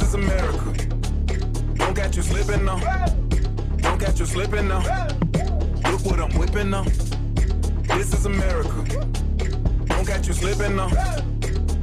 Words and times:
This 0.00 0.08
is 0.08 0.14
America. 0.14 0.72
Don't 1.74 1.94
catch 1.94 2.16
you 2.16 2.22
slipping 2.22 2.64
now. 2.64 2.78
Don't 3.76 4.00
catch 4.00 4.18
you 4.18 4.24
slipping 4.24 4.66
now. 4.66 4.80
Look 5.90 6.04
what 6.06 6.18
I'm 6.18 6.36
whipping 6.38 6.70
now. 6.70 6.84
This 6.84 8.14
is 8.14 8.24
America. 8.24 8.82
Don't 9.84 10.06
catch 10.06 10.26
you 10.26 10.32
slipping 10.32 10.74
now. 10.74 10.88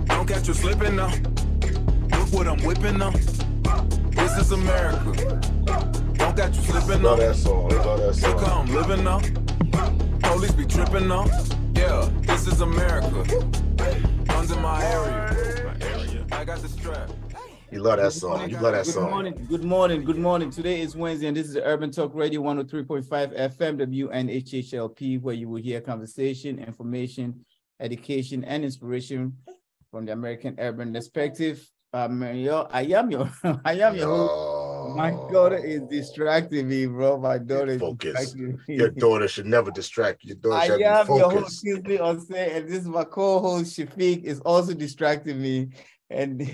Don't 0.05 0.27
catch 0.27 0.47
you 0.47 0.55
slipping 0.55 0.95
now. 0.95 1.13
Look 2.09 2.33
what 2.33 2.47
I'm 2.47 2.59
whipping 2.63 2.97
now. 2.97 3.11
This 3.11 4.37
is 4.39 4.51
America. 4.51 5.13
Don't 6.15 6.35
catch 6.35 6.55
you 6.57 6.63
slipping 6.63 7.03
now. 7.03 7.15
That 7.15 7.35
song. 7.35 7.69
That 7.69 7.85
Look 7.85 8.39
how 8.39 8.47
song. 8.47 8.67
I'm 8.67 8.73
living 8.73 9.03
now. 9.03 9.21
Police 10.27 10.53
be 10.53 10.65
tripping 10.65 11.07
now. 11.07 11.25
Yeah, 11.75 12.09
this 12.21 12.47
is 12.47 12.61
America. 12.61 13.23
Guns 14.25 14.51
in 14.51 14.61
my 14.61 14.83
area. 14.83 15.26
You 17.69 17.81
love 17.81 17.97
that 17.97 18.13
song. 18.13 18.49
You 18.49 18.57
love 18.59 18.73
that 18.73 18.85
Good 18.85 18.93
song. 18.93 19.09
morning, 19.11 19.45
good 19.49 19.63
morning, 19.65 20.05
good 20.05 20.17
morning. 20.17 20.49
Today 20.49 20.79
is 20.79 20.95
Wednesday, 20.95 21.27
and 21.27 21.35
this 21.35 21.49
is 21.49 21.57
Urban 21.57 21.91
Talk 21.91 22.15
Radio 22.15 22.41
103.5 22.41 23.05
FM 23.05 24.09
WNHHLP, 24.09 25.21
where 25.21 25.35
you 25.35 25.49
will 25.49 25.61
hear 25.61 25.81
conversation, 25.81 26.59
information, 26.59 27.45
education, 27.81 28.45
and 28.45 28.63
inspiration 28.63 29.33
from 29.91 30.05
the 30.05 30.13
American 30.13 30.55
urban 30.59 30.93
perspective. 30.93 31.69
Um, 31.91 32.23
yo, 32.35 32.69
I 32.71 32.83
am 32.83 33.11
your, 33.11 33.29
I 33.65 33.73
am 33.79 33.97
your 33.97 34.07
host. 34.07 34.97
My 34.97 35.11
daughter 35.11 35.57
is 35.57 35.81
distracting 35.89 36.69
me, 36.69 36.85
bro. 36.85 37.17
My 37.17 37.37
daughter 37.37 37.71
is 37.73 37.81
Focus. 37.81 38.33
Your 38.69 38.91
daughter 38.91 39.27
should 39.27 39.45
never 39.45 39.71
distract 39.71 40.23
you. 40.23 40.29
Your 40.29 40.37
daughter 40.37 40.55
I 40.55 40.67
should 40.67 40.81
am 40.81 41.07
be 41.07 41.13
your 41.15 41.31
host. 41.31 41.65
Kingsley 41.65 41.97
Osei, 41.97 42.55
and 42.55 42.69
this 42.69 42.79
is 42.79 42.87
my 42.87 43.03
co-host 43.03 43.77
Shafiq 43.77 44.23
is 44.23 44.39
also 44.39 44.73
distracting 44.73 45.41
me. 45.41 45.67
And 46.09 46.49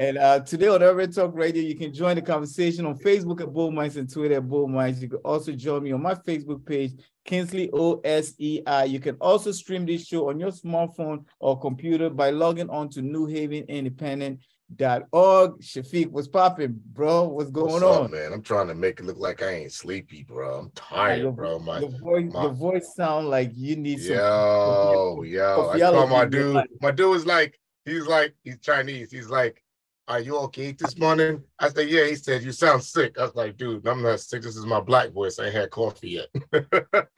and 0.00 0.16
uh, 0.16 0.40
today 0.40 0.68
on 0.68 0.82
Urban 0.82 1.12
Talk 1.12 1.32
Radio, 1.34 1.62
you 1.62 1.76
can 1.76 1.92
join 1.92 2.16
the 2.16 2.22
conversation 2.22 2.86
on 2.86 2.96
Facebook 2.96 3.42
at 3.42 3.52
Bull 3.52 3.70
Minds 3.70 3.98
and 3.98 4.10
Twitter 4.10 4.36
at 4.36 4.48
Bull 4.48 4.66
Minds. 4.66 5.02
You 5.02 5.10
can 5.10 5.18
also 5.18 5.52
join 5.52 5.82
me 5.82 5.92
on 5.92 6.00
my 6.00 6.14
Facebook 6.14 6.64
page, 6.64 6.92
Kingsley 7.26 7.68
OSEI. 7.68 8.88
You 8.88 8.98
can 8.98 9.16
also 9.16 9.52
stream 9.52 9.84
this 9.84 10.06
show 10.06 10.30
on 10.30 10.40
your 10.40 10.52
smartphone 10.52 11.26
or 11.38 11.60
computer 11.60 12.08
by 12.08 12.30
logging 12.30 12.70
on 12.70 12.88
to 12.92 13.02
newhavenindependent.org. 13.02 15.60
Shafiq, 15.60 16.08
what's 16.08 16.28
popping, 16.28 16.80
bro? 16.94 17.24
What's 17.24 17.50
going 17.50 17.72
What's 17.72 17.84
up, 17.84 18.04
on? 18.04 18.12
man? 18.12 18.32
I'm 18.32 18.40
trying 18.40 18.68
to 18.68 18.74
make 18.74 19.00
it 19.00 19.04
look 19.04 19.18
like 19.18 19.42
I 19.42 19.50
ain't 19.50 19.72
sleepy, 19.72 20.22
bro. 20.22 20.60
I'm 20.60 20.64
your, 20.64 20.72
tired, 20.76 21.36
bro. 21.36 21.58
My 21.58 21.80
your 21.80 21.90
voice, 21.90 22.32
my- 22.32 22.42
your 22.44 22.52
voice 22.52 22.94
sound 22.96 23.28
like 23.28 23.50
you 23.54 23.76
need 23.76 24.00
some. 24.00 24.16
yo, 24.16 25.22
yo. 25.26 25.72
I 25.74 25.78
call 25.78 26.06
my 26.06 26.24
dude. 26.24 26.64
My 26.80 26.90
dude 26.90 27.18
is 27.18 27.26
like, 27.26 27.60
he's 27.84 28.06
like, 28.06 28.34
he's 28.44 28.58
Chinese. 28.60 29.12
He's 29.12 29.28
like, 29.28 29.62
are 30.10 30.20
you 30.20 30.36
okay 30.38 30.72
this 30.72 30.98
morning? 30.98 31.42
I 31.58 31.68
said, 31.68 31.88
yeah. 31.88 32.04
He 32.04 32.16
said, 32.16 32.42
you 32.42 32.52
sound 32.52 32.82
sick. 32.82 33.16
I 33.18 33.22
was 33.22 33.34
like, 33.36 33.56
dude, 33.56 33.86
I'm 33.86 34.02
not 34.02 34.20
sick. 34.20 34.42
This 34.42 34.56
is 34.56 34.66
my 34.66 34.80
black 34.80 35.12
voice. 35.12 35.38
I 35.38 35.46
ain't 35.46 35.54
had 35.54 35.70
coffee 35.70 36.20
yet. 36.20 36.28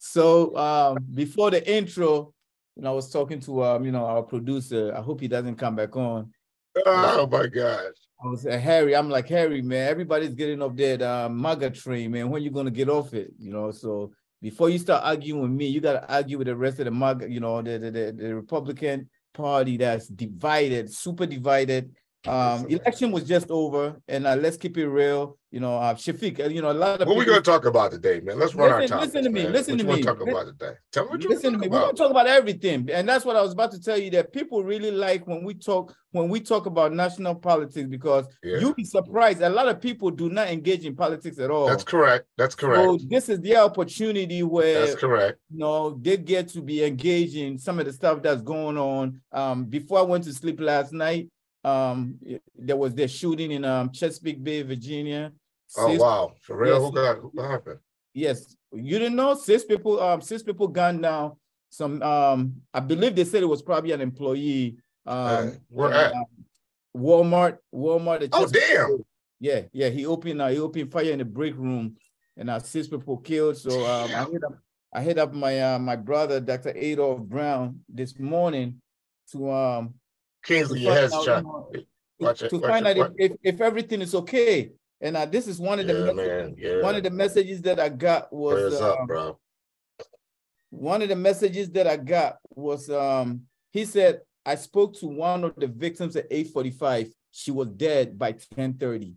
So 0.00 0.56
um, 0.56 0.98
before 1.12 1.50
the 1.50 1.70
intro, 1.70 2.32
you 2.76 2.82
know, 2.82 2.92
I 2.92 2.94
was 2.94 3.10
talking 3.10 3.40
to 3.40 3.64
um, 3.64 3.84
you 3.84 3.92
know, 3.92 4.06
our 4.06 4.22
producer. 4.22 4.94
I 4.96 5.02
hope 5.02 5.20
he 5.20 5.28
doesn't 5.28 5.56
come 5.56 5.76
back 5.76 5.96
on. 5.96 6.32
oh 6.86 7.28
my 7.30 7.46
gosh. 7.46 7.92
I 8.24 8.26
was 8.26 8.46
uh, 8.46 8.56
Harry. 8.58 8.96
I'm 8.96 9.10
like 9.10 9.28
Harry, 9.28 9.60
man. 9.60 9.86
Everybody's 9.88 10.34
getting 10.34 10.62
up 10.62 10.76
that 10.76 11.02
um, 11.02 11.40
MAGA 11.40 11.70
train, 11.70 12.12
man. 12.12 12.30
When 12.30 12.42
you 12.42 12.50
gonna 12.50 12.70
get 12.70 12.88
off 12.88 13.12
it? 13.12 13.32
You 13.38 13.52
know. 13.52 13.70
So 13.70 14.12
before 14.40 14.70
you 14.70 14.78
start 14.78 15.04
arguing 15.04 15.42
with 15.42 15.50
me, 15.50 15.66
you 15.66 15.80
gotta 15.80 16.10
argue 16.10 16.38
with 16.38 16.46
the 16.46 16.56
rest 16.56 16.78
of 16.78 16.86
the 16.86 16.90
MAGA. 16.90 17.30
You 17.30 17.40
know, 17.40 17.60
the 17.60 17.78
the, 17.78 17.90
the, 17.90 18.14
the 18.16 18.34
Republican 18.34 19.10
Party 19.38 19.76
that's 19.76 20.08
divided, 20.08 20.92
super 20.92 21.24
divided. 21.24 21.94
Um, 22.26 22.66
election 22.66 23.12
was 23.12 23.24
just 23.24 23.48
over, 23.50 23.96
and 24.08 24.26
uh, 24.26 24.34
let's 24.34 24.56
keep 24.56 24.76
it 24.76 24.88
real. 24.88 25.38
You 25.50 25.60
know, 25.60 25.76
uh, 25.78 25.94
Shafiq. 25.94 26.40
uh, 26.44 26.48
You 26.48 26.60
know, 26.60 26.70
a 26.70 26.74
lot 26.74 27.00
of 27.00 27.08
What 27.08 27.16
we 27.16 27.24
people- 27.24 27.40
gonna 27.40 27.44
talk 27.44 27.64
about 27.64 27.90
today, 27.92 28.20
man? 28.20 28.38
Let's 28.38 28.54
run 28.54 28.70
our 28.70 28.80
Listen- 28.80 28.96
topics. 28.98 29.14
listen 29.14 29.24
to 29.24 29.30
me, 29.30 29.42
man. 29.44 29.52
listen 29.52 29.78
what 29.78 29.92
to 29.92 29.96
me. 29.96 30.02
talk 30.02 30.20
about 30.20 30.46
today? 30.46 30.72
Tell 30.92 31.04
me 31.04 31.10
what 31.10 31.22
you 31.22 31.28
Listen 31.30 31.52
to 31.52 31.58
me. 31.58 31.66
talk 31.68 31.72
We're 31.72 31.80
gonna 31.80 31.92
talk 31.94 32.10
about 32.10 32.26
everything, 32.26 32.88
and 32.92 33.08
that's 33.08 33.24
what 33.24 33.36
I 33.36 33.40
was 33.40 33.52
about 33.52 33.70
to 33.70 33.80
tell 33.80 33.96
you. 33.96 34.10
That 34.10 34.32
people 34.32 34.62
really 34.62 34.90
like 34.90 35.26
when 35.26 35.42
we 35.44 35.54
talk 35.54 35.94
when 36.10 36.28
we 36.28 36.40
talk 36.40 36.66
about 36.66 36.92
national 36.92 37.34
politics 37.36 37.86
because 37.88 38.26
Yeah. 38.42 38.58
you'd 38.58 38.76
be 38.76 38.84
surprised. 38.84 39.40
A 39.42 39.48
lot 39.48 39.68
of 39.68 39.80
people 39.80 40.10
do 40.10 40.28
not 40.28 40.48
engage 40.48 40.84
in 40.84 40.96
politics 40.96 41.38
at 41.38 41.50
all. 41.50 41.66
That's 41.66 41.84
correct. 41.84 42.26
That's 42.36 42.54
correct. 42.54 42.82
So 42.82 42.98
this 43.08 43.28
is 43.28 43.40
the 43.40 43.56
opportunity 43.56 44.42
where 44.42 44.86
That's 44.86 44.96
correct. 45.00 45.38
you 45.50 45.58
know 45.58 45.98
they 46.02 46.16
get 46.16 46.48
to 46.48 46.60
be 46.62 46.82
engaged 46.84 47.36
in 47.36 47.58
some 47.58 47.78
of 47.78 47.86
the 47.86 47.92
stuff 47.92 48.22
that's 48.22 48.42
going 48.42 48.76
on. 48.76 49.20
Um, 49.32 49.64
before 49.64 49.98
I 50.00 50.02
went 50.02 50.24
to 50.24 50.32
sleep 50.34 50.60
last 50.60 50.92
night, 50.92 51.28
um, 51.64 52.18
there 52.56 52.76
was 52.76 52.94
the 52.94 53.08
shooting 53.08 53.50
in 53.50 53.64
um 53.64 53.90
Chesapeake 53.92 54.42
Bay, 54.42 54.62
Virginia. 54.62 55.32
Oh 55.76 55.88
Six- 55.88 56.00
wow, 56.00 56.32
for 56.40 56.56
real? 56.56 56.74
Yes. 56.74 56.82
Who 56.82 56.92
got 56.92 57.34
what 57.34 57.50
happened? 57.50 57.78
Yes, 58.14 58.56
you 58.72 58.98
didn't 58.98 59.16
know 59.16 59.34
six 59.34 59.64
people. 59.64 60.00
Um, 60.00 60.20
six 60.20 60.42
people 60.42 60.68
gunned 60.68 61.02
down. 61.02 61.36
Some 61.70 62.02
um, 62.02 62.54
I 62.72 62.80
believe 62.80 63.14
they 63.14 63.24
said 63.24 63.42
it 63.42 63.46
was 63.46 63.62
probably 63.62 63.92
an 63.92 64.00
employee. 64.00 64.78
Um, 65.06 65.48
Hey, 65.48 65.58
where 65.68 65.92
at? 65.92 66.12
um, 66.14 66.24
Walmart. 66.96 67.58
Walmart. 67.74 68.22
at 68.22 68.30
Oh 68.32 68.42
Chesapeake 68.42 68.68
damn! 68.68 68.96
Bay. 68.96 69.02
Yeah, 69.40 69.60
yeah. 69.72 69.88
He 69.90 70.06
opened. 70.06 70.40
Uh, 70.40 70.48
he 70.48 70.58
opened 70.58 70.90
fire 70.90 71.12
in 71.12 71.18
the 71.18 71.24
break 71.24 71.54
room, 71.56 71.96
and 72.36 72.50
uh, 72.50 72.58
six 72.58 72.88
people 72.88 73.18
killed. 73.18 73.56
So 73.56 73.84
um, 73.84 74.14
I 74.14 74.24
hit 74.30 74.42
up. 74.44 74.58
I 74.92 75.02
hit 75.02 75.18
up 75.18 75.34
my 75.34 75.60
uh, 75.74 75.78
my 75.78 75.96
brother, 75.96 76.40
Dr. 76.40 76.72
Adolph 76.74 77.20
Brown, 77.20 77.80
this 77.88 78.18
morning 78.18 78.80
to 79.32 79.50
um 79.50 79.94
Kingsley, 80.48 80.78
to 80.78 80.84
your 80.84 80.92
find 80.92 81.02
head's 81.02 81.14
out, 81.14 81.24
shot. 81.24 81.44
to- 81.72 81.86
Watch 82.20 82.42
it. 82.42 82.50
to 82.50 82.56
watch 82.58 82.68
find 82.70 82.86
it, 82.86 82.98
out 82.98 83.12
if, 83.16 83.30
if, 83.32 83.54
if 83.54 83.60
everything 83.60 84.00
is 84.02 84.12
okay. 84.14 84.72
And 85.00 85.16
uh, 85.16 85.26
this 85.26 85.46
is 85.46 85.60
one 85.60 85.78
of 85.78 85.86
the 85.86 85.94
Yeah, 85.94 86.12
messages. 86.12 86.58
Yeah. 86.58 86.82
one 86.82 86.94
of 86.96 87.02
the 87.04 87.10
messages 87.10 87.62
that 87.62 87.78
I 87.78 87.88
got 87.90 88.32
was 88.32 88.80
up, 88.80 88.98
um, 89.00 89.06
bro. 89.06 89.38
one 90.70 91.00
of 91.02 91.08
the 91.08 91.14
messages 91.16 91.70
that 91.70 91.86
I 91.86 91.96
got 91.96 92.38
was 92.56 92.90
um 92.90 93.42
he 93.70 93.84
said 93.84 94.22
I 94.44 94.56
spoke 94.56 94.96
to 94.98 95.06
one 95.06 95.44
of 95.44 95.54
the 95.56 95.68
victims 95.68 96.16
at 96.16 96.28
8:45. 96.30 97.12
She 97.30 97.52
was 97.52 97.68
dead 97.68 98.18
by 98.18 98.32
10:30. 98.32 99.14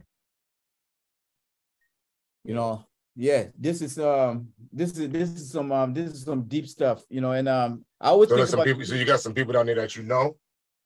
You 2.44 2.54
know, 2.54 2.86
yeah, 3.16 3.46
this 3.58 3.82
is 3.82 3.98
um 3.98 4.50
this 4.72 4.92
is 4.92 5.10
this 5.10 5.30
is 5.30 5.50
some 5.52 5.72
um 5.72 5.94
this 5.94 6.12
is 6.14 6.24
some 6.24 6.44
deep 6.44 6.68
stuff, 6.68 7.04
you 7.10 7.22
know, 7.22 7.32
and 7.32 7.48
um 7.50 7.84
I 8.00 8.10
always 8.10 8.30
So 8.30 8.36
think 8.38 8.50
about 8.54 8.66
people. 8.68 8.86
So 8.86 8.94
you 8.96 9.06
got 9.06 9.22
some 9.22 9.34
people 9.34 9.54
down 9.54 9.66
there 9.66 9.76
that 9.76 9.96
you 9.96 10.04
know. 10.04 10.36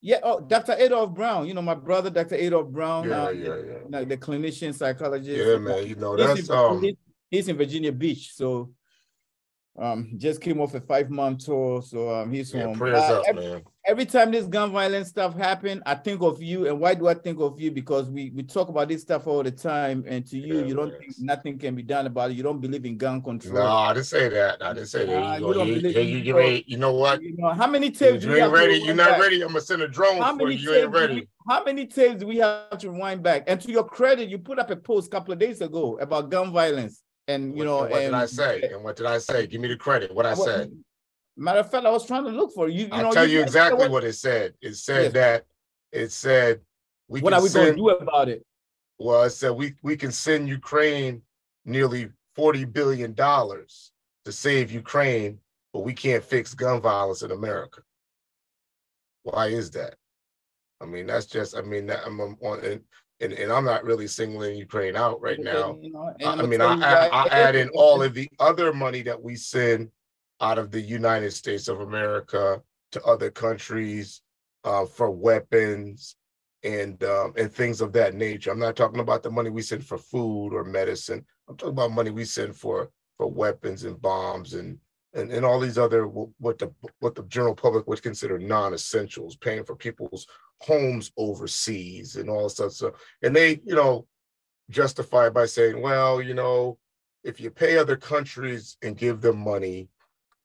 Yeah, 0.01 0.19
oh 0.23 0.39
Dr. 0.39 0.73
Adolph 0.73 1.13
Brown, 1.13 1.47
you 1.47 1.53
know, 1.53 1.61
my 1.61 1.73
brother 1.73 2.09
Dr. 2.09 2.35
Adolph 2.35 2.69
Brown, 2.69 3.09
Yeah, 3.09 3.25
uh, 3.25 3.29
yeah, 3.29 3.47
yeah. 3.47 3.56
you 3.56 3.89
know, 3.89 4.06
the 4.06 4.17
clinician 4.17 4.73
psychologist. 4.73 5.45
Yeah, 5.47 5.57
man. 5.57 5.88
You 5.88 5.95
know 5.95 6.16
He's 6.16 6.47
that's 6.47 6.50
in, 6.50 6.56
um. 6.56 6.85
he's 7.29 7.47
in 7.47 7.57
Virginia 7.57 7.91
Beach, 7.91 8.33
so 8.33 8.72
um 9.78 10.13
just 10.18 10.41
came 10.41 10.62
off 10.62 10.74
a 10.74 10.81
five 10.81 11.09
month 11.09 11.46
tour, 11.46 11.81
so 11.81 12.13
um 12.13 12.31
he's 12.31 12.53
Yeah, 12.53 12.66
home. 12.66 12.78
prayers 12.78 13.09
Uh, 13.09 13.19
up, 13.19 13.28
every, 13.28 13.44
man. 13.44 13.62
every 13.86 14.06
time 14.06 14.31
this 14.31 14.46
gun 14.46 14.72
violence 14.72 15.09
stuff 15.09 15.36
happen, 15.36 15.84
I 15.86 15.96
think 15.96 16.22
of 16.22 16.41
you. 16.41 16.68
And 16.68 16.80
why 16.80 16.94
do 16.94 17.08
I 17.08 17.13
think 17.13 17.40
of 17.41 17.59
you? 17.59 17.72
Because 17.72 18.09
we 18.09 18.31
we 18.34 18.44
talk 18.44 18.69
about 18.69 18.88
this 18.88 19.02
stuff 19.02 19.28
all 19.28 19.44
the 19.44 19.52
time, 19.52 20.06
and 20.08 20.25
to 20.28 20.38
you, 20.38 20.59
Yeah, 20.59 20.66
you 20.68 20.75
don't 20.75 20.91
think 20.97 21.16
nothing 21.19 21.59
can 21.59 21.75
be 21.75 21.84
done 21.84 22.08
about 22.08 22.31
it. 22.31 22.38
You 22.38 22.44
don't 22.44 22.62
believe 22.62 22.86
in 22.86 22.97
gun 22.97 23.22
control. 23.22 23.63
No, 23.63 23.69
I 23.69 23.94
didn't 23.94 24.06
say 24.06 24.30
that. 24.30 24.62
I 24.63 24.74
didn't 24.74 24.88
say 24.90 25.06
that. 25.06 25.12
Nah, 25.12 25.36
you, 25.36 25.47
you 25.47 25.53
don't 25.53 25.68
you, 25.68 25.74
believe 25.81 25.97
you, 25.97 26.02
you, 26.03 26.40
you, 26.40 26.63
you 26.68 26.78
know 26.78 26.94
what? 26.94 27.22
You 27.22 27.36
know 27.38 27.50
how 27.53 27.68
many 27.68 27.88
You, 27.88 27.92
tapes 27.92 28.24
do 28.24 28.31
we 28.31 28.40
ain't 28.40 28.52
ready. 28.52 28.75
You're 28.78 28.96
not 28.96 29.12
back? 29.12 29.22
ready. 29.22 29.42
I'm 29.42 29.50
gonna 29.50 29.62
send 29.62 29.81
a 29.81 29.88
drone 29.88 30.22
How 30.22 30.38
for 30.38 30.50
you. 30.50 30.57
You 30.57 30.74
ain't 30.74 30.92
ready. 30.92 31.16
we, 31.16 31.28
how 31.50 31.63
many 31.63 31.86
tapes 31.86 32.22
do 32.22 32.28
we 32.28 32.38
have 32.38 32.78
to 32.80 32.90
rewind 32.90 33.24
back? 33.24 33.44
And 33.47 33.59
to 33.62 33.72
your 33.72 33.84
credit, 33.84 34.30
you 34.30 34.38
put 34.38 34.57
up 34.57 34.72
a 34.72 34.75
post 34.75 35.07
a 35.07 35.09
couple 35.12 35.34
of 35.34 35.40
days 35.40 35.62
ago 35.62 35.97
about 36.00 36.30
gun 36.30 36.52
violence, 36.52 37.03
and 37.28 37.52
you 37.58 37.59
What- 37.59 37.66
know, 37.66 37.81
and 37.84 37.91
what 37.91 38.00
did 38.00 38.13
I 38.13 38.25
say? 38.25 38.62
And 38.63 38.84
what 38.84 38.96
did 38.96 39.06
I 39.06 39.18
say? 39.18 39.47
Give 39.47 39.62
me 39.62 39.68
the 39.68 39.78
credit. 39.78 40.13
What 40.13 40.25
I 40.25 40.34
Well, 40.34 40.46
said. 40.46 40.84
Matter 41.38 41.59
of 41.59 41.69
fact, 41.72 41.86
I 41.86 41.90
was 41.91 42.06
trying 42.06 42.24
to 42.24 42.30
look 42.30 42.53
for 42.53 42.69
you. 42.69 42.86
You 42.86 42.90
I'll 42.94 43.12
tell 43.12 43.28
you 43.28 43.40
said 43.40 43.47
exactly 43.47 43.90
what 43.90 44.03
it 44.06 44.13
said. 44.13 44.56
It 44.62 44.75
said 44.75 45.03
Yes. 45.06 45.13
that 45.13 45.46
it 45.91 46.12
said 46.12 46.62
we 47.07 47.22
What 47.22 47.31
can 47.31 47.39
are 47.39 47.44
we 47.44 47.50
going 47.50 47.72
to 47.72 47.75
do 47.75 47.89
about 47.89 48.30
it? 48.30 48.45
well, 48.98 49.24
it 49.24 49.31
said 49.31 49.51
we 49.51 49.75
we 49.81 49.98
can 49.98 50.12
send 50.12 50.48
Ukraine 50.48 51.24
nearly 51.66 52.10
40 52.36 52.63
billion 52.66 53.13
dollars 53.13 53.92
to 54.24 54.31
save 54.31 54.72
Ukraine, 54.72 55.39
but 55.74 55.81
we 55.81 55.94
can't 55.94 56.24
fix 56.24 56.54
gun 56.54 56.80
violence 56.81 57.22
in 57.22 57.31
America. 57.31 57.81
Why 59.24 59.48
is 59.48 59.72
that? 59.72 59.95
I 60.80 60.86
mean, 60.86 61.07
that's 61.07 61.25
just 61.25 61.56
I 61.57 61.62
mean, 61.62 61.88
that, 61.88 62.06
I'm 62.06 62.19
I'm 62.22 62.38
on 62.42 62.63
and, 63.21 63.33
and 63.33 63.51
I'm 63.51 63.65
not 63.65 63.83
really 63.83 64.07
singling 64.07 64.57
Ukraine 64.57 64.95
out 64.95 65.21
right 65.21 65.39
now. 65.39 65.77
You 65.81 65.91
know, 65.91 66.13
I 66.23 66.25
I 66.25 66.45
mean, 66.45 66.62
I, 66.62 66.73
I. 66.73 67.07
I 67.07 67.27
add 67.27 67.56
in 67.56 67.69
all 67.69 68.01
of 68.01 68.13
the 68.13 68.29
other 68.39 68.73
money 68.73 69.01
that 69.03 69.21
we 69.21 69.35
send 69.35 69.89
out 70.41 70.57
of 70.57 70.71
the 70.71 70.81
United 70.81 71.31
States 71.31 71.67
of 71.67 71.79
America 71.79 72.62
to 72.91 73.03
other 73.03 73.31
countries 73.31 74.21
uh, 74.63 74.85
for 74.85 75.12
weapons 75.12 76.15
and 76.63 77.01
um, 77.03 77.33
and 77.38 77.51
things 77.53 77.79
of 77.79 77.94
that 77.94 78.15
nature. 78.15 78.51
I'm 78.51 78.59
not 78.59 78.75
talking 78.75 79.00
about 79.00 79.23
the 79.23 79.31
money 79.31 79.50
we 79.50 79.62
send 79.62 79.85
for 79.85 79.97
food 79.97 80.50
or 80.53 80.63
medicine. 80.63 81.23
I'm 81.47 81.56
talking 81.56 81.73
about 81.73 81.91
money 81.91 82.09
we 82.09 82.25
send 82.25 82.56
for 82.56 82.89
for 83.17 83.27
weapons 83.27 83.83
and 83.83 84.01
bombs 84.01 84.56
and 84.56 84.77
and, 85.13 85.31
and 85.31 85.45
all 85.45 85.59
these 85.59 85.77
other 85.77 86.07
what 86.07 86.57
the 86.57 86.73
what 87.00 87.15
the 87.15 87.23
general 87.23 87.56
public 87.56 87.88
would 87.88 88.01
consider 88.01 88.38
non-essentials, 88.38 89.38
paying 89.38 89.63
for 89.63 89.75
people's 89.75 90.27
homes 90.62 91.12
overseas 91.18 92.16
and 92.16 92.30
all 92.30 92.44
this 92.44 92.54
stuff. 92.54 92.72
So, 92.72 92.94
and 93.22 93.36
they, 93.36 93.62
you 93.66 93.75
know, 93.75 94.07
justify 94.69 95.30
by 95.30 95.46
saying, 95.46 95.81
well, 95.81 96.22
you 96.22 96.34
know, 96.34 96.78
if 97.24 97.40
you 97.40 97.50
pay 97.50 97.78
other 97.78 97.96
countries 97.96 98.78
and 98.81 98.98
give 98.98 99.22
them 99.22 99.38
money, 99.38 99.90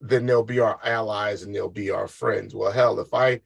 then 0.00 0.24
they'll 0.26 0.42
be 0.42 0.60
our 0.60 0.80
allies 0.84 1.42
and 1.42 1.54
they'll 1.54 1.68
be 1.68 1.90
our 1.90 2.08
friends. 2.08 2.54
Well, 2.54 2.72
hell, 2.72 2.98
if 3.00 3.12
I 3.12 3.40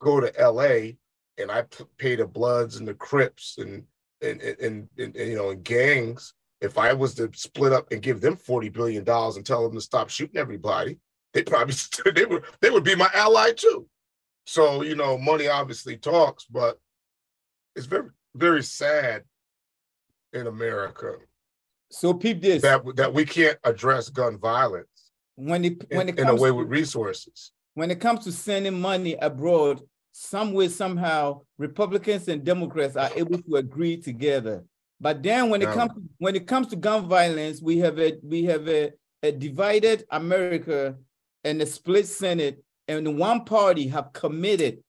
go 0.00 0.20
to 0.20 0.32
LA 0.38 0.92
and 1.38 1.50
I 1.50 1.64
pay 1.98 2.16
the 2.16 2.26
Bloods 2.26 2.76
and 2.76 2.88
the 2.88 2.94
Crips 2.94 3.58
and 3.58 3.84
and 4.22 4.40
and, 4.40 4.88
and, 4.98 5.16
and 5.16 5.16
you 5.16 5.36
know 5.36 5.50
and 5.50 5.62
gangs, 5.62 6.34
if 6.60 6.78
I 6.78 6.92
was 6.92 7.14
to 7.16 7.30
split 7.34 7.72
up 7.72 7.92
and 7.92 8.02
give 8.02 8.20
them 8.20 8.36
forty 8.36 8.70
billion 8.70 9.04
dollars 9.04 9.36
and 9.36 9.44
tell 9.44 9.62
them 9.62 9.74
to 9.74 9.80
stop 9.80 10.08
shooting 10.08 10.38
everybody, 10.38 10.98
they 11.34 11.42
probably 11.42 11.74
they 12.14 12.24
would 12.24 12.44
they 12.60 12.70
would 12.70 12.84
be 12.84 12.94
my 12.94 13.10
ally 13.14 13.52
too. 13.52 13.86
So 14.50 14.82
you 14.82 14.96
know, 14.96 15.16
money 15.16 15.46
obviously 15.46 15.96
talks, 15.96 16.44
but 16.44 16.76
it's 17.76 17.86
very 17.86 18.08
very 18.34 18.64
sad 18.64 19.22
in 20.32 20.48
America. 20.48 21.18
So 21.92 22.14
peep 22.14 22.42
this 22.42 22.60
that 22.62 22.82
that 22.96 23.14
we 23.14 23.24
can't 23.24 23.56
address 23.62 24.08
gun 24.08 24.38
violence 24.38 25.12
when 25.36 25.64
it 25.64 25.84
when 25.92 26.08
it 26.08 26.18
in, 26.18 26.24
comes 26.24 26.32
in 26.32 26.38
a 26.38 26.42
way 26.42 26.50
with 26.50 26.66
resources. 26.66 27.52
When 27.74 27.92
it 27.92 28.00
comes 28.00 28.24
to 28.24 28.32
sending 28.32 28.80
money 28.80 29.14
abroad, 29.14 29.82
some 30.10 30.52
way 30.52 30.66
somehow 30.66 31.42
Republicans 31.56 32.26
and 32.26 32.42
Democrats 32.42 32.96
are 32.96 33.10
able 33.14 33.38
to 33.40 33.54
agree 33.54 33.98
together. 33.98 34.64
But 35.00 35.22
then 35.22 35.48
when 35.50 35.62
it 35.62 35.68
comes 35.68 35.92
when 36.18 36.34
it 36.34 36.48
comes 36.48 36.66
to 36.68 36.76
gun 36.76 37.08
violence, 37.08 37.62
we 37.62 37.78
have 37.78 38.00
a 38.00 38.18
we 38.24 38.46
have 38.46 38.68
a, 38.68 38.90
a 39.22 39.30
divided 39.30 40.06
America 40.10 40.96
and 41.44 41.62
a 41.62 41.66
split 41.66 42.08
Senate, 42.08 42.64
and 42.90 43.18
one 43.18 43.44
party 43.44 43.88
have 43.88 44.12
committed 44.12 44.82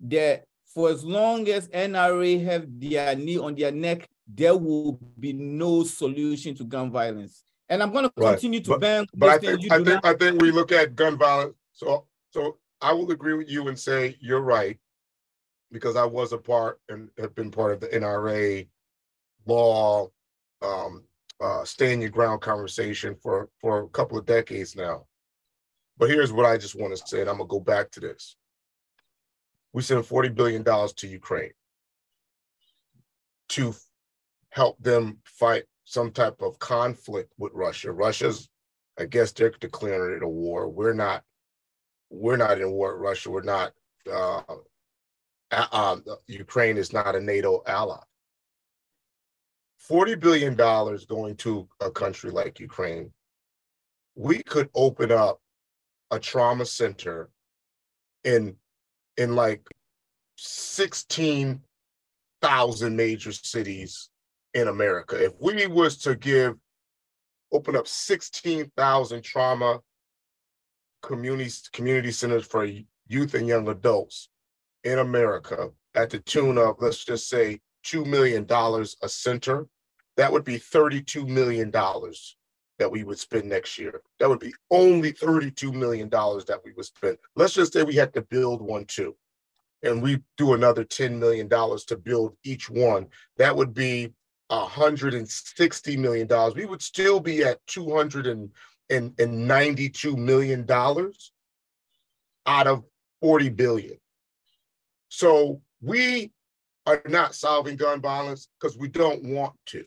that 0.00 0.44
for 0.66 0.90
as 0.90 1.04
long 1.04 1.48
as 1.48 1.68
NRA 1.68 2.44
have 2.44 2.66
their 2.78 3.14
knee 3.16 3.38
on 3.38 3.54
their 3.54 3.72
neck, 3.72 4.08
there 4.26 4.56
will 4.56 5.00
be 5.18 5.32
no 5.32 5.82
solution 5.82 6.54
to 6.56 6.64
gun 6.64 6.90
violence. 6.90 7.42
And 7.68 7.82
I'm 7.82 7.92
going 7.92 8.04
to 8.04 8.10
continue 8.10 8.58
right. 8.58 8.64
to 8.64 8.70
but, 8.70 8.80
ban. 8.80 9.06
But 9.14 9.28
I 9.30 9.38
think 9.38 9.72
I 9.72 9.82
think, 9.82 10.06
I 10.06 10.14
think 10.14 10.42
we 10.42 10.50
look 10.50 10.72
at 10.72 10.94
gun 10.94 11.16
violence. 11.16 11.54
So 11.72 12.06
so 12.30 12.58
I 12.80 12.92
will 12.92 13.10
agree 13.10 13.34
with 13.34 13.48
you 13.48 13.68
and 13.68 13.78
say 13.78 14.16
you're 14.20 14.40
right, 14.40 14.78
because 15.72 15.96
I 15.96 16.04
was 16.04 16.32
a 16.32 16.38
part 16.38 16.80
and 16.88 17.10
have 17.18 17.34
been 17.34 17.50
part 17.50 17.72
of 17.72 17.80
the 17.80 17.88
NRA 17.88 18.68
law, 19.46 20.08
um, 20.62 21.04
uh, 21.40 21.64
stand 21.64 22.02
your 22.02 22.10
ground 22.10 22.40
conversation 22.40 23.16
for 23.22 23.48
for 23.60 23.80
a 23.80 23.88
couple 23.88 24.18
of 24.18 24.26
decades 24.26 24.76
now. 24.76 25.06
But 26.00 26.08
here's 26.08 26.32
what 26.32 26.46
I 26.46 26.56
just 26.56 26.74
want 26.74 26.96
to 26.96 27.06
say, 27.06 27.20
and 27.20 27.28
I'm 27.28 27.36
gonna 27.36 27.46
go 27.46 27.60
back 27.60 27.90
to 27.90 28.00
this. 28.00 28.34
We 29.74 29.82
sent 29.82 30.06
$40 30.06 30.34
billion 30.34 30.64
to 30.64 31.06
Ukraine 31.06 31.52
to 33.50 33.74
help 34.48 34.82
them 34.82 35.18
fight 35.24 35.64
some 35.84 36.10
type 36.10 36.40
of 36.40 36.58
conflict 36.58 37.34
with 37.36 37.52
Russia. 37.52 37.92
Russia's, 37.92 38.48
I 38.98 39.04
guess 39.04 39.32
they're 39.32 39.52
declaring 39.60 40.16
it 40.16 40.22
a 40.22 40.28
war. 40.28 40.70
We're 40.70 40.94
not, 40.94 41.22
we're 42.08 42.38
not 42.38 42.58
in 42.58 42.70
war 42.70 42.94
with 42.94 43.02
Russia. 43.02 43.30
We're 43.30 43.42
not, 43.42 43.72
uh, 44.10 44.40
uh, 45.52 45.96
Ukraine 46.26 46.78
is 46.78 46.94
not 46.94 47.14
a 47.14 47.20
NATO 47.20 47.62
ally. 47.66 48.00
$40 49.88 50.18
billion 50.18 50.54
going 50.54 51.36
to 51.36 51.68
a 51.80 51.90
country 51.90 52.30
like 52.30 52.58
Ukraine, 52.58 53.12
we 54.14 54.42
could 54.42 54.70
open 54.74 55.12
up 55.12 55.40
a 56.10 56.18
trauma 56.18 56.64
center 56.64 57.28
in 58.24 58.56
in 59.16 59.36
like 59.36 59.62
16,000 60.36 62.96
major 62.96 63.32
cities 63.32 64.08
in 64.54 64.68
America. 64.68 65.22
If 65.22 65.34
we 65.40 65.66
was 65.66 65.98
to 65.98 66.14
give, 66.14 66.54
open 67.52 67.76
up 67.76 67.86
16,000 67.86 69.22
trauma 69.22 69.80
community, 71.02 71.50
community 71.72 72.12
centers 72.12 72.46
for 72.46 72.66
youth 73.08 73.34
and 73.34 73.46
young 73.46 73.68
adults 73.68 74.30
in 74.84 75.00
America 75.00 75.68
at 75.94 76.08
the 76.10 76.20
tune 76.20 76.56
of, 76.56 76.76
let's 76.80 77.04
just 77.04 77.28
say, 77.28 77.60
$2 77.84 78.06
million 78.06 78.46
a 78.50 78.86
center, 79.08 79.66
that 80.16 80.32
would 80.32 80.44
be 80.44 80.58
$32 80.58 81.26
million 81.26 81.70
that 82.80 82.90
we 82.90 83.04
would 83.04 83.18
spend 83.18 83.48
next 83.48 83.78
year. 83.78 84.00
That 84.18 84.28
would 84.30 84.40
be 84.40 84.54
only 84.70 85.12
$32 85.12 85.72
million 85.72 86.08
that 86.08 86.60
we 86.64 86.72
would 86.72 86.86
spend. 86.86 87.18
Let's 87.36 87.52
just 87.52 87.74
say 87.74 87.82
we 87.82 87.94
had 87.94 88.14
to 88.14 88.22
build 88.22 88.62
one 88.62 88.86
too, 88.86 89.14
and 89.82 90.02
we 90.02 90.22
do 90.38 90.54
another 90.54 90.84
$10 90.84 91.18
million 91.18 91.46
to 91.48 92.00
build 92.02 92.36
each 92.42 92.70
one. 92.70 93.08
That 93.36 93.54
would 93.54 93.74
be 93.74 94.14
$160 94.50 95.98
million. 95.98 96.26
We 96.56 96.64
would 96.64 96.80
still 96.80 97.20
be 97.20 97.44
at 97.44 97.58
$292 97.66 100.16
million 100.16 100.66
out 102.46 102.66
of 102.66 102.84
40 103.20 103.48
billion. 103.50 103.98
So 105.10 105.60
we 105.82 106.32
are 106.86 107.02
not 107.06 107.34
solving 107.34 107.76
gun 107.76 108.00
violence 108.00 108.48
because 108.58 108.78
we 108.78 108.88
don't 108.88 109.22
want 109.22 109.52
to. 109.66 109.84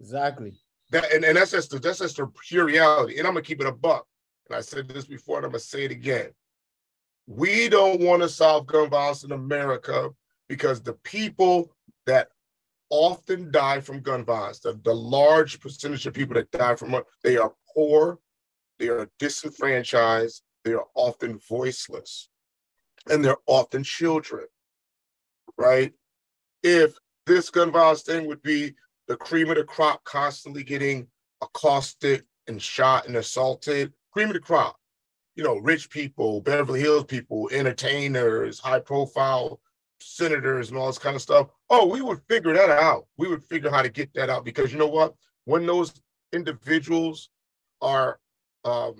Exactly. 0.00 0.54
That 0.94 1.12
and, 1.12 1.24
and 1.24 1.36
that's 1.36 1.50
just 1.50 1.72
the, 1.72 1.80
that's 1.80 1.98
just 1.98 2.18
the 2.18 2.30
pure 2.46 2.66
reality. 2.66 3.18
And 3.18 3.26
I'm 3.26 3.34
gonna 3.34 3.42
keep 3.42 3.60
it 3.60 3.66
a 3.66 3.72
buck. 3.72 4.06
And 4.48 4.56
I 4.56 4.60
said 4.60 4.86
this 4.86 5.06
before, 5.06 5.38
and 5.38 5.44
I'm 5.44 5.50
gonna 5.50 5.58
say 5.58 5.84
it 5.84 5.90
again. 5.90 6.30
We 7.26 7.68
don't 7.68 8.00
want 8.00 8.22
to 8.22 8.28
solve 8.28 8.68
gun 8.68 8.90
violence 8.90 9.24
in 9.24 9.32
America 9.32 10.10
because 10.48 10.82
the 10.82 10.92
people 10.92 11.74
that 12.06 12.28
often 12.90 13.50
die 13.50 13.80
from 13.80 14.02
gun 14.02 14.24
violence, 14.24 14.60
the, 14.60 14.78
the 14.84 14.94
large 14.94 15.58
percentage 15.58 16.06
of 16.06 16.14
people 16.14 16.34
that 16.34 16.52
die 16.52 16.76
from 16.76 16.94
it, 16.94 17.04
they 17.24 17.38
are 17.38 17.52
poor, 17.74 18.20
they 18.78 18.86
are 18.86 19.10
disenfranchised, 19.18 20.42
they 20.64 20.74
are 20.74 20.86
often 20.94 21.40
voiceless, 21.48 22.28
and 23.10 23.24
they're 23.24 23.38
often 23.46 23.82
children, 23.82 24.46
right? 25.58 25.92
If 26.62 26.94
this 27.26 27.50
gun 27.50 27.72
violence 27.72 28.02
thing 28.02 28.28
would 28.28 28.42
be 28.42 28.74
the 29.08 29.16
cream 29.16 29.50
of 29.50 29.56
the 29.56 29.64
crop 29.64 30.02
constantly 30.04 30.62
getting 30.62 31.06
accosted 31.42 32.24
and 32.46 32.60
shot 32.60 33.06
and 33.06 33.16
assaulted. 33.16 33.92
Cream 34.12 34.28
of 34.28 34.34
the 34.34 34.40
crop. 34.40 34.76
You 35.36 35.42
know, 35.42 35.56
rich 35.56 35.90
people, 35.90 36.40
Beverly 36.40 36.80
Hills 36.80 37.04
people, 37.04 37.48
entertainers, 37.52 38.60
high 38.60 38.78
profile 38.78 39.60
senators, 40.00 40.70
and 40.70 40.78
all 40.78 40.86
this 40.86 40.98
kind 40.98 41.16
of 41.16 41.22
stuff. 41.22 41.48
Oh, 41.70 41.86
we 41.86 42.02
would 42.02 42.20
figure 42.28 42.52
that 42.54 42.70
out. 42.70 43.06
We 43.16 43.28
would 43.28 43.44
figure 43.44 43.70
how 43.70 43.82
to 43.82 43.88
get 43.88 44.14
that 44.14 44.30
out 44.30 44.44
because 44.44 44.72
you 44.72 44.78
know 44.78 44.86
what? 44.86 45.14
When 45.44 45.66
those 45.66 45.92
individuals 46.32 47.30
are 47.82 48.20
um, 48.64 48.94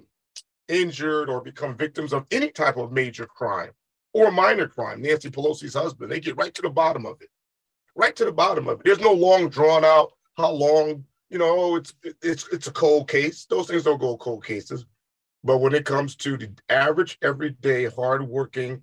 injured 0.69 1.31
or 1.31 1.41
become 1.41 1.77
victims 1.77 2.13
of 2.13 2.27
any 2.33 2.51
type 2.51 2.77
of 2.77 2.91
major 2.91 3.27
crime 3.27 3.71
or 4.13 4.33
minor 4.33 4.67
crime, 4.67 5.01
Nancy 5.03 5.31
Pelosi's 5.31 5.75
husband, 5.75 6.11
they 6.11 6.21
get 6.21 6.37
right 6.37 6.55
to 6.55 6.63
the 6.63 6.71
bottom 6.71 7.07
of 7.07 7.21
it 7.23 7.29
right 7.95 8.15
to 8.17 8.25
the 8.25 8.33
bottom 8.33 8.69
of 8.69 8.81
it. 8.81 8.85
There's 8.85 9.01
no 9.01 9.13
long 9.13 9.49
drawn 9.49 9.85
out 9.85 10.13
how 10.37 10.51
long, 10.51 11.05
you 11.31 11.39
know, 11.39 11.77
it's 11.77 11.95
it's 12.23 12.49
it's 12.53 12.67
a 12.67 12.73
cold 12.73 13.09
case. 13.09 13.47
Those 13.47 13.69
things 13.69 13.85
don't 13.85 14.01
go 14.01 14.17
cold 14.17 14.45
cases. 14.45 14.85
But 15.43 15.59
when 15.59 15.75
it 15.75 15.85
comes 15.85 16.17
to 16.17 16.37
the 16.37 16.51
average, 16.69 17.19
everyday, 17.23 17.85
hardworking 17.85 18.83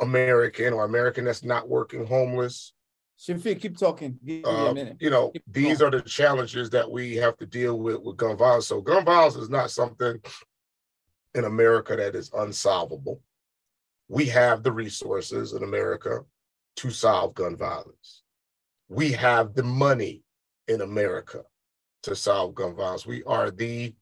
American 0.00 0.72
or 0.72 0.84
American 0.84 1.24
that's 1.24 1.44
not 1.44 1.68
working, 1.68 2.06
homeless. 2.06 2.72
Shafiq, 3.18 3.60
keep 3.60 3.76
talking. 3.76 4.18
Give 4.24 4.44
uh, 4.44 4.64
me 4.64 4.70
a 4.70 4.74
minute. 4.74 4.96
You 4.98 5.10
know, 5.10 5.30
keep 5.30 5.42
these 5.46 5.78
going. 5.78 5.94
are 5.94 5.98
the 5.98 6.08
challenges 6.08 6.70
that 6.70 6.90
we 6.90 7.16
have 7.16 7.36
to 7.38 7.46
deal 7.46 7.78
with 7.78 8.00
with 8.00 8.16
gun 8.16 8.36
violence. 8.36 8.66
So 8.66 8.80
gun 8.80 9.04
violence 9.04 9.36
is 9.36 9.50
not 9.50 9.70
something 9.70 10.20
in 11.34 11.44
America 11.44 11.96
that 11.96 12.14
is 12.14 12.30
unsolvable. 12.32 13.20
We 14.08 14.24
have 14.26 14.62
the 14.62 14.72
resources 14.72 15.52
in 15.52 15.62
America 15.62 16.24
to 16.76 16.90
solve 16.90 17.34
gun 17.34 17.56
violence. 17.56 18.22
We 18.88 19.12
have 19.12 19.54
the 19.54 19.62
money 19.62 20.22
in 20.68 20.80
America 20.80 21.42
to 22.02 22.16
solve 22.16 22.54
gun 22.54 22.74
violence. 22.74 23.06
We 23.06 23.22
are 23.24 23.50
the 23.50 23.94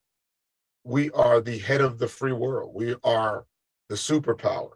we 0.84 1.10
are 1.10 1.40
the 1.40 1.58
head 1.58 1.82
of 1.82 1.98
the 1.98 2.08
free 2.08 2.32
world. 2.32 2.72
We 2.74 2.94
are 3.04 3.44
the 3.88 3.94
superpower. 3.94 4.70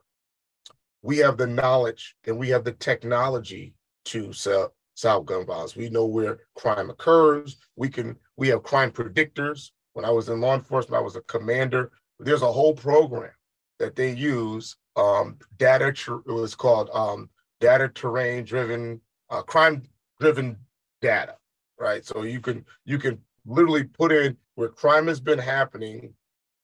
We 1.00 1.18
have 1.18 1.36
the 1.36 1.46
knowledge 1.46 2.16
and 2.26 2.38
we 2.38 2.48
have 2.50 2.64
the 2.64 2.72
technology 2.72 3.74
to 4.06 4.32
sell, 4.32 4.74
solve 4.94 5.26
gun 5.26 5.46
violence. 5.46 5.74
We 5.74 5.88
know 5.88 6.06
where 6.06 6.40
crime 6.54 6.90
occurs. 6.90 7.56
We 7.76 7.88
can 7.88 8.16
we 8.36 8.48
have 8.48 8.62
crime 8.62 8.90
predictors. 8.90 9.70
When 9.94 10.04
I 10.04 10.10
was 10.10 10.28
in 10.28 10.40
law 10.40 10.54
enforcement, 10.54 11.00
I 11.00 11.04
was 11.04 11.16
a 11.16 11.22
commander. 11.22 11.92
There's 12.18 12.42
a 12.42 12.52
whole 12.52 12.74
program 12.74 13.32
that 13.78 13.96
they 13.96 14.12
use. 14.12 14.76
Um, 14.96 15.38
data 15.58 15.88
it 15.88 16.26
was 16.26 16.54
called 16.54 16.90
um, 16.92 17.30
data 17.62 17.88
terrain 17.88 18.44
driven, 18.44 19.00
uh, 19.30 19.40
crime 19.40 19.84
driven 20.20 20.58
data, 21.00 21.36
right? 21.78 22.04
So 22.04 22.24
you 22.24 22.40
can 22.40 22.66
you 22.84 22.98
can 22.98 23.18
literally 23.46 23.84
put 23.84 24.12
in 24.12 24.36
where 24.56 24.68
crime 24.68 25.06
has 25.06 25.20
been 25.20 25.38
happening 25.38 26.12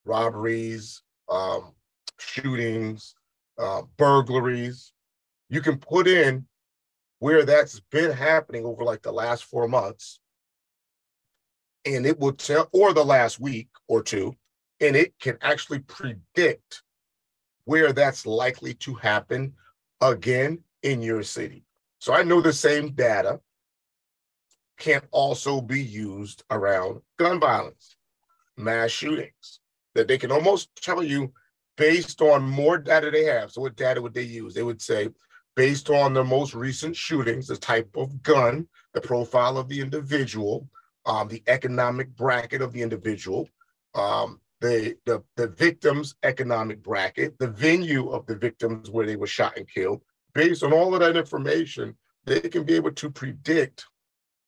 robberies, 0.05 1.01
um, 1.29 1.73
shootings, 2.19 3.15
uh, 3.57 3.81
burglaries. 3.97 4.91
You 5.49 5.61
can 5.61 5.77
put 5.77 6.07
in 6.07 6.45
where 7.19 7.45
that's 7.45 7.79
been 7.91 8.11
happening 8.11 8.65
over 8.65 8.83
like 8.83 9.01
the 9.01 9.11
last 9.11 9.45
four 9.45 9.67
months, 9.67 10.19
and 11.85 12.05
it 12.05 12.19
will 12.19 12.33
tell, 12.33 12.67
or 12.73 12.93
the 12.93 13.05
last 13.05 13.39
week 13.39 13.69
or 13.87 14.03
two, 14.03 14.35
and 14.81 14.95
it 14.95 15.13
can 15.19 15.37
actually 15.41 15.79
predict 15.79 16.83
where 17.63 17.93
that's 17.93 18.25
likely 18.25 18.73
to 18.73 18.95
happen 18.95 19.53
again 20.01 20.59
in 20.83 21.01
your 21.01 21.23
city. 21.23 21.65
So 21.99 22.13
I 22.13 22.23
know 22.23 22.41
the 22.41 22.53
same 22.53 22.91
data 22.91 23.39
can 24.77 25.01
also 25.11 25.59
be 25.59 25.81
used 25.81 26.43
around 26.49 27.01
gun 27.17 27.39
violence, 27.39 27.97
mass 28.57 28.91
shootings, 28.91 29.59
that 29.93 30.07
they 30.07 30.17
can 30.17 30.31
almost 30.31 30.69
tell 30.81 31.03
you 31.03 31.33
based 31.75 32.21
on 32.21 32.43
more 32.43 32.77
data 32.77 33.11
they 33.11 33.25
have. 33.25 33.51
So 33.51 33.61
what 33.61 33.75
data 33.75 34.01
would 34.01 34.13
they 34.13 34.23
use? 34.23 34.53
They 34.53 34.63
would 34.63 34.81
say, 34.81 35.09
based 35.55 35.89
on 35.89 36.13
the 36.13 36.23
most 36.23 36.53
recent 36.53 36.95
shootings, 36.95 37.47
the 37.47 37.57
type 37.57 37.89
of 37.95 38.23
gun, 38.23 38.67
the 38.93 39.01
profile 39.01 39.57
of 39.57 39.67
the 39.67 39.81
individual, 39.81 40.69
um, 41.05 41.27
the 41.27 41.43
economic 41.47 42.15
bracket 42.15 42.61
of 42.61 42.71
the 42.71 42.81
individual, 42.81 43.49
um, 43.95 44.39
the, 44.61 44.95
the, 45.05 45.23
the 45.35 45.47
victim's 45.47 46.15
economic 46.23 46.83
bracket, 46.83 47.37
the 47.39 47.47
venue 47.47 48.09
of 48.09 48.25
the 48.25 48.35
victims 48.35 48.89
where 48.89 49.05
they 49.05 49.15
were 49.15 49.27
shot 49.27 49.57
and 49.57 49.67
killed. 49.67 50.01
Based 50.33 50.63
on 50.63 50.73
all 50.73 50.93
of 50.93 50.99
that 51.01 51.17
information, 51.17 51.95
they 52.25 52.41
can 52.41 52.63
be 52.63 52.75
able 52.75 52.91
to 52.91 53.09
predict 53.09 53.85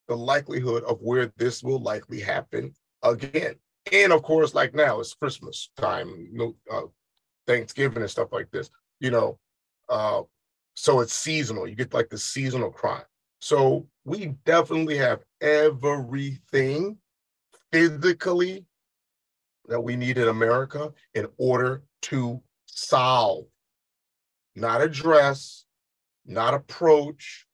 the 0.07 0.15
likelihood 0.15 0.83
of 0.83 0.99
where 1.01 1.31
this 1.37 1.63
will 1.63 1.79
likely 1.79 2.19
happen 2.19 2.73
again. 3.03 3.55
And 3.91 4.13
of 4.13 4.23
course, 4.23 4.53
like 4.53 4.75
now, 4.75 4.99
it's 4.99 5.13
Christmas 5.13 5.69
time, 5.77 6.29
uh, 6.71 6.81
Thanksgiving 7.47 8.01
and 8.01 8.11
stuff 8.11 8.29
like 8.31 8.51
this, 8.51 8.69
you 8.99 9.11
know. 9.11 9.39
Uh, 9.89 10.21
so 10.75 10.99
it's 10.99 11.13
seasonal. 11.13 11.67
You 11.67 11.75
get 11.75 11.93
like 11.93 12.09
the 12.09 12.17
seasonal 12.17 12.71
crime. 12.71 13.03
So 13.39 13.87
we 14.05 14.35
definitely 14.45 14.97
have 14.97 15.23
everything 15.41 16.97
physically 17.71 18.65
that 19.67 19.81
we 19.81 19.95
need 19.95 20.17
in 20.17 20.27
America 20.27 20.91
in 21.13 21.27
order 21.37 21.83
to 22.03 22.41
solve, 22.65 23.45
not 24.55 24.81
address, 24.81 25.65
not 26.25 26.53
approach, 26.53 27.45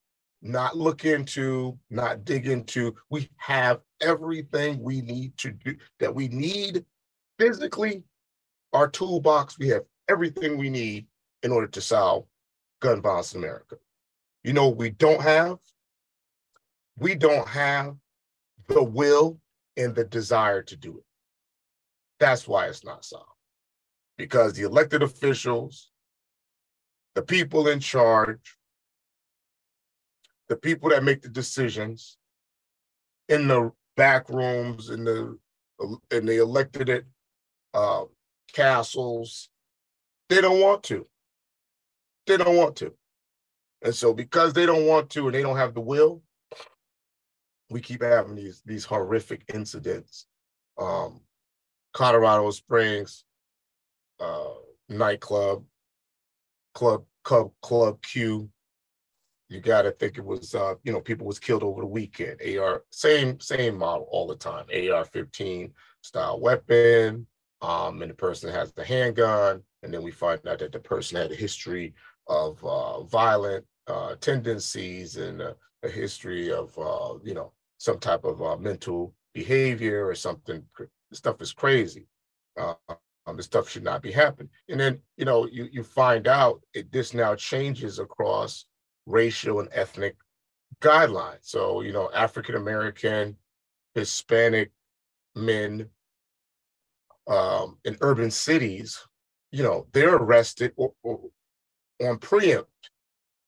not 0.42 0.78
look 0.78 1.06
into, 1.06 1.78
not 1.90 2.26
dig 2.26 2.48
into. 2.48 2.96
We 3.10 3.30
have 3.38 3.82
everything 4.02 4.82
we 4.82 5.02
need 5.02 5.38
to 5.38 5.52
do 5.52 5.76
that 6.00 6.14
we 6.14 6.28
need 6.28 6.86
physically. 7.40 8.04
Our 8.74 8.88
toolbox, 8.88 9.58
we 9.58 9.70
have 9.70 9.84
everything 10.08 10.58
we 10.58 10.70
need 10.70 11.08
in 11.44 11.52
order 11.52 11.68
to 11.68 11.82
solve 11.82 12.26
gun 12.82 13.02
violence 13.02 13.34
in 13.34 13.44
America. 13.44 13.78
You 14.44 14.54
know, 14.54 14.70
we 14.70 14.92
don't 14.92 15.22
have, 15.22 15.58
we 16.98 17.16
don't 17.16 17.48
have 17.48 17.96
the 18.68 18.84
will 18.84 19.40
and 19.76 19.96
the 19.96 20.04
desire 20.04 20.62
to 20.64 20.76
do 20.76 20.98
it. 20.98 21.04
That's 22.20 22.48
why 22.48 22.68
it's 22.68 22.84
not 22.84 23.06
solved. 23.06 23.26
Because 24.18 24.54
the 24.54 24.64
elected 24.64 25.04
officials, 25.04 25.92
the 27.16 27.22
people 27.22 27.68
in 27.68 27.80
charge, 27.80 28.57
the 30.50 30.56
people 30.56 30.90
that 30.90 31.04
make 31.04 31.22
the 31.22 31.30
decisions 31.30 32.18
in 33.30 33.48
the 33.48 33.72
back 33.96 34.30
rooms, 34.30 34.90
in 34.90 35.04
the 35.04 35.38
in 36.12 36.26
the 36.26 36.38
elected 36.38 37.06
uh, 37.74 38.04
castles, 38.54 39.50
they 40.30 40.42
don't 40.42 40.62
want 40.62 40.84
to. 40.84 41.06
They 42.26 42.38
don't 42.38 42.58
want 42.58 42.76
to. 42.78 42.94
And 43.84 43.94
so 43.94 44.14
because 44.14 44.54
they 44.54 44.66
don't 44.66 44.88
want 44.88 45.10
to 45.12 45.28
and 45.28 45.36
they 45.36 45.44
don't 45.44 45.58
have 45.58 45.74
the 45.74 45.82
will, 45.82 46.24
we 47.70 47.82
keep 47.82 48.02
having 48.02 48.36
these 48.36 48.62
these 48.66 48.86
horrific 48.86 49.44
incidents. 49.54 50.26
Um, 50.80 51.22
Colorado 51.94 52.50
Springs 52.52 53.26
uh, 54.20 54.54
nightclub, 54.90 55.64
club, 56.74 57.04
club, 57.24 57.52
club 57.62 58.02
Q, 58.02 58.50
you 59.50 59.60
got 59.62 59.84
to 59.84 59.92
think 59.92 60.18
it 60.18 60.26
was 60.26 60.56
uh, 60.56 60.76
you 60.84 60.92
know 60.92 61.02
people 61.02 61.26
was 61.26 61.40
killed 61.40 61.64
over 61.64 61.82
the 61.82 61.88
weekend. 61.88 62.40
Ar 62.60 62.84
same 62.92 63.40
same 63.40 63.78
model 63.78 64.08
all 64.12 64.28
the 64.28 64.36
time. 64.36 64.66
Ar-15 64.72 65.72
style 66.02 66.40
weapon 66.40 67.28
um, 67.62 68.02
and 68.02 68.12
the 68.12 68.16
person 68.16 68.52
has 68.52 68.72
the 68.74 68.84
handgun 68.84 69.64
and 69.84 69.94
then 69.94 70.04
we 70.04 70.12
find 70.12 70.46
out 70.48 70.60
that 70.60 70.72
the 70.72 70.80
person 70.80 71.18
had 71.18 71.32
a 71.32 71.36
history 71.36 71.94
of 72.28 72.64
uh, 72.64 73.04
violent 73.04 73.66
uh, 73.88 74.16
tendencies 74.20 75.18
and 75.18 75.42
a, 75.42 75.56
history 75.84 76.52
of 76.52 76.78
uh, 76.78 77.14
you 77.24 77.34
know 77.34 77.54
some 77.78 77.98
type 77.98 78.26
of 78.26 78.42
uh, 78.42 78.58
mental 78.58 79.14
behavior 79.34 80.06
or 80.06 80.14
something 80.14 80.62
This 81.10 81.20
stuff 81.20 81.42
is 81.42 81.54
crazy. 81.54 82.08
Uh, 82.60 82.74
um, 83.26 83.38
this 83.38 83.46
stuff 83.46 83.70
should 83.70 83.86
not 83.86 84.02
be 84.02 84.12
happening. 84.12 84.50
And 84.68 84.78
then 84.78 85.00
you 85.16 85.24
know 85.24 85.48
you 85.48 85.70
you 85.72 85.84
find 85.84 86.28
out 86.28 86.62
it, 86.74 86.92
this 86.92 87.14
now 87.14 87.36
changes 87.36 88.00
across 88.00 88.66
racial 89.08 89.60
and 89.60 89.70
ethnic 89.72 90.16
guidelines. 90.82 91.40
So, 91.42 91.82
you 91.82 91.94
know, 91.94 92.12
African 92.14 92.56
American, 92.56 93.38
Hispanic 93.96 94.72
men 95.36 95.90
um, 97.28 97.78
in 97.84 97.98
urban 98.02 98.30
cities, 98.30 99.00
you 99.52 99.64
know, 99.64 99.88
they're 99.94 100.16
arrested 100.16 100.74
or, 100.76 100.94
or 101.04 101.20
on 102.02 102.18
preempt 102.20 102.70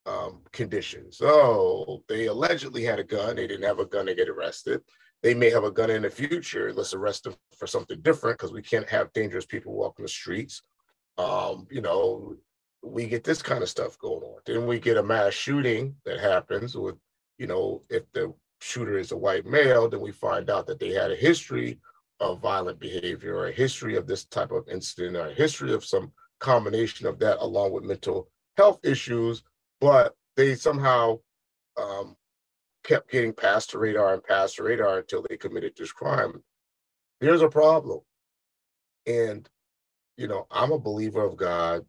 um, 0.06 0.40
conditions. 0.52 1.20
Oh, 1.22 2.02
they 2.08 2.26
allegedly 2.26 2.82
had 2.82 2.98
a 2.98 3.04
gun. 3.04 3.36
They 3.36 3.46
didn't 3.46 3.66
have 3.66 3.78
a 3.78 3.86
gun 3.86 4.06
to 4.06 4.14
get 4.14 4.28
arrested. 4.28 4.82
They 5.22 5.34
may 5.34 5.50
have 5.50 5.64
a 5.64 5.70
gun 5.70 5.90
in 5.90 6.02
the 6.02 6.10
future. 6.10 6.72
Let's 6.72 6.94
arrest 6.94 7.24
them 7.24 7.34
for 7.56 7.66
something 7.66 8.00
different 8.00 8.38
because 8.38 8.52
we 8.52 8.62
can't 8.62 8.88
have 8.88 9.12
dangerous 9.12 9.44
people 9.44 9.74
walking 9.74 10.04
the 10.04 10.08
streets. 10.08 10.62
Um, 11.18 11.66
you 11.70 11.82
know, 11.82 12.36
we 12.82 13.06
get 13.06 13.24
this 13.24 13.42
kind 13.42 13.62
of 13.62 13.68
stuff 13.68 13.98
going 13.98 14.22
on. 14.22 14.40
Then 14.46 14.66
we 14.66 14.78
get 14.78 14.96
a 14.96 15.02
mass 15.02 15.34
shooting 15.34 15.94
that 16.04 16.20
happens 16.20 16.76
with, 16.76 16.96
you 17.38 17.46
know, 17.46 17.82
if 17.90 18.10
the 18.12 18.32
shooter 18.60 18.98
is 18.98 19.12
a 19.12 19.16
white 19.16 19.46
male, 19.46 19.88
then 19.88 20.00
we 20.00 20.12
find 20.12 20.50
out 20.50 20.66
that 20.66 20.78
they 20.78 20.90
had 20.90 21.10
a 21.10 21.16
history 21.16 21.78
of 22.20 22.40
violent 22.40 22.78
behavior 22.78 23.36
or 23.36 23.48
a 23.48 23.52
history 23.52 23.96
of 23.96 24.06
this 24.06 24.24
type 24.26 24.50
of 24.50 24.68
incident 24.68 25.16
or 25.16 25.28
a 25.28 25.34
history 25.34 25.72
of 25.72 25.84
some 25.84 26.12
combination 26.38 27.06
of 27.06 27.18
that 27.18 27.38
along 27.40 27.72
with 27.72 27.84
mental 27.84 28.28
health 28.56 28.78
issues, 28.82 29.42
but 29.80 30.14
they 30.36 30.54
somehow 30.54 31.18
um, 31.80 32.16
kept 32.84 33.10
getting 33.10 33.32
past 33.32 33.72
the 33.72 33.78
radar 33.78 34.14
and 34.14 34.24
past 34.24 34.56
the 34.56 34.62
radar 34.62 34.98
until 34.98 35.24
they 35.28 35.36
committed 35.36 35.72
this 35.76 35.92
crime. 35.92 36.42
There's 37.20 37.42
a 37.42 37.48
problem. 37.48 38.00
And, 39.06 39.48
you 40.16 40.28
know, 40.28 40.46
I'm 40.50 40.72
a 40.72 40.78
believer 40.78 41.24
of 41.24 41.36
God 41.36 41.84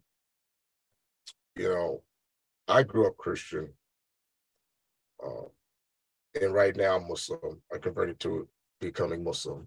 you 1.56 1.68
know, 1.68 2.02
I 2.68 2.82
grew 2.82 3.06
up 3.06 3.16
Christian, 3.16 3.72
uh, 5.24 5.48
and 6.40 6.54
right 6.54 6.74
now 6.74 6.96
I'm 6.96 7.08
Muslim. 7.08 7.60
I 7.72 7.78
converted 7.78 8.18
to 8.20 8.48
becoming 8.80 9.22
Muslim. 9.22 9.66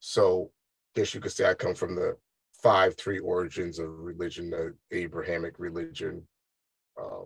So, 0.00 0.50
I 0.94 1.00
guess 1.00 1.14
you 1.14 1.20
could 1.20 1.32
say 1.32 1.48
I 1.48 1.54
come 1.54 1.74
from 1.74 1.94
the 1.94 2.16
five 2.62 2.96
three 2.96 3.18
origins 3.18 3.78
of 3.78 3.88
religion: 3.98 4.50
the 4.50 4.74
Abrahamic 4.90 5.58
religion, 5.58 6.26
uh, 7.00 7.24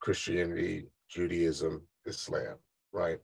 Christianity, 0.00 0.86
Judaism, 1.08 1.82
Islam. 2.06 2.56
Right. 2.92 3.18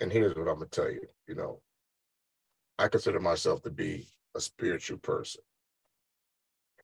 And 0.00 0.12
here's 0.12 0.36
what 0.36 0.48
I'm 0.48 0.54
gonna 0.54 0.66
tell 0.66 0.90
you. 0.90 1.06
You 1.26 1.34
know, 1.34 1.60
I 2.78 2.88
consider 2.88 3.20
myself 3.20 3.62
to 3.62 3.70
be 3.70 4.08
a 4.36 4.40
spiritual 4.40 4.98
person, 4.98 5.42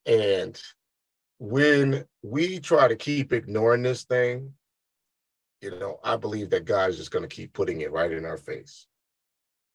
and 0.05 0.61
when 1.39 2.05
we 2.23 2.59
try 2.61 2.89
to 2.89 2.97
keep 2.97 3.33
ignoring 3.33 3.83
this 3.83 4.05
thing, 4.05 4.53
you 5.61 5.71
know, 5.79 5.99
I 6.05 6.17
believe 6.17 6.51
that 6.51 6.65
God's 6.65 6.97
just 6.97 7.11
going 7.11 7.27
to 7.27 7.35
keep 7.35 7.53
putting 7.53 7.81
it 7.81 7.93
right 7.93 8.13
in 8.13 8.25
our 8.25 8.37
face 8.37 8.87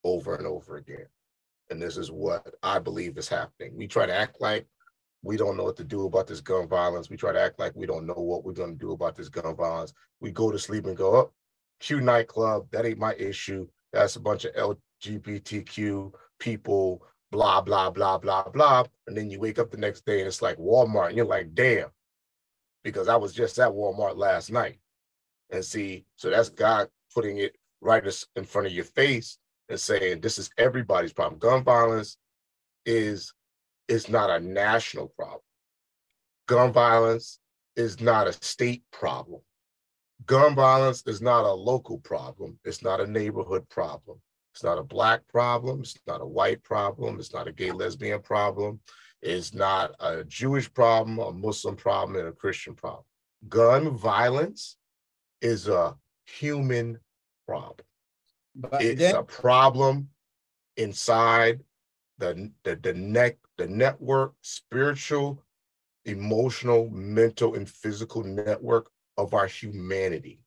over 0.03 0.35
and 0.35 0.47
over 0.47 0.77
again. 0.77 1.05
And 1.69 1.81
this 1.81 1.97
is 1.97 2.11
what 2.11 2.53
I 2.63 2.79
believe 2.79 3.17
is 3.17 3.29
happening. 3.29 3.75
We 3.75 3.87
try 3.87 4.05
to 4.05 4.13
act 4.13 4.41
like 4.41 4.67
we 5.23 5.37
don't 5.37 5.55
know 5.55 5.63
what 5.63 5.77
to 5.77 5.83
do 5.83 6.05
about 6.05 6.27
this 6.27 6.41
gun 6.41 6.67
violence. 6.67 7.09
We 7.09 7.17
try 7.17 7.31
to 7.31 7.41
act 7.41 7.59
like 7.59 7.75
we 7.75 7.85
don't 7.85 8.07
know 8.07 8.13
what 8.15 8.43
we're 8.43 8.53
going 8.53 8.73
to 8.73 8.85
do 8.85 8.91
about 8.91 9.15
this 9.15 9.29
gun 9.29 9.55
violence. 9.55 9.93
We 10.19 10.31
go 10.31 10.51
to 10.51 10.59
sleep 10.59 10.85
and 10.85 10.97
go 10.97 11.15
up, 11.15 11.27
oh, 11.27 11.33
Q 11.79 12.01
nightclub, 12.01 12.67
that 12.71 12.85
ain't 12.85 12.99
my 12.99 13.13
issue. 13.15 13.67
That's 13.93 14.15
a 14.15 14.19
bunch 14.19 14.45
of 14.45 14.77
LGBTQ 15.03 16.11
people 16.39 17.03
blah, 17.31 17.61
blah, 17.61 17.89
blah, 17.89 18.17
blah, 18.17 18.50
blah. 18.50 18.83
And 19.07 19.15
then 19.17 19.29
you 19.29 19.39
wake 19.39 19.59
up 19.59 19.71
the 19.71 19.77
next 19.77 20.05
day 20.05 20.19
and 20.19 20.27
it's 20.27 20.41
like 20.41 20.57
Walmart. 20.57 21.09
And 21.09 21.17
you're 21.17 21.25
like, 21.25 21.53
damn, 21.53 21.89
because 22.83 23.07
I 23.07 23.15
was 23.15 23.33
just 23.33 23.57
at 23.59 23.71
Walmart 23.71 24.17
last 24.17 24.51
night. 24.51 24.79
And 25.50 25.63
see, 25.63 26.05
so 26.15 26.29
that's 26.29 26.50
God 26.50 26.89
putting 27.13 27.38
it 27.38 27.55
right 27.81 28.03
in 28.35 28.45
front 28.45 28.67
of 28.67 28.73
your 28.73 28.85
face 28.85 29.38
and 29.69 29.79
saying, 29.79 30.21
this 30.21 30.38
is 30.38 30.50
everybody's 30.57 31.13
problem. 31.13 31.39
Gun 31.39 31.63
violence 31.63 32.17
is 32.85 33.33
is 33.88 34.07
not 34.09 34.29
a 34.29 34.39
national 34.39 35.07
problem. 35.17 35.41
Gun 36.47 36.71
violence 36.71 37.39
is 37.75 38.00
not 38.00 38.27
a 38.27 38.33
state 38.33 38.83
problem. 38.91 39.41
Gun 40.25 40.55
violence 40.55 41.03
is 41.07 41.21
not 41.21 41.45
a 41.45 41.51
local 41.51 41.97
problem. 42.00 42.57
It's 42.63 42.83
not 42.83 43.01
a 43.01 43.07
neighborhood 43.07 43.67
problem. 43.69 44.21
It's 44.53 44.63
not 44.63 44.77
a 44.77 44.84
black 44.84 45.27
problem. 45.27 45.81
It's 45.81 45.98
not 46.08 46.22
a 46.22 46.25
white 46.25 46.63
problem. 46.63 47.20
It's 47.20 47.34
not 47.34 47.48
a 47.48 47.51
gay 47.51 47.72
lesbian 47.72 48.22
problem. 48.22 48.79
It's 49.22 49.53
not 49.53 49.96
a 50.00 50.24
Jewish 50.24 50.72
problem, 50.74 51.20
a 51.20 51.31
Muslim 51.31 51.75
problem, 51.75 52.17
and 52.20 52.27
a 52.27 52.34
Christian 52.34 52.74
problem. 52.74 53.03
Gun 53.48 53.96
violence 53.96 54.77
is 55.41 55.67
a 55.67 55.96
human 56.25 57.00
problem. 57.48 57.86
But 58.55 58.81
it's 58.81 59.00
then- 59.00 59.15
a 59.15 59.24
problem 59.24 60.10
inside 60.77 61.62
the, 62.17 62.51
the, 62.63 62.75
the 62.75 62.93
neck, 62.93 63.38
the 63.58 63.67
network, 63.67 64.34
spiritual, 64.41 65.43
emotional, 66.05 66.89
mental, 66.89 67.55
and 67.55 67.70
physical 67.70 68.24
network 68.24 68.89
of 69.17 69.34
our 69.34 69.48
humanity. 69.48 70.39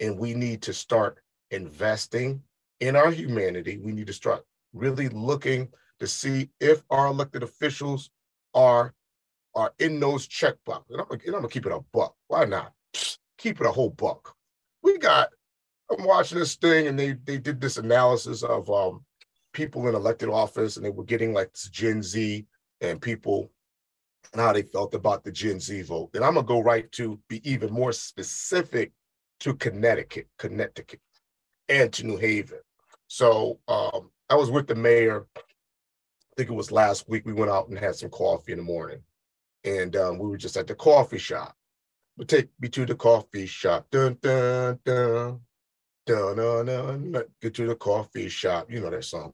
And 0.00 0.18
we 0.18 0.34
need 0.34 0.62
to 0.62 0.72
start 0.72 1.18
investing 1.50 2.42
in 2.80 2.96
our 2.96 3.10
humanity. 3.10 3.78
We 3.78 3.92
need 3.92 4.06
to 4.08 4.12
start 4.12 4.44
really 4.72 5.08
looking 5.08 5.68
to 6.00 6.06
see 6.06 6.50
if 6.60 6.82
our 6.90 7.06
elected 7.06 7.42
officials 7.42 8.10
are 8.54 8.94
are 9.54 9.72
in 9.78 10.00
those 10.00 10.26
check 10.26 10.54
boxes. 10.64 10.90
And 10.90 11.00
I'm, 11.02 11.08
gonna, 11.08 11.20
and 11.26 11.34
I'm 11.34 11.42
gonna 11.42 11.52
keep 11.52 11.66
it 11.66 11.72
a 11.72 11.80
buck. 11.92 12.14
Why 12.28 12.44
not? 12.44 12.72
Keep 13.38 13.60
it 13.60 13.66
a 13.66 13.72
whole 13.72 13.90
buck. 13.90 14.34
We 14.82 14.98
got. 14.98 15.28
I'm 15.90 16.04
watching 16.04 16.38
this 16.38 16.54
thing, 16.56 16.86
and 16.86 16.98
they 16.98 17.12
they 17.24 17.38
did 17.38 17.60
this 17.60 17.76
analysis 17.76 18.42
of 18.42 18.70
um, 18.70 19.04
people 19.52 19.86
in 19.88 19.94
elected 19.94 20.28
office, 20.28 20.76
and 20.76 20.84
they 20.86 20.90
were 20.90 21.04
getting 21.04 21.32
like 21.32 21.52
Gen 21.70 22.02
Z 22.02 22.46
and 22.80 23.00
people 23.00 23.50
and 24.32 24.40
how 24.40 24.52
they 24.52 24.62
felt 24.62 24.94
about 24.94 25.24
the 25.24 25.32
Gen 25.32 25.60
Z 25.60 25.82
vote. 25.82 26.10
And 26.14 26.24
I'm 26.24 26.34
gonna 26.34 26.46
go 26.46 26.60
right 26.60 26.90
to 26.92 27.18
be 27.28 27.48
even 27.48 27.72
more 27.72 27.92
specific 27.92 28.92
to 29.40 29.54
Connecticut, 29.54 30.28
Connecticut, 30.38 31.00
and 31.68 31.92
to 31.92 32.06
New 32.06 32.16
Haven. 32.16 32.60
So 33.08 33.58
um, 33.68 34.10
I 34.30 34.34
was 34.34 34.50
with 34.50 34.66
the 34.66 34.74
mayor. 34.74 35.26
I 35.36 35.40
think 36.36 36.50
it 36.50 36.54
was 36.54 36.72
last 36.72 37.08
week. 37.08 37.26
We 37.26 37.32
went 37.32 37.50
out 37.50 37.68
and 37.68 37.78
had 37.78 37.94
some 37.94 38.10
coffee 38.10 38.52
in 38.52 38.58
the 38.58 38.64
morning, 38.64 39.02
and 39.64 39.94
um, 39.96 40.18
we 40.18 40.28
were 40.28 40.38
just 40.38 40.56
at 40.56 40.66
the 40.66 40.74
coffee 40.74 41.18
shop. 41.18 41.54
We 42.16 42.24
take 42.24 42.48
me 42.60 42.68
to 42.70 42.86
the 42.86 42.94
coffee 42.94 43.46
shop. 43.46 43.86
Dun 43.90 44.16
dun 44.22 44.78
dun 44.84 45.40
dun 46.06 46.36
dun 46.36 46.66
dun. 46.66 47.24
Get 47.40 47.54
to 47.54 47.66
the 47.66 47.76
coffee 47.76 48.28
shop. 48.28 48.70
You 48.70 48.80
know 48.80 48.90
that 48.90 49.04
song. 49.04 49.32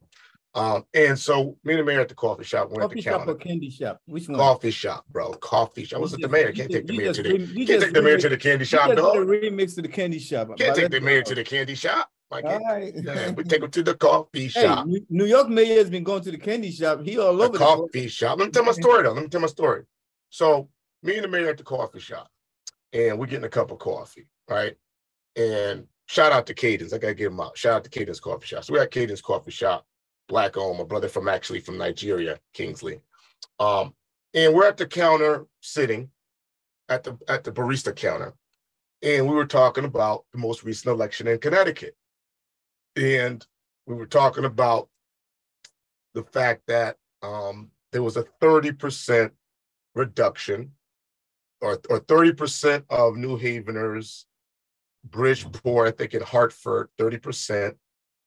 Um, 0.55 0.83
and 0.93 1.17
so 1.17 1.57
me 1.63 1.73
and 1.73 1.81
the 1.81 1.83
mayor 1.85 2.01
at 2.01 2.09
the 2.09 2.15
coffee 2.15 2.43
shop 2.43 2.69
went 2.69 2.81
coffee 2.81 3.01
to 3.01 3.09
the 3.09 3.17
shop 3.17 3.27
or 3.27 3.35
candy 3.35 3.69
shop? 3.69 4.01
Which 4.07 4.27
one? 4.27 4.39
Coffee 4.39 4.71
shop, 4.71 5.05
bro. 5.11 5.31
Coffee 5.33 5.85
shop. 5.85 5.97
I 5.97 6.01
was 6.01 6.13
at 6.15 6.21
the 6.21 6.27
mayor. 6.27 6.51
Can't 6.51 6.71
take 6.71 6.87
the 6.87 6.97
mayor 6.97 7.13
to 7.13 7.23
the 7.23 7.65
can't 7.65 7.81
take 7.81 7.93
the 7.93 8.01
mayor 8.01 8.17
to 8.17 8.29
the 8.29 8.37
candy 8.37 8.65
shop, 8.65 8.95
dog. 8.95 9.15
Remix 9.17 9.75
to 9.75 9.83
the 9.83 9.87
candy 9.87 10.19
shop. 10.19 10.57
Can't 10.57 10.75
take 10.75 10.89
the 10.89 11.01
mayor 11.01 11.21
to 11.21 11.35
the 11.35 11.43
candy 11.43 11.75
shop. 11.75 12.09
Like, 12.31 12.45
right. 12.45 12.93
yeah, 12.95 13.31
we 13.31 13.43
take 13.43 13.61
him 13.63 13.71
to 13.71 13.83
the 13.83 13.95
coffee 13.95 14.47
shop. 14.47 14.87
Hey, 14.87 15.01
New 15.09 15.25
York 15.25 15.49
mayor 15.49 15.79
has 15.79 15.89
been 15.89 16.03
going 16.03 16.21
to 16.23 16.31
the 16.31 16.37
candy 16.37 16.71
shop. 16.71 17.01
He 17.03 17.17
all 17.17 17.41
over 17.41 17.53
the 17.53 17.57
coffee 17.57 18.07
shop. 18.07 18.37
Let 18.39 18.45
me 18.45 18.51
tell 18.51 18.63
my 18.63 18.71
story 18.71 19.03
though. 19.03 19.13
Let 19.13 19.23
me 19.23 19.29
tell 19.29 19.41
my 19.41 19.47
story. 19.47 19.83
So 20.29 20.69
me 21.01 21.15
and 21.15 21.23
the 21.23 21.27
mayor 21.27 21.49
at 21.49 21.57
the 21.57 21.63
coffee 21.63 21.99
shop, 21.99 22.29
and 22.93 23.17
we're 23.17 23.25
getting 23.25 23.45
a 23.45 23.49
cup 23.49 23.71
of 23.71 23.79
coffee, 23.79 24.27
right? 24.47 24.75
And 25.35 25.87
shout 26.07 26.31
out 26.31 26.45
to 26.47 26.53
Cadence. 26.53 26.93
I 26.93 26.99
gotta 26.99 27.15
give 27.15 27.31
him 27.31 27.39
out. 27.39 27.57
Shout 27.57 27.73
out 27.73 27.83
to 27.83 27.89
Cadence 27.89 28.19
Coffee 28.19 28.45
Shop. 28.45 28.63
So 28.63 28.73
we're 28.73 28.83
at 28.83 28.91
Cadence 28.91 29.21
Coffee 29.21 29.51
Shop 29.51 29.85
black 30.27 30.55
owned, 30.55 30.77
my 30.77 30.85
brother 30.85 31.09
from 31.09 31.27
actually 31.27 31.59
from 31.59 31.77
Nigeria, 31.77 32.39
Kingsley. 32.53 33.01
Um, 33.59 33.93
and 34.33 34.53
we're 34.53 34.67
at 34.67 34.77
the 34.77 34.85
counter 34.85 35.47
sitting 35.61 36.09
at 36.87 37.03
the 37.03 37.17
at 37.27 37.43
the 37.43 37.51
barista 37.51 37.93
counter, 37.93 38.33
and 39.01 39.27
we 39.27 39.35
were 39.35 39.45
talking 39.45 39.85
about 39.85 40.25
the 40.31 40.37
most 40.37 40.63
recent 40.63 40.93
election 40.93 41.27
in 41.27 41.39
Connecticut. 41.39 41.95
And 42.99 43.45
we 43.85 43.95
were 43.95 44.05
talking 44.05 44.43
about 44.43 44.89
the 46.13 46.23
fact 46.23 46.63
that 46.67 46.97
um, 47.23 47.71
there 47.93 48.03
was 48.03 48.17
a 48.17 48.25
30% 48.41 49.31
reduction 49.95 50.71
or, 51.61 51.79
or 51.89 52.01
30% 52.01 52.83
of 52.89 53.15
New 53.15 53.37
Haveners, 53.37 54.25
Bridgeport, 55.05 55.87
I 55.87 55.91
think 55.91 56.13
in 56.13 56.21
Hartford, 56.21 56.89
30% 56.99 57.75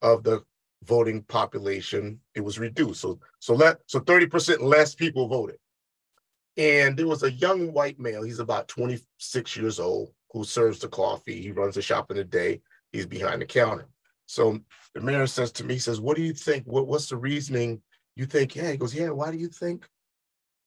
of 0.01 0.25
the 0.25 0.43
voting 0.85 1.23
population, 1.23 2.19
it 2.35 2.41
was 2.41 2.59
reduced. 2.59 3.03
So 3.03 3.21
so 3.39 3.55
let 3.55 3.79
so 3.87 4.01
30% 4.01 4.63
less 4.63 4.95
people 4.95 5.29
voted. 5.29 5.57
And 6.57 6.97
there 6.97 7.07
was 7.07 7.23
a 7.23 7.33
young 7.33 7.73
white 7.73 8.01
male, 8.01 8.23
he's 8.23 8.41
about 8.41 8.69
26 8.69 9.57
years 9.57 9.79
old, 9.79 10.13
who 10.33 10.45
serves 10.45 10.79
the 10.81 10.89
coffee. 10.89 11.41
He 11.41 11.53
runs 11.53 11.77
the 11.77 11.83
shop 11.83 12.11
in 12.11 12.17
the 12.17 12.25
day. 12.25 12.63
He's 12.91 13.07
behind 13.07 13.41
the 13.41 13.47
counter. 13.47 13.87
So 14.33 14.59
the 14.95 15.03
mayor 15.03 15.27
says 15.27 15.53
to 15.53 15.65
me, 15.65 15.75
he 15.75 15.81
says, 15.81 16.01
What 16.01 16.17
do 16.17 16.23
you 16.23 16.33
think? 16.33 16.65
What, 16.65 16.87
what's 16.87 17.11
the 17.11 17.19
reasoning 17.19 17.83
you 18.17 18.25
think? 18.25 18.57
Yeah, 18.57 18.71
he 18.71 18.79
goes, 18.79 18.95
Yeah, 18.95 19.11
why 19.11 19.31
do 19.31 19.37
you 19.37 19.49
think 19.49 19.87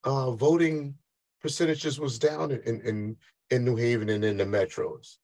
uh, 0.04 0.34
voting 0.34 0.94
percentages 1.42 2.00
was 2.00 2.20
down 2.20 2.52
in, 2.52 2.80
in, 2.82 3.18
in 3.50 3.66
New 3.66 3.76
Haven 3.76 4.10
and 4.10 4.24
in 4.24 4.38
the 4.38 4.44
metros? 4.44 5.18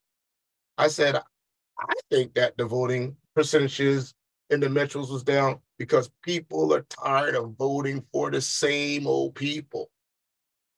I 0.76 0.88
said, 0.88 1.14
I 1.14 1.94
think 2.10 2.34
that 2.34 2.58
the 2.58 2.64
voting 2.64 3.14
percentages 3.36 4.12
in 4.50 4.58
the 4.58 4.66
metros 4.66 5.12
was 5.12 5.22
down 5.22 5.60
because 5.78 6.10
people 6.24 6.74
are 6.74 6.82
tired 6.82 7.36
of 7.36 7.54
voting 7.56 8.04
for 8.12 8.32
the 8.32 8.40
same 8.40 9.06
old 9.06 9.36
people. 9.36 9.88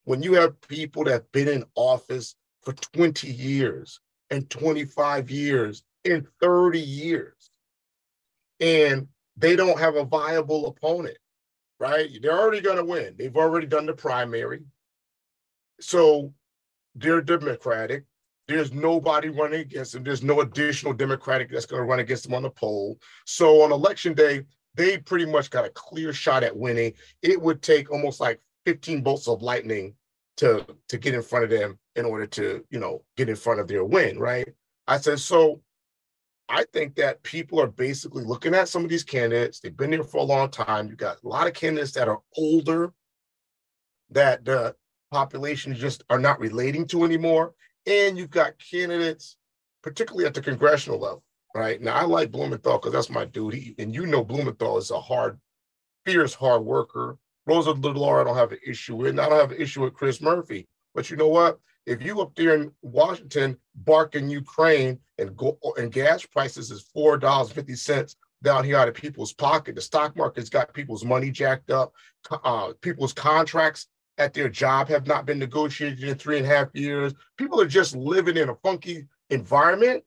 When 0.04 0.22
you 0.22 0.34
have 0.34 0.60
people 0.68 1.04
that 1.04 1.12
have 1.12 1.32
been 1.32 1.48
in 1.48 1.64
office 1.76 2.36
for 2.62 2.74
20 2.74 3.26
years 3.26 4.00
and 4.28 4.50
25 4.50 5.30
years 5.30 5.82
and 6.04 6.26
30 6.42 6.78
years, 6.78 7.33
and 8.60 9.08
they 9.36 9.56
don't 9.56 9.78
have 9.78 9.96
a 9.96 10.04
viable 10.04 10.66
opponent, 10.66 11.18
right? 11.80 12.10
They're 12.20 12.38
already 12.38 12.60
going 12.60 12.76
to 12.76 12.84
win. 12.84 13.14
They've 13.18 13.36
already 13.36 13.66
done 13.66 13.86
the 13.86 13.94
primary. 13.94 14.62
So 15.80 16.32
they're 16.94 17.20
Democratic. 17.20 18.04
There's 18.46 18.72
nobody 18.72 19.28
running 19.28 19.60
against 19.60 19.92
them. 19.92 20.04
There's 20.04 20.22
no 20.22 20.40
additional 20.40 20.92
Democratic 20.92 21.50
that's 21.50 21.66
going 21.66 21.82
to 21.82 21.88
run 21.88 22.00
against 22.00 22.24
them 22.24 22.34
on 22.34 22.42
the 22.42 22.50
poll. 22.50 22.98
So 23.24 23.62
on 23.62 23.72
election 23.72 24.12
day, 24.14 24.44
they 24.74 24.98
pretty 24.98 25.26
much 25.26 25.50
got 25.50 25.64
a 25.64 25.70
clear 25.70 26.12
shot 26.12 26.42
at 26.42 26.56
winning. 26.56 26.92
It 27.22 27.40
would 27.40 27.62
take 27.62 27.90
almost 27.90 28.20
like 28.20 28.40
15 28.66 29.02
bolts 29.02 29.28
of 29.28 29.42
lightning 29.42 29.94
to 30.36 30.66
to 30.88 30.98
get 30.98 31.14
in 31.14 31.22
front 31.22 31.44
of 31.44 31.50
them 31.50 31.78
in 31.96 32.04
order 32.04 32.26
to, 32.26 32.64
you 32.70 32.78
know, 32.78 33.04
get 33.16 33.28
in 33.28 33.36
front 33.36 33.60
of 33.60 33.68
their 33.68 33.84
win, 33.84 34.18
right? 34.18 34.48
I 34.86 34.98
said, 34.98 35.20
so 35.20 35.62
I 36.48 36.64
think 36.72 36.94
that 36.96 37.22
people 37.22 37.60
are 37.60 37.66
basically 37.66 38.24
looking 38.24 38.54
at 38.54 38.68
some 38.68 38.84
of 38.84 38.90
these 38.90 39.04
candidates. 39.04 39.60
They've 39.60 39.76
been 39.76 39.90
there 39.90 40.04
for 40.04 40.18
a 40.18 40.24
long 40.24 40.50
time. 40.50 40.88
You've 40.88 40.98
got 40.98 41.22
a 41.24 41.28
lot 41.28 41.46
of 41.46 41.54
candidates 41.54 41.92
that 41.92 42.08
are 42.08 42.20
older 42.36 42.92
that 44.10 44.44
the 44.44 44.74
population 45.10 45.74
just 45.74 46.04
are 46.10 46.18
not 46.18 46.40
relating 46.40 46.86
to 46.88 47.04
anymore 47.04 47.54
and 47.86 48.16
you've 48.16 48.30
got 48.30 48.58
candidates, 48.58 49.36
particularly 49.82 50.26
at 50.26 50.34
the 50.34 50.40
congressional 50.40 50.98
level, 50.98 51.22
right? 51.54 51.80
Now, 51.80 51.94
I 51.94 52.04
like 52.04 52.30
Blumenthal 52.30 52.78
because 52.78 52.92
that's 52.92 53.10
my 53.10 53.24
dude. 53.24 53.74
And 53.78 53.94
you 53.94 54.06
know, 54.06 54.24
Blumenthal 54.24 54.78
is 54.78 54.90
a 54.90 55.00
hard, 55.00 55.38
fierce, 56.06 56.34
hard 56.34 56.62
worker. 56.62 57.18
Rosa 57.46 57.74
DeLauro, 57.74 58.22
I 58.22 58.24
don't 58.24 58.36
have 58.36 58.52
an 58.52 58.58
issue 58.66 58.96
with. 58.96 59.08
And 59.08 59.20
I 59.20 59.28
don't 59.28 59.40
have 59.40 59.52
an 59.52 59.60
issue 59.60 59.82
with 59.82 59.94
Chris 59.94 60.22
Murphy. 60.22 60.66
But 60.94 61.10
you 61.10 61.16
know 61.16 61.28
what? 61.28 61.58
If 61.86 62.02
you 62.02 62.20
up 62.20 62.34
there 62.34 62.54
in 62.54 62.72
Washington 62.82 63.58
barking 63.74 64.28
Ukraine 64.28 64.98
and 65.18 65.36
go 65.36 65.58
and 65.76 65.92
gas 65.92 66.24
prices 66.24 66.70
is 66.70 66.82
four 66.82 67.18
dollars 67.18 67.50
fifty 67.52 67.74
cents 67.74 68.16
down 68.42 68.64
here 68.64 68.76
out 68.76 68.88
of 68.88 68.94
people's 68.94 69.32
pocket, 69.32 69.74
the 69.74 69.80
stock 69.80 70.16
market's 70.16 70.50
got 70.50 70.72
people's 70.74 71.04
money 71.04 71.30
jacked 71.30 71.70
up, 71.70 71.92
uh, 72.30 72.72
people's 72.80 73.12
contracts 73.12 73.88
at 74.18 74.32
their 74.32 74.48
job 74.48 74.88
have 74.88 75.06
not 75.06 75.26
been 75.26 75.38
negotiated 75.38 76.02
in 76.04 76.14
three 76.14 76.38
and 76.38 76.46
a 76.46 76.48
half 76.48 76.68
years. 76.72 77.12
People 77.36 77.60
are 77.60 77.66
just 77.66 77.96
living 77.96 78.36
in 78.36 78.48
a 78.48 78.54
funky 78.56 79.06
environment. 79.30 80.04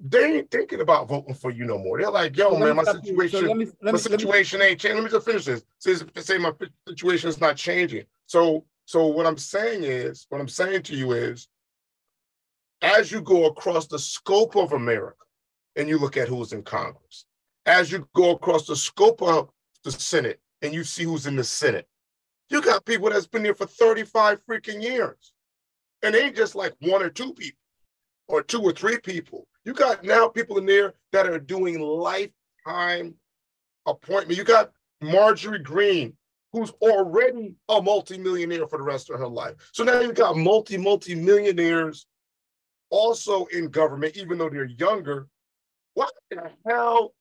They 0.00 0.38
ain't 0.38 0.50
thinking 0.50 0.80
about 0.80 1.08
voting 1.08 1.34
for 1.34 1.50
you 1.50 1.64
no 1.64 1.78
more. 1.78 1.98
They're 1.98 2.10
like, 2.10 2.36
yo, 2.36 2.50
so 2.50 2.58
man, 2.58 2.76
my 2.76 2.84
situation, 2.84 3.40
so 3.40 3.46
let 3.46 3.56
me, 3.56 3.66
let 3.80 3.94
my 3.94 4.00
situation 4.00 4.60
ain't 4.60 4.80
changing. 4.80 4.96
Let 4.96 5.04
me 5.04 5.10
just 5.10 5.26
finish 5.26 5.44
this. 5.44 5.64
Say, 5.78 5.94
say 6.16 6.38
my 6.38 6.52
situation 6.88 7.28
is 7.28 7.40
not 7.40 7.56
changing. 7.56 8.04
So, 8.26 8.64
so 8.84 9.06
what 9.06 9.26
I'm 9.26 9.38
saying 9.38 9.84
is, 9.84 10.26
what 10.28 10.40
I'm 10.40 10.48
saying 10.48 10.82
to 10.84 10.94
you 10.94 11.12
is, 11.12 11.48
as 12.82 13.10
you 13.10 13.22
go 13.22 13.46
across 13.46 13.86
the 13.86 13.98
scope 13.98 14.56
of 14.56 14.72
America 14.72 15.24
and 15.76 15.88
you 15.88 15.98
look 15.98 16.16
at 16.16 16.28
who's 16.28 16.52
in 16.52 16.62
Congress, 16.62 17.24
as 17.66 17.90
you 17.90 18.06
go 18.14 18.32
across 18.32 18.66
the 18.66 18.76
scope 18.76 19.22
of 19.22 19.48
the 19.84 19.90
Senate 19.92 20.40
and 20.60 20.74
you 20.74 20.84
see 20.84 21.04
who's 21.04 21.26
in 21.26 21.36
the 21.36 21.44
Senate, 21.44 21.88
you 22.50 22.60
got 22.60 22.84
people 22.84 23.08
that's 23.08 23.26
been 23.26 23.42
there 23.42 23.54
for 23.54 23.66
35 23.66 24.40
freaking 24.44 24.82
years. 24.82 25.32
And 26.02 26.14
they 26.14 26.30
just 26.30 26.54
like 26.54 26.74
one 26.80 27.02
or 27.02 27.08
two 27.08 27.32
people 27.32 27.58
or 28.28 28.42
two 28.42 28.60
or 28.60 28.72
three 28.72 28.98
people. 28.98 29.46
You 29.64 29.72
got 29.72 30.04
now 30.04 30.28
people 30.28 30.58
in 30.58 30.66
there 30.66 30.92
that 31.12 31.26
are 31.26 31.38
doing 31.38 31.80
lifetime 31.80 33.14
appointment. 33.86 34.36
You 34.36 34.44
got 34.44 34.72
Marjorie 35.00 35.58
Greene, 35.60 36.14
who's 36.54 36.70
already 36.80 37.52
a 37.68 37.82
multimillionaire 37.82 38.68
for 38.68 38.78
the 38.78 38.84
rest 38.84 39.10
of 39.10 39.18
her 39.18 39.26
life. 39.26 39.54
So 39.72 39.82
now 39.82 39.98
you've 40.00 40.14
got 40.14 40.36
multi, 40.36 40.76
multi-millionaires 40.76 42.06
also 42.90 43.46
in 43.46 43.68
government, 43.70 44.16
even 44.16 44.38
though 44.38 44.48
they're 44.48 44.64
younger. 44.64 45.26
What 45.94 46.12
the 46.30 46.48
hell 46.64 47.12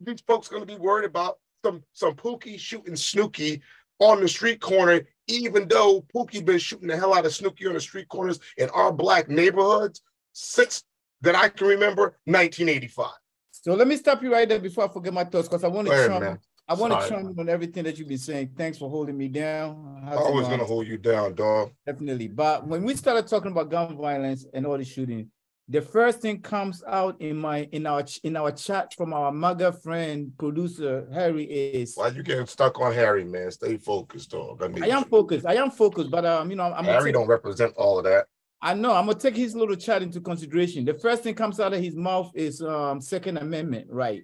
these 0.00 0.20
folks 0.26 0.48
going 0.48 0.66
to 0.66 0.66
be 0.66 0.78
worried 0.78 1.06
about 1.06 1.38
some 1.64 1.84
some 1.92 2.14
Pookie 2.14 2.58
shooting 2.58 2.96
Snooky 2.96 3.62
on 4.00 4.20
the 4.20 4.28
street 4.28 4.60
corner, 4.60 5.02
even 5.28 5.68
though 5.68 6.04
Pookie 6.12 6.44
been 6.44 6.58
shooting 6.58 6.88
the 6.88 6.96
hell 6.96 7.14
out 7.14 7.26
of 7.26 7.32
Snooky 7.32 7.68
on 7.68 7.74
the 7.74 7.80
street 7.80 8.08
corners 8.08 8.40
in 8.56 8.68
our 8.70 8.92
black 8.92 9.28
neighborhoods 9.28 10.02
since 10.32 10.82
that 11.20 11.36
I 11.36 11.48
can 11.48 11.68
remember 11.68 12.18
1985. 12.24 13.10
So 13.52 13.74
let 13.74 13.86
me 13.86 13.96
stop 13.96 14.20
you 14.20 14.32
right 14.32 14.48
there 14.48 14.58
before 14.58 14.88
I 14.88 14.92
forget 14.92 15.12
my 15.12 15.24
thoughts 15.24 15.46
because 15.46 15.62
I 15.62 15.68
want 15.68 15.86
to 15.86 15.94
chime, 15.94 16.38
I 16.70 16.74
want 16.74 16.92
to 16.92 17.08
chime 17.08 17.26
in 17.26 17.36
on 17.36 17.48
everything 17.48 17.82
that 17.82 17.98
you've 17.98 18.06
been 18.06 18.16
saying. 18.16 18.52
Thanks 18.56 18.78
for 18.78 18.88
holding 18.88 19.18
me 19.18 19.26
down. 19.26 20.04
I 20.06 20.14
was 20.14 20.46
gonna 20.46 20.64
hold 20.64 20.86
you 20.86 20.98
down, 20.98 21.34
dog. 21.34 21.72
Definitely. 21.84 22.28
But 22.28 22.64
when 22.64 22.84
we 22.84 22.94
started 22.94 23.26
talking 23.26 23.50
about 23.50 23.70
gun 23.70 23.96
violence 23.96 24.46
and 24.54 24.64
all 24.64 24.78
the 24.78 24.84
shooting, 24.84 25.32
the 25.68 25.82
first 25.82 26.20
thing 26.20 26.40
comes 26.40 26.84
out 26.86 27.20
in 27.20 27.36
my 27.36 27.68
in 27.72 27.88
our 27.88 28.04
in 28.22 28.36
our 28.36 28.52
chat 28.52 28.94
from 28.94 29.12
our 29.12 29.32
MAGA 29.32 29.72
friend 29.72 30.32
producer 30.38 31.08
Harry 31.12 31.42
is 31.42 31.96
why 31.96 32.06
you 32.08 32.22
getting 32.22 32.46
stuck 32.46 32.80
on 32.80 32.94
Harry, 32.94 33.24
man? 33.24 33.50
Stay 33.50 33.76
focused, 33.76 34.30
dog. 34.30 34.62
I, 34.62 34.84
I 34.84 34.96
am 34.96 35.04
focused. 35.04 35.46
I 35.46 35.54
am 35.54 35.72
focused, 35.72 36.12
but 36.12 36.24
um, 36.24 36.50
you 36.50 36.56
know, 36.56 36.72
I'm 36.72 36.84
Harry 36.84 37.10
don't 37.10 37.26
represent 37.26 37.74
all 37.76 37.98
of 37.98 38.04
that. 38.04 38.26
I 38.62 38.74
know. 38.74 38.94
I'm 38.94 39.06
gonna 39.06 39.18
take 39.18 39.34
his 39.34 39.56
little 39.56 39.74
chat 39.74 40.02
into 40.02 40.20
consideration. 40.20 40.84
The 40.84 40.94
first 40.94 41.24
thing 41.24 41.34
comes 41.34 41.58
out 41.58 41.72
of 41.72 41.82
his 41.82 41.96
mouth 41.96 42.30
is 42.32 42.62
um 42.62 43.00
Second 43.00 43.38
Amendment 43.38 43.88
right. 43.90 44.22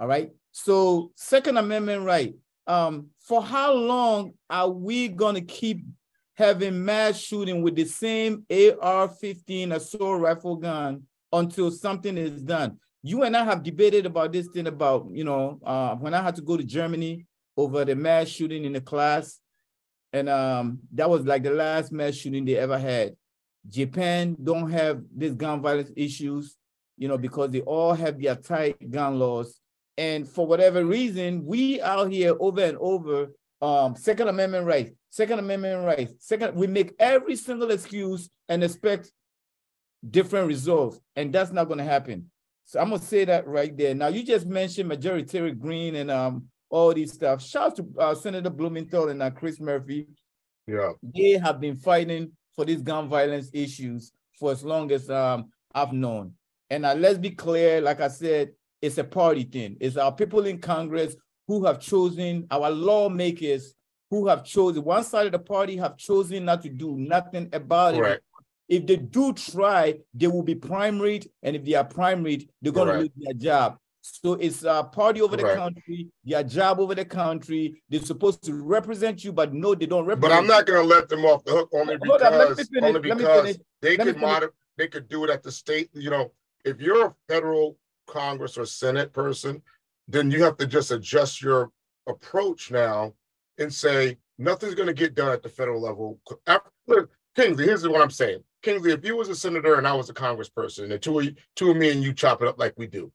All 0.00 0.08
right. 0.08 0.32
So 0.50 1.12
Second 1.14 1.58
Amendment 1.58 2.04
right. 2.04 2.34
Um, 2.66 3.08
for 3.20 3.42
how 3.42 3.74
long 3.74 4.32
are 4.48 4.70
we 4.70 5.08
gonna 5.08 5.42
keep 5.42 5.84
having 6.34 6.82
mass 6.82 7.18
shooting 7.18 7.62
with 7.62 7.76
the 7.76 7.84
same 7.84 8.46
AR-15 8.50 9.74
assault 9.74 10.20
rifle 10.20 10.56
gun 10.56 11.02
until 11.32 11.70
something 11.70 12.16
is 12.16 12.42
done. 12.42 12.78
You 13.02 13.24
and 13.24 13.36
I 13.36 13.44
have 13.44 13.62
debated 13.62 14.06
about 14.06 14.32
this 14.32 14.48
thing 14.48 14.66
about, 14.66 15.06
you 15.10 15.24
know, 15.24 15.60
uh, 15.64 15.96
when 15.96 16.14
I 16.14 16.22
had 16.22 16.36
to 16.36 16.42
go 16.42 16.56
to 16.56 16.64
Germany 16.64 17.26
over 17.58 17.84
the 17.84 17.94
mass 17.94 18.28
shooting 18.28 18.64
in 18.64 18.72
the 18.72 18.80
class. 18.80 19.38
And 20.14 20.30
um, 20.30 20.78
that 20.94 21.10
was 21.10 21.26
like 21.26 21.42
the 21.42 21.50
last 21.50 21.92
mass 21.92 22.14
shooting 22.14 22.46
they 22.46 22.56
ever 22.56 22.78
had. 22.78 23.16
Japan 23.68 24.34
don't 24.42 24.70
have 24.70 25.02
these 25.14 25.34
gun 25.34 25.60
violence 25.60 25.92
issues, 25.94 26.56
you 26.96 27.06
know, 27.06 27.18
because 27.18 27.50
they 27.50 27.60
all 27.60 27.92
have 27.92 28.18
their 28.18 28.36
tight 28.36 28.90
gun 28.90 29.18
laws. 29.18 29.59
And 30.00 30.26
for 30.26 30.46
whatever 30.46 30.82
reason, 30.82 31.44
we 31.44 31.78
out 31.82 32.10
here 32.10 32.34
over 32.40 32.62
and 32.62 32.78
over 32.78 33.32
um, 33.60 33.94
Second 33.94 34.28
Amendment 34.28 34.64
rights, 34.64 34.92
Second 35.10 35.40
Amendment 35.40 35.84
rights. 35.84 36.14
Second, 36.20 36.54
we 36.54 36.66
make 36.66 36.94
every 36.98 37.36
single 37.36 37.70
excuse 37.70 38.30
and 38.48 38.64
expect 38.64 39.12
different 40.08 40.48
results, 40.48 40.98
and 41.16 41.30
that's 41.30 41.52
not 41.52 41.66
going 41.66 41.76
to 41.76 41.84
happen. 41.84 42.30
So 42.64 42.80
I'm 42.80 42.88
gonna 42.88 43.02
say 43.02 43.26
that 43.26 43.46
right 43.46 43.76
there. 43.76 43.94
Now 43.94 44.08
you 44.08 44.22
just 44.22 44.46
mentioned 44.46 44.88
Marjorie 44.88 45.52
Greene 45.52 45.96
and 45.96 46.10
um 46.10 46.44
all 46.70 46.94
these 46.94 47.12
stuff. 47.12 47.42
Shout 47.42 47.72
out 47.72 47.76
to 47.76 47.86
uh, 47.98 48.14
Senator 48.14 48.48
Blumenthal 48.48 49.10
and 49.10 49.20
uh, 49.20 49.30
Chris 49.30 49.60
Murphy. 49.60 50.06
Yeah, 50.66 50.92
they 51.02 51.32
have 51.32 51.60
been 51.60 51.76
fighting 51.76 52.30
for 52.56 52.64
these 52.64 52.80
gun 52.80 53.08
violence 53.08 53.50
issues 53.52 54.12
for 54.38 54.52
as 54.52 54.64
long 54.64 54.92
as 54.92 55.10
um 55.10 55.50
I've 55.74 55.92
known. 55.92 56.34
And 56.70 56.86
uh, 56.86 56.94
let's 56.94 57.18
be 57.18 57.30
clear, 57.30 57.82
like 57.82 58.00
I 58.00 58.08
said, 58.08 58.52
it's 58.82 58.98
a 58.98 59.04
party 59.04 59.44
thing. 59.44 59.76
It's 59.80 59.96
our 59.96 60.12
people 60.12 60.46
in 60.46 60.58
Congress 60.58 61.16
who 61.46 61.64
have 61.66 61.80
chosen, 61.80 62.46
our 62.50 62.70
lawmakers 62.70 63.74
who 64.10 64.26
have 64.26 64.44
chosen, 64.44 64.82
one 64.82 65.04
side 65.04 65.26
of 65.26 65.32
the 65.32 65.38
party 65.38 65.76
have 65.76 65.96
chosen 65.96 66.44
not 66.44 66.62
to 66.62 66.68
do 66.68 66.96
nothing 66.96 67.48
about 67.52 67.94
it. 67.94 68.22
If 68.68 68.86
they 68.86 68.96
do 68.96 69.32
try, 69.32 69.98
they 70.14 70.28
will 70.28 70.42
be 70.44 70.54
primaried, 70.54 71.26
and 71.42 71.56
if 71.56 71.64
they 71.64 71.74
are 71.74 71.84
primaried, 71.84 72.48
they're 72.62 72.72
going 72.72 72.86
to 72.88 72.98
lose 73.00 73.10
their 73.16 73.34
job. 73.34 73.76
So 74.00 74.34
it's 74.34 74.62
a 74.64 74.82
party 74.84 75.20
over 75.20 75.36
the 75.36 75.42
country, 75.56 76.08
their 76.24 76.42
job 76.42 76.80
over 76.80 76.94
the 76.94 77.04
country. 77.04 77.82
They're 77.88 78.00
supposed 78.00 78.42
to 78.44 78.54
represent 78.54 79.24
you, 79.24 79.32
but 79.32 79.52
no, 79.52 79.74
they 79.74 79.86
don't 79.86 80.06
represent. 80.06 80.32
But 80.32 80.38
I'm 80.38 80.46
not 80.46 80.66
going 80.66 80.82
to 80.82 80.88
let 80.88 81.08
them 81.08 81.24
off 81.24 81.44
the 81.44 81.52
hook 81.52 81.68
only 81.72 81.98
because, 81.98 82.70
only 82.80 83.00
because 83.00 83.58
they 83.82 83.96
could 83.96 84.16
mod- 84.18 84.50
they 84.78 84.88
could 84.88 85.08
do 85.08 85.24
it 85.24 85.30
at 85.30 85.42
the 85.42 85.52
state. 85.52 85.90
You 85.92 86.10
know, 86.10 86.32
if 86.64 86.80
you're 86.80 87.06
a 87.08 87.14
federal 87.28 87.76
Congress 88.10 88.58
or 88.58 88.66
Senate 88.66 89.12
person, 89.12 89.62
then 90.08 90.30
you 90.30 90.42
have 90.42 90.56
to 90.58 90.66
just 90.66 90.90
adjust 90.90 91.40
your 91.40 91.70
approach 92.08 92.70
now 92.70 93.14
and 93.58 93.72
say 93.72 94.18
nothing's 94.38 94.74
going 94.74 94.88
to 94.88 94.94
get 94.94 95.14
done 95.14 95.32
at 95.32 95.42
the 95.42 95.48
federal 95.48 95.80
level. 95.80 96.18
Look, 96.86 97.10
Kingsley, 97.36 97.64
here's 97.64 97.86
what 97.86 98.02
I'm 98.02 98.10
saying. 98.10 98.42
Kingsley, 98.62 98.92
if 98.92 99.04
you 99.04 99.16
was 99.16 99.28
a 99.28 99.34
senator 99.34 99.76
and 99.76 99.86
I 99.86 99.92
was 99.92 100.10
a 100.10 100.14
congressperson, 100.14 100.82
and 100.82 100.92
the 100.92 100.98
two 100.98 101.18
of, 101.18 101.24
you, 101.24 101.34
two 101.56 101.70
of 101.70 101.76
me 101.76 101.90
and 101.90 102.02
you 102.02 102.12
chop 102.12 102.42
it 102.42 102.48
up 102.48 102.58
like 102.58 102.74
we 102.76 102.86
do, 102.86 103.12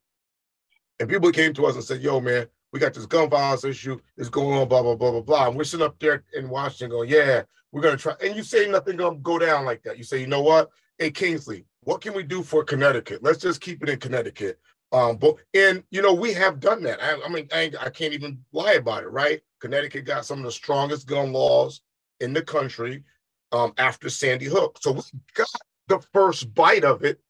and 0.98 1.08
people 1.08 1.30
came 1.30 1.52
to 1.54 1.66
us 1.66 1.74
and 1.74 1.84
said, 1.84 2.00
yo, 2.00 2.20
man, 2.20 2.46
we 2.72 2.80
got 2.80 2.94
this 2.94 3.06
gun 3.06 3.28
violence 3.28 3.64
issue, 3.64 3.98
it's 4.16 4.28
going 4.28 4.58
on, 4.58 4.68
blah, 4.68 4.82
blah, 4.82 4.96
blah, 4.96 5.10
blah, 5.10 5.20
blah. 5.20 5.48
And 5.48 5.56
we're 5.56 5.64
sitting 5.64 5.86
up 5.86 5.98
there 6.00 6.24
in 6.34 6.48
Washington 6.48 6.90
going, 6.90 7.10
yeah, 7.10 7.42
we're 7.70 7.82
going 7.82 7.96
to 7.96 8.02
try. 8.02 8.14
And 8.24 8.34
you 8.34 8.42
say 8.42 8.68
nothing 8.68 8.96
going 8.96 9.16
to 9.16 9.20
go 9.20 9.38
down 9.38 9.64
like 9.64 9.82
that. 9.82 9.98
You 9.98 10.04
say, 10.04 10.20
you 10.20 10.26
know 10.26 10.42
what? 10.42 10.70
Hey, 10.98 11.10
Kingsley, 11.10 11.66
what 11.80 12.00
can 12.00 12.14
we 12.14 12.22
do 12.22 12.42
for 12.42 12.64
Connecticut? 12.64 13.22
Let's 13.22 13.38
just 13.38 13.60
keep 13.60 13.82
it 13.82 13.88
in 13.88 13.98
Connecticut. 14.00 14.58
Um, 14.96 15.18
but 15.18 15.34
and 15.52 15.84
you 15.90 16.00
know 16.00 16.14
we 16.14 16.32
have 16.32 16.58
done 16.58 16.82
that. 16.84 17.02
I, 17.02 17.20
I 17.22 17.28
mean, 17.28 17.46
I, 17.52 17.70
I, 17.78 17.90
can't 17.90 18.14
even 18.14 18.38
lie 18.52 18.74
about 18.74 19.02
it, 19.02 19.10
right? 19.10 19.42
Connecticut 19.60 20.06
got 20.06 20.24
some 20.24 20.38
of 20.38 20.44
the 20.44 20.50
strongest 20.50 21.06
gun 21.06 21.34
laws 21.34 21.82
in 22.20 22.32
the 22.32 22.40
country 22.40 23.04
um, 23.52 23.74
after 23.76 24.08
Sandy 24.08 24.46
Hook, 24.46 24.78
so 24.80 24.92
we 24.92 25.02
got 25.34 25.50
the 25.88 26.00
first 26.14 26.54
bite 26.54 26.84
of 26.84 27.04
it 27.04 27.20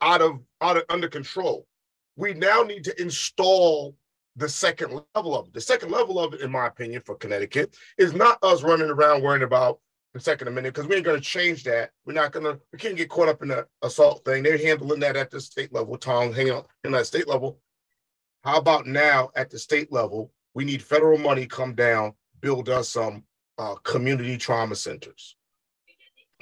out 0.00 0.22
of 0.22 0.38
out 0.60 0.76
of 0.76 0.84
under 0.90 1.08
control. 1.08 1.66
We 2.14 2.34
now 2.34 2.62
need 2.62 2.84
to 2.84 3.02
install 3.02 3.96
the 4.36 4.48
second 4.48 5.02
level 5.16 5.36
of 5.36 5.48
it. 5.48 5.54
The 5.54 5.60
second 5.60 5.90
level 5.90 6.20
of 6.20 6.34
it, 6.34 6.40
in 6.40 6.52
my 6.52 6.68
opinion, 6.68 7.02
for 7.04 7.16
Connecticut, 7.16 7.74
is 7.98 8.14
not 8.14 8.38
us 8.44 8.62
running 8.62 8.90
around 8.90 9.22
worrying 9.22 9.42
about 9.42 9.80
the 10.14 10.20
Second 10.20 10.48
Amendment 10.48 10.74
because 10.74 10.88
we 10.88 10.96
ain't 10.96 11.04
going 11.04 11.18
to 11.18 11.24
change 11.24 11.64
that. 11.64 11.90
We're 12.04 12.12
not 12.12 12.32
going 12.32 12.44
to, 12.44 12.60
we 12.72 12.78
can't 12.78 12.96
get 12.96 13.08
caught 13.08 13.28
up 13.28 13.42
in 13.42 13.48
the 13.48 13.66
assault 13.80 14.24
thing. 14.24 14.42
They're 14.42 14.58
handling 14.58 15.00
that 15.00 15.16
at 15.16 15.30
the 15.30 15.40
state 15.40 15.72
level, 15.72 15.96
Tom, 15.96 16.32
hanging 16.32 16.52
out 16.52 16.68
in 16.84 16.92
that 16.92 17.06
state 17.06 17.28
level. 17.28 17.58
How 18.44 18.58
about 18.58 18.86
now 18.86 19.30
at 19.36 19.50
the 19.50 19.58
state 19.58 19.92
level, 19.92 20.32
we 20.54 20.64
need 20.64 20.82
federal 20.82 21.18
money 21.18 21.46
come 21.46 21.74
down, 21.74 22.12
build 22.40 22.68
us 22.68 22.90
some 22.90 23.24
uh, 23.58 23.74
community 23.84 24.36
trauma 24.36 24.74
centers, 24.74 25.36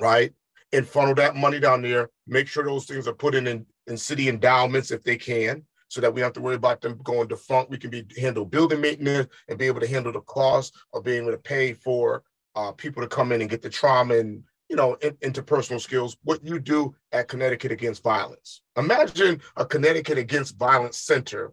right? 0.01 0.33
And 0.73 0.87
funnel 0.87 1.15
that 1.17 1.37
money 1.37 1.61
down 1.61 1.83
there, 1.83 2.11
make 2.27 2.49
sure 2.49 2.65
those 2.65 2.87
things 2.87 3.07
are 3.07 3.13
put 3.13 3.35
in, 3.35 3.47
in, 3.47 3.67
in 3.87 3.97
city 3.97 4.29
endowments 4.29 4.91
if 4.91 5.03
they 5.05 5.17
can, 5.17 5.65
so 5.89 6.01
that 6.01 6.15
we 6.15 6.21
don't 6.21 6.29
have 6.29 6.33
to 6.35 6.41
worry 6.41 6.55
about 6.55 6.81
them 6.81 6.99
going 7.03 7.29
defunct. 7.29 7.71
We 7.71 7.77
can 7.77 7.91
be 7.91 8.07
handle 8.19 8.45
building 8.45 8.81
maintenance 8.81 9.29
and 9.49 9.59
be 9.59 9.67
able 9.67 9.81
to 9.81 9.89
handle 9.89 10.13
the 10.13 10.21
cost 10.21 10.75
of 10.95 11.05
being 11.05 11.23
able 11.23 11.33
to 11.33 11.39
pay 11.39 11.73
for 11.73 12.23
uh, 12.61 12.73
people 12.73 13.03
to 13.03 13.09
come 13.09 13.33
in 13.33 13.41
and 13.41 13.51
get 13.51 13.63
the 13.63 13.71
trauma 13.71 14.17
and 14.17 14.43
you 14.69 14.77
know 14.77 14.95
in, 15.03 15.15
interpersonal 15.17 15.81
skills. 15.81 16.17
What 16.25 16.45
you 16.45 16.59
do 16.59 16.95
at 17.13 17.29
Connecticut 17.29 17.73
Against 17.73 18.03
Violence. 18.03 18.63
Imagine 18.77 19.41
a 19.57 19.65
Connecticut 19.65 20.19
Against 20.19 20.57
Violence 20.57 20.99
center 20.99 21.53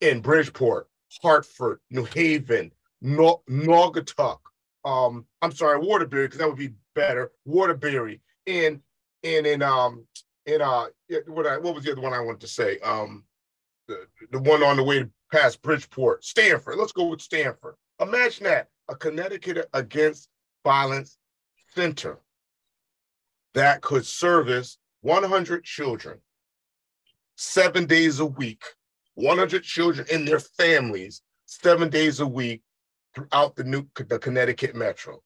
in 0.00 0.20
Bridgeport, 0.20 0.88
Hartford, 1.22 1.80
New 1.90 2.04
Haven, 2.04 2.70
Naugatuck. 3.02 4.38
Um, 4.84 5.26
I'm 5.42 5.52
sorry, 5.52 5.78
Waterbury, 5.78 6.26
because 6.26 6.38
that 6.38 6.48
would 6.48 6.58
be 6.58 6.74
better. 6.94 7.32
Waterbury 7.44 8.20
in 8.46 8.80
in 9.22 9.46
in 9.46 9.62
um 9.62 10.06
in 10.46 10.60
uh 10.62 10.86
what 11.26 11.46
I 11.46 11.58
what 11.58 11.74
was 11.74 11.84
the 11.84 11.92
other 11.92 12.00
one 12.00 12.12
I 12.12 12.20
wanted 12.20 12.40
to 12.42 12.48
say? 12.48 12.78
Um, 12.78 13.24
the 13.88 14.06
the 14.30 14.38
one 14.38 14.62
on 14.62 14.76
the 14.76 14.84
way 14.84 15.06
past 15.32 15.62
Bridgeport, 15.62 16.24
Stamford. 16.24 16.76
Let's 16.78 16.92
go 16.92 17.06
with 17.06 17.20
Stamford. 17.20 17.74
Imagine 18.00 18.44
that 18.44 18.68
a 18.88 18.94
Connecticut 18.94 19.68
against 19.72 20.28
Violence 20.64 21.18
Center 21.74 22.18
that 23.54 23.82
could 23.82 24.06
service 24.06 24.78
100 25.02 25.64
children 25.64 26.18
seven 27.36 27.86
days 27.86 28.20
a 28.20 28.26
week, 28.26 28.64
100 29.14 29.62
children 29.62 30.06
and 30.12 30.26
their 30.26 30.40
families 30.40 31.22
seven 31.46 31.88
days 31.88 32.20
a 32.20 32.26
week 32.26 32.62
throughout 33.14 33.54
the 33.54 33.64
new 33.64 33.86
the 33.96 34.18
Connecticut 34.18 34.74
metros. 34.74 35.20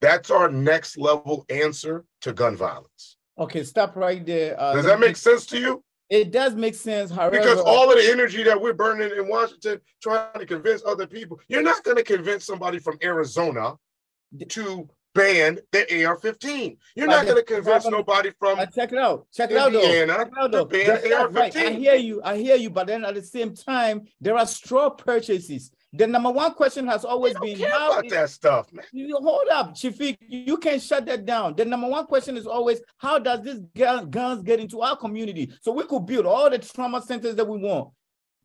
That's 0.00 0.30
our 0.30 0.50
next 0.50 0.96
level 0.96 1.44
answer 1.50 2.04
to 2.22 2.32
gun 2.32 2.56
violence. 2.56 3.16
Okay, 3.38 3.62
stop 3.62 3.96
right 3.96 4.24
there. 4.24 4.58
Uh, 4.58 4.74
Does 4.74 4.86
that 4.86 4.98
make 4.98 5.16
sense 5.16 5.46
to 5.46 5.58
you? 5.58 5.84
It 6.08 6.32
does 6.32 6.56
make 6.56 6.74
sense. 6.74 7.10
However, 7.10 7.38
because 7.38 7.60
all 7.60 7.90
of 7.90 7.96
the 7.96 8.10
energy 8.10 8.42
that 8.42 8.60
we're 8.60 8.72
burning 8.72 9.10
in 9.16 9.28
Washington 9.28 9.80
trying 10.02 10.38
to 10.38 10.46
convince 10.46 10.82
other 10.84 11.06
people, 11.06 11.38
you're 11.48 11.62
not 11.62 11.84
going 11.84 11.96
to 11.96 12.02
convince 12.02 12.44
somebody 12.44 12.78
from 12.80 12.98
Arizona 13.02 13.76
to 14.48 14.88
ban 15.14 15.58
the 15.72 16.04
AR-15. 16.04 16.76
You're 16.94 17.06
not 17.08 17.24
going 17.26 17.36
to 17.36 17.42
convince 17.42 17.86
nobody 17.86 18.30
from 18.38 18.58
uh, 18.60 18.66
check 18.66 18.92
it 18.92 18.98
out. 18.98 19.26
Check 19.34 19.50
it 19.50 19.56
out, 19.56 19.72
though. 19.72 19.80
Check 19.80 20.08
it 20.08 20.38
out, 20.38 20.52
though. 20.52 20.64
ban 20.64 20.90
AR-15. 20.90 21.34
Right. 21.34 21.56
I 21.56 21.70
hear 21.70 21.94
you. 21.96 22.20
I 22.24 22.36
hear 22.36 22.56
you. 22.56 22.70
But 22.70 22.86
then 22.86 23.04
at 23.04 23.14
the 23.14 23.22
same 23.22 23.54
time, 23.54 24.02
there 24.20 24.36
are 24.36 24.46
straw 24.46 24.90
purchases. 24.90 25.72
the 25.92 26.06
number 26.06 26.30
one 26.30 26.54
question 26.54 26.86
has 26.86 27.04
always 27.04 27.36
been 27.40 27.56
care 27.58 27.70
how 27.70 27.90
about 27.90 28.06
is- 28.06 28.12
that 28.12 28.30
stuff, 28.30 28.72
man. 28.72 28.84
you 28.92 29.16
hold 29.20 29.48
up, 29.52 29.74
Shafiq. 29.74 30.16
You 30.20 30.56
can't 30.58 30.80
shut 30.80 31.04
that 31.06 31.24
down. 31.26 31.56
The 31.56 31.64
number 31.64 31.88
one 31.88 32.06
question 32.06 32.36
is 32.36 32.46
always 32.46 32.80
how 32.98 33.18
does 33.18 33.42
this 33.42 33.58
gun, 33.76 34.08
guns 34.08 34.42
get 34.44 34.60
into 34.60 34.80
our 34.82 34.96
community? 34.96 35.52
So 35.62 35.72
we 35.72 35.84
could 35.84 36.06
build 36.06 36.26
all 36.26 36.48
the 36.48 36.58
trauma 36.58 37.02
centers 37.02 37.34
that 37.34 37.48
we 37.48 37.58
want. 37.58 37.90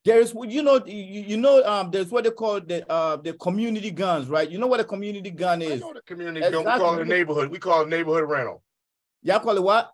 There's 0.05 0.35
you 0.47 0.61
know 0.61 0.79
you, 0.85 1.21
you 1.21 1.37
know 1.37 1.63
um 1.63 1.89
there's 1.89 2.11
what 2.11 2.23
they 2.25 2.29
call 2.31 2.61
the 2.61 2.89
uh 2.91 3.15
the 3.17 3.33
community 3.33 3.89
guns, 3.89 4.27
right? 4.29 4.47
You 4.49 4.59
know 4.59 4.67
what 4.67 4.79
a 4.79 4.83
community 4.83 5.31
gun 5.31 5.61
I 5.63 5.65
is? 5.65 5.81
know 5.81 5.93
the 5.93 6.01
community. 6.01 6.41
gun. 6.41 6.63
We 6.63 6.71
call 6.79 6.99
it 6.99 7.01
a 7.01 7.05
neighborhood. 7.05 7.49
We 7.49 7.57
call 7.57 7.81
it 7.81 7.89
neighborhood 7.89 8.29
rental. 8.29 8.61
Y'all 9.23 9.39
call 9.39 9.57
it 9.57 9.63
what? 9.63 9.91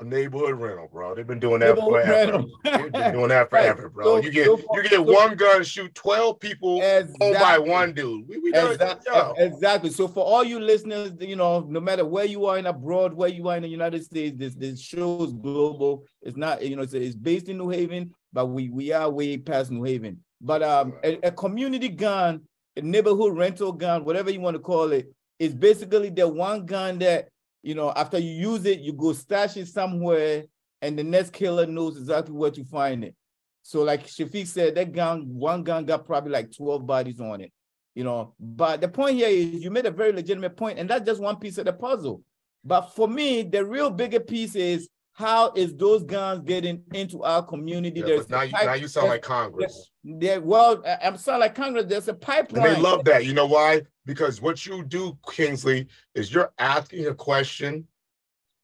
A 0.00 0.04
neighborhood 0.04 0.58
rental, 0.58 0.88
bro. 0.90 1.14
They've 1.14 1.26
been 1.26 1.38
doing 1.38 1.60
that 1.60 1.76
forever. 1.78 2.42
They've 2.64 2.90
been 2.90 3.12
doing 3.12 3.28
that 3.28 3.48
Right. 3.52 3.62
forever, 3.66 3.90
bro. 3.90 4.04
So- 4.04 4.16
you 4.24 4.30
get 4.32 4.46
so- 4.46 4.58
you 4.72 4.82
get 4.84 4.92
so- 4.92 5.02
one 5.02 5.36
gun, 5.36 5.62
shoot 5.62 5.94
twelve 5.94 6.40
people, 6.40 6.82
owned 6.82 7.34
by 7.34 7.58
one 7.58 7.92
dude. 7.92 8.26
We, 8.26 8.38
we. 8.38 8.54
Exactly. 8.54 9.12
Exactly. 9.36 9.90
So 9.90 10.08
for 10.08 10.24
all 10.24 10.42
you 10.42 10.58
listeners, 10.58 11.12
you 11.20 11.36
know, 11.36 11.60
no 11.68 11.78
matter 11.78 12.06
where 12.06 12.24
you 12.24 12.46
are 12.46 12.56
in 12.58 12.64
abroad, 12.66 13.12
where 13.12 13.28
you 13.28 13.48
are 13.50 13.56
in 13.56 13.62
the 13.62 13.68
United 13.68 14.02
States, 14.02 14.34
this 14.38 14.54
this 14.54 14.80
show 14.80 15.22
is 15.24 15.32
global. 15.34 16.04
It's 16.22 16.38
not, 16.38 16.64
you 16.64 16.74
know, 16.74 16.82
it's, 16.82 16.94
it's 16.94 17.14
based 17.14 17.48
in 17.50 17.58
New 17.58 17.68
Haven, 17.68 18.12
but 18.34 18.46
we 18.46 18.68
we 18.68 18.92
are 18.92 19.08
way 19.08 19.38
past 19.38 19.70
New 19.70 19.84
Haven. 19.84 20.18
But 20.40 20.62
um, 20.62 20.94
a, 21.02 21.28
a 21.28 21.30
community 21.30 21.88
gun, 21.88 22.42
a 22.76 22.82
neighborhood 22.82 23.36
rental 23.38 23.72
gun, 23.72 24.04
whatever 24.04 24.30
you 24.30 24.40
want 24.40 24.56
to 24.56 24.60
call 24.60 24.92
it, 24.92 25.06
is 25.38 25.54
basically 25.54 26.10
the 26.10 26.28
one 26.28 26.66
gun 26.66 26.98
that 26.98 27.28
you 27.62 27.74
know 27.74 27.92
after 27.94 28.18
you 28.18 28.32
use 28.32 28.66
it, 28.66 28.80
you 28.80 28.92
go 28.92 29.14
stash 29.14 29.56
it 29.56 29.68
somewhere, 29.68 30.44
and 30.82 30.98
the 30.98 31.04
next 31.04 31.32
killer 31.32 31.64
knows 31.64 31.96
exactly 31.96 32.34
where 32.34 32.50
to 32.50 32.64
find 32.64 33.04
it. 33.04 33.14
So 33.62 33.82
like 33.82 34.06
Shafiq 34.06 34.46
said, 34.46 34.74
that 34.74 34.92
gun, 34.92 35.22
one 35.28 35.62
gun 35.62 35.86
got 35.86 36.04
probably 36.04 36.32
like 36.32 36.54
12 36.54 36.86
bodies 36.86 37.20
on 37.20 37.40
it 37.40 37.50
you 37.94 38.04
know. 38.04 38.34
But 38.38 38.80
the 38.80 38.88
point 38.88 39.16
here 39.16 39.28
is 39.28 39.62
you 39.62 39.70
made 39.70 39.86
a 39.86 39.90
very 39.90 40.12
legitimate 40.12 40.56
point, 40.56 40.78
and 40.78 40.90
that's 40.90 41.06
just 41.06 41.20
one 41.20 41.36
piece 41.36 41.58
of 41.58 41.64
the 41.64 41.72
puzzle. 41.72 42.22
But 42.64 42.94
for 42.94 43.06
me, 43.06 43.42
the 43.42 43.64
real 43.64 43.90
bigger 43.90 44.20
piece 44.20 44.54
is 44.54 44.88
how 45.14 45.52
is 45.52 45.74
those 45.76 46.02
guns 46.02 46.42
getting 46.44 46.82
into 46.92 47.22
our 47.22 47.42
community? 47.42 48.00
Yeah, 48.00 48.06
There's 48.06 48.28
now 48.28 48.42
you 48.42 48.52
now 48.52 48.74
you 48.74 48.88
sound 48.88 49.08
like 49.08 49.22
Congress. 49.22 49.90
there. 50.02 50.40
Well, 50.40 50.82
I'm 51.02 51.16
sorry, 51.16 51.38
like 51.38 51.54
Congress. 51.54 51.86
There's 51.88 52.08
a 52.08 52.12
And 52.12 52.20
pipeline. 52.20 52.62
they 52.74 52.80
love 52.80 53.04
that. 53.04 53.24
You 53.24 53.32
know 53.32 53.46
why? 53.46 53.82
Because 54.06 54.42
what 54.42 54.66
you 54.66 54.82
do, 54.84 55.16
Kingsley, 55.30 55.86
is 56.16 56.34
you're 56.34 56.52
asking 56.58 57.06
a 57.06 57.14
question 57.14 57.86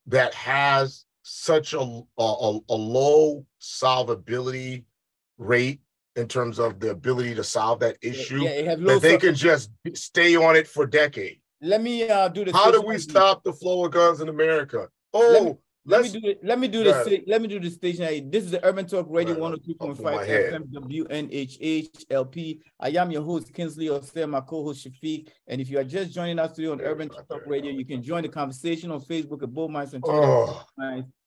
that 0.08 0.34
has 0.34 1.04
such 1.22 1.72
a, 1.72 1.78
a, 1.78 2.02
a- 2.18 2.74
low 2.74 3.46
solvability 3.60 4.84
rate 5.38 5.80
in 6.16 6.26
terms 6.26 6.58
of 6.58 6.80
the 6.80 6.90
ability 6.90 7.34
to 7.36 7.44
solve 7.44 7.78
that 7.78 7.96
issue 8.02 8.42
Yeah, 8.42 8.74
low 8.76 8.94
that 8.98 9.02
they 9.02 9.16
can 9.18 9.36
just 9.36 9.70
stay 9.94 10.34
on 10.34 10.56
it 10.56 10.66
for 10.66 10.84
decades. 10.84 11.40
Let 11.62 11.80
me 11.82 12.08
uh, 12.08 12.26
do 12.28 12.44
the. 12.44 12.52
How 12.52 12.72
do 12.72 12.80
we 12.82 12.98
stop 12.98 13.44
the 13.44 13.52
flow 13.52 13.84
of 13.84 13.92
guns 13.92 14.20
in 14.20 14.28
America? 14.28 14.88
Oh, 15.14 15.60
Let 15.86 16.02
me 16.02 16.08
do 16.10 16.20
it. 16.28 16.40
Let 16.44 16.58
me 16.58 16.68
do 16.68 16.84
this. 16.84 17.08
let 17.26 17.40
me 17.40 17.48
do 17.48 17.58
the 17.58 17.70
station. 17.70 18.30
This 18.30 18.44
is 18.44 18.50
the 18.50 18.62
Urban 18.64 18.86
Talk 18.86 19.06
Radio 19.08 19.32
Right, 19.32 19.40
one 19.40 19.52
up- 19.54 19.60
hundred 19.60 19.66
two 19.66 19.74
point 19.74 19.92
up 19.92 19.98
in 19.98 20.04
my 20.04 20.16
five 20.18 20.26
head. 20.26 20.52
FM 20.52 20.72
WNHH 20.72 22.04
LP. 22.10 22.60
I 22.78 22.90
am 22.90 23.10
your 23.10 23.22
host 23.22 23.52
Kingsley 23.54 23.86
Osei, 23.86 24.28
my 24.28 24.40
co-host 24.42 24.86
Shafiq. 24.86 25.28
And 25.46 25.60
if 25.60 25.70
you 25.70 25.78
are 25.78 25.84
just 25.84 26.12
joining 26.12 26.38
us 26.38 26.52
today 26.52 26.68
on 26.68 26.78
Yeah, 26.78 26.84
Urban 26.86 27.08
Talk 27.08 27.26
there. 27.30 27.42
Radio, 27.46 27.70
you 27.72 27.86
can 27.86 28.02
join 28.02 28.22
the 28.22 28.28
conversation 28.28 28.90
on 28.90 29.00
Facebook 29.00 29.42
at 29.42 29.52
Bull 29.54 29.68
Mice 29.70 29.94
and 29.94 30.04
Twitter. 30.04 30.20
oh 30.22 30.64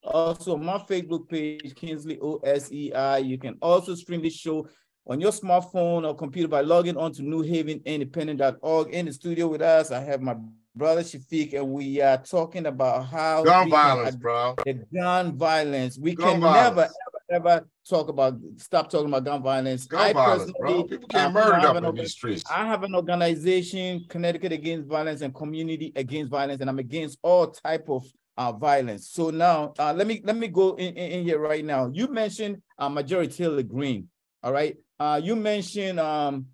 Also, 0.04 0.56
my 0.58 0.78
Facebook 0.78 1.28
page 1.28 1.74
Kingsley 1.76 2.18
OSEI. 2.18 3.26
You 3.26 3.38
can 3.40 3.58
also 3.62 3.96
stream 3.96 4.22
this 4.22 4.36
show 4.36 4.68
on 5.08 5.20
your 5.20 5.32
smartphone 5.32 6.08
or 6.08 6.16
computer 6.16 6.48
by 6.48 6.62
logging 6.62 6.96
on 6.96 7.12
to 7.14 7.24
newhavenindependent.org. 7.24 8.90
In 8.94 9.08
the 9.08 9.14
studio 9.14 9.48
with 9.48 9.62
us, 9.62 9.92
I 9.92 10.00
have 10.02 10.22
my 10.22 10.36
brother 10.76 11.02
Shafiq, 11.02 11.54
and 11.54 11.70
we 11.70 12.02
are 12.02 12.18
talking 12.18 12.66
about 12.66 13.06
how 13.06 13.44
gun 13.44 13.70
violence, 13.70 14.16
bro. 14.16 14.56
the 14.66 14.74
gun 14.94 15.38
violence. 15.38 15.98
We 15.98 16.16
Gun 16.16 16.34
can 16.34 16.40
never, 16.42 16.90
ever, 17.30 17.50
ever 17.50 17.68
talk 17.88 18.10
about, 18.10 18.38
stop 18.58 18.90
talking 18.90 19.08
about 19.08 19.24
gun 19.24 19.44
violence. 19.44 19.86
Gun 19.86 20.02
I 20.02 20.14
violence, 20.14 20.52
bro. 20.60 20.62
personally, 20.62 20.88
People 20.88 21.08
getting 21.08 21.26
um, 21.28 21.34
you 21.34 21.40
know, 21.40 21.46
murdered 21.46 21.56
I 21.56 21.62
have 21.62 21.76
up 21.76 21.84
an 21.84 21.86
in 21.86 21.96
these 21.96 22.12
streets. 22.12 22.44
I 22.50 22.66
have 22.66 22.84
an 22.84 22.96
organization, 22.96 24.06
Connecticut 24.10 24.52
Against 24.52 24.88
Violence 24.88 25.22
and 25.22 25.34
Community 25.34 25.92
Against 25.96 26.32
Violence, 26.32 26.62
and 26.62 26.70
I'm 26.70 26.80
against 26.80 27.20
all 27.22 27.48
type 27.48 27.90
of 27.90 28.04
uh, 28.38 28.52
violence. 28.52 29.10
So 29.10 29.30
now, 29.30 29.74
uh, 29.78 29.94
let 29.94 30.08
me 30.08 30.22
let 30.24 30.36
me 30.36 30.48
go 30.48 30.74
in, 30.76 30.96
in, 30.96 31.12
in 31.12 31.24
here 31.24 31.40
right 31.40 31.64
now. 31.64 31.92
You 31.94 32.08
mentioned 32.08 32.62
uh, 32.80 32.90
Marjorie 32.90 33.28
Taylor 33.28 33.64
Greene. 33.64 34.08
All 34.42 34.52
right. 34.52 34.76
Uh, 35.00 35.22
you 35.24 35.36
mentioned 35.36 36.00
um, 36.00 36.48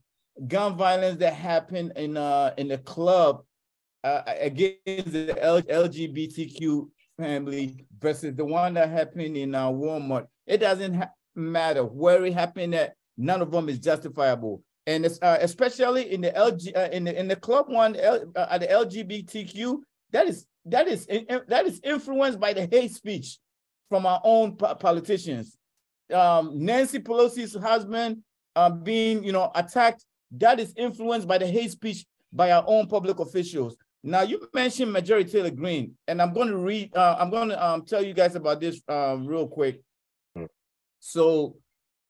gun 0.47 0.75
violence 0.75 1.19
that 1.19 1.33
happened 1.33 1.93
in 1.95 2.17
uh, 2.17 2.53
in 2.57 2.67
the 2.67 2.79
club 2.79 3.43
uh, 4.03 4.21
against 4.27 5.11
the 5.11 5.37
LGBTQ 5.69 6.87
family 7.17 7.85
versus 7.99 8.35
the 8.35 8.45
one 8.45 8.73
that 8.75 8.89
happened 8.89 9.35
in 9.37 9.53
uh, 9.53 9.67
Walmart. 9.67 10.27
It 10.47 10.57
doesn't 10.59 11.03
matter 11.35 11.83
where 11.83 12.25
it 12.25 12.33
happened 12.33 12.75
at. 12.75 12.95
None 13.17 13.41
of 13.41 13.51
them 13.51 13.67
is 13.67 13.79
justifiable, 13.79 14.63
and 14.87 15.05
it's, 15.05 15.19
uh, 15.21 15.37
especially 15.41 16.13
in 16.13 16.21
the 16.21 16.31
LG 16.31 16.75
uh, 16.75 16.89
in 16.93 17.03
the 17.03 17.19
in 17.19 17.27
the 17.27 17.35
club 17.35 17.65
one 17.67 17.97
L, 17.97 18.31
uh, 18.35 18.57
the 18.57 18.67
LGBTQ. 18.67 19.79
That 20.11 20.27
is 20.27 20.45
that 20.65 20.87
is 20.87 21.05
in- 21.07 21.25
in- 21.25 21.41
that 21.49 21.65
is 21.65 21.81
influenced 21.83 22.39
by 22.39 22.53
the 22.53 22.65
hate 22.71 22.91
speech 22.93 23.37
from 23.89 24.05
our 24.05 24.21
own 24.23 24.55
po- 24.55 24.75
politicians. 24.75 25.57
Um, 26.13 26.51
Nancy 26.63 26.99
Pelosi's 26.99 27.55
husband 27.55 28.23
uh, 28.55 28.69
being 28.69 29.21
you 29.23 29.33
know 29.33 29.51
attacked. 29.53 30.05
That 30.31 30.59
is 30.61 30.73
influenced 30.77 31.27
by 31.27 31.39
the 31.39 31.47
hate 31.47 31.71
speech 31.71 32.05
by 32.31 32.51
our 32.51 32.63
own 32.65 32.87
public 32.87 33.19
officials. 33.19 33.75
Now 34.03 34.21
you 34.21 34.47
mentioned 34.53 34.93
Marjorie 34.93 35.25
Taylor 35.25 35.49
Greene, 35.49 35.95
and 36.07 36.21
I'm 36.21 36.33
going 36.33 36.47
to 36.47 36.57
read. 36.57 36.95
Uh, 36.95 37.17
I'm 37.19 37.29
going 37.29 37.49
to 37.49 37.65
um, 37.65 37.83
tell 37.83 38.03
you 38.03 38.13
guys 38.13 38.35
about 38.35 38.61
this 38.61 38.81
um, 38.87 39.27
real 39.27 39.47
quick. 39.47 39.81
Hmm. 40.35 40.45
So 40.99 41.57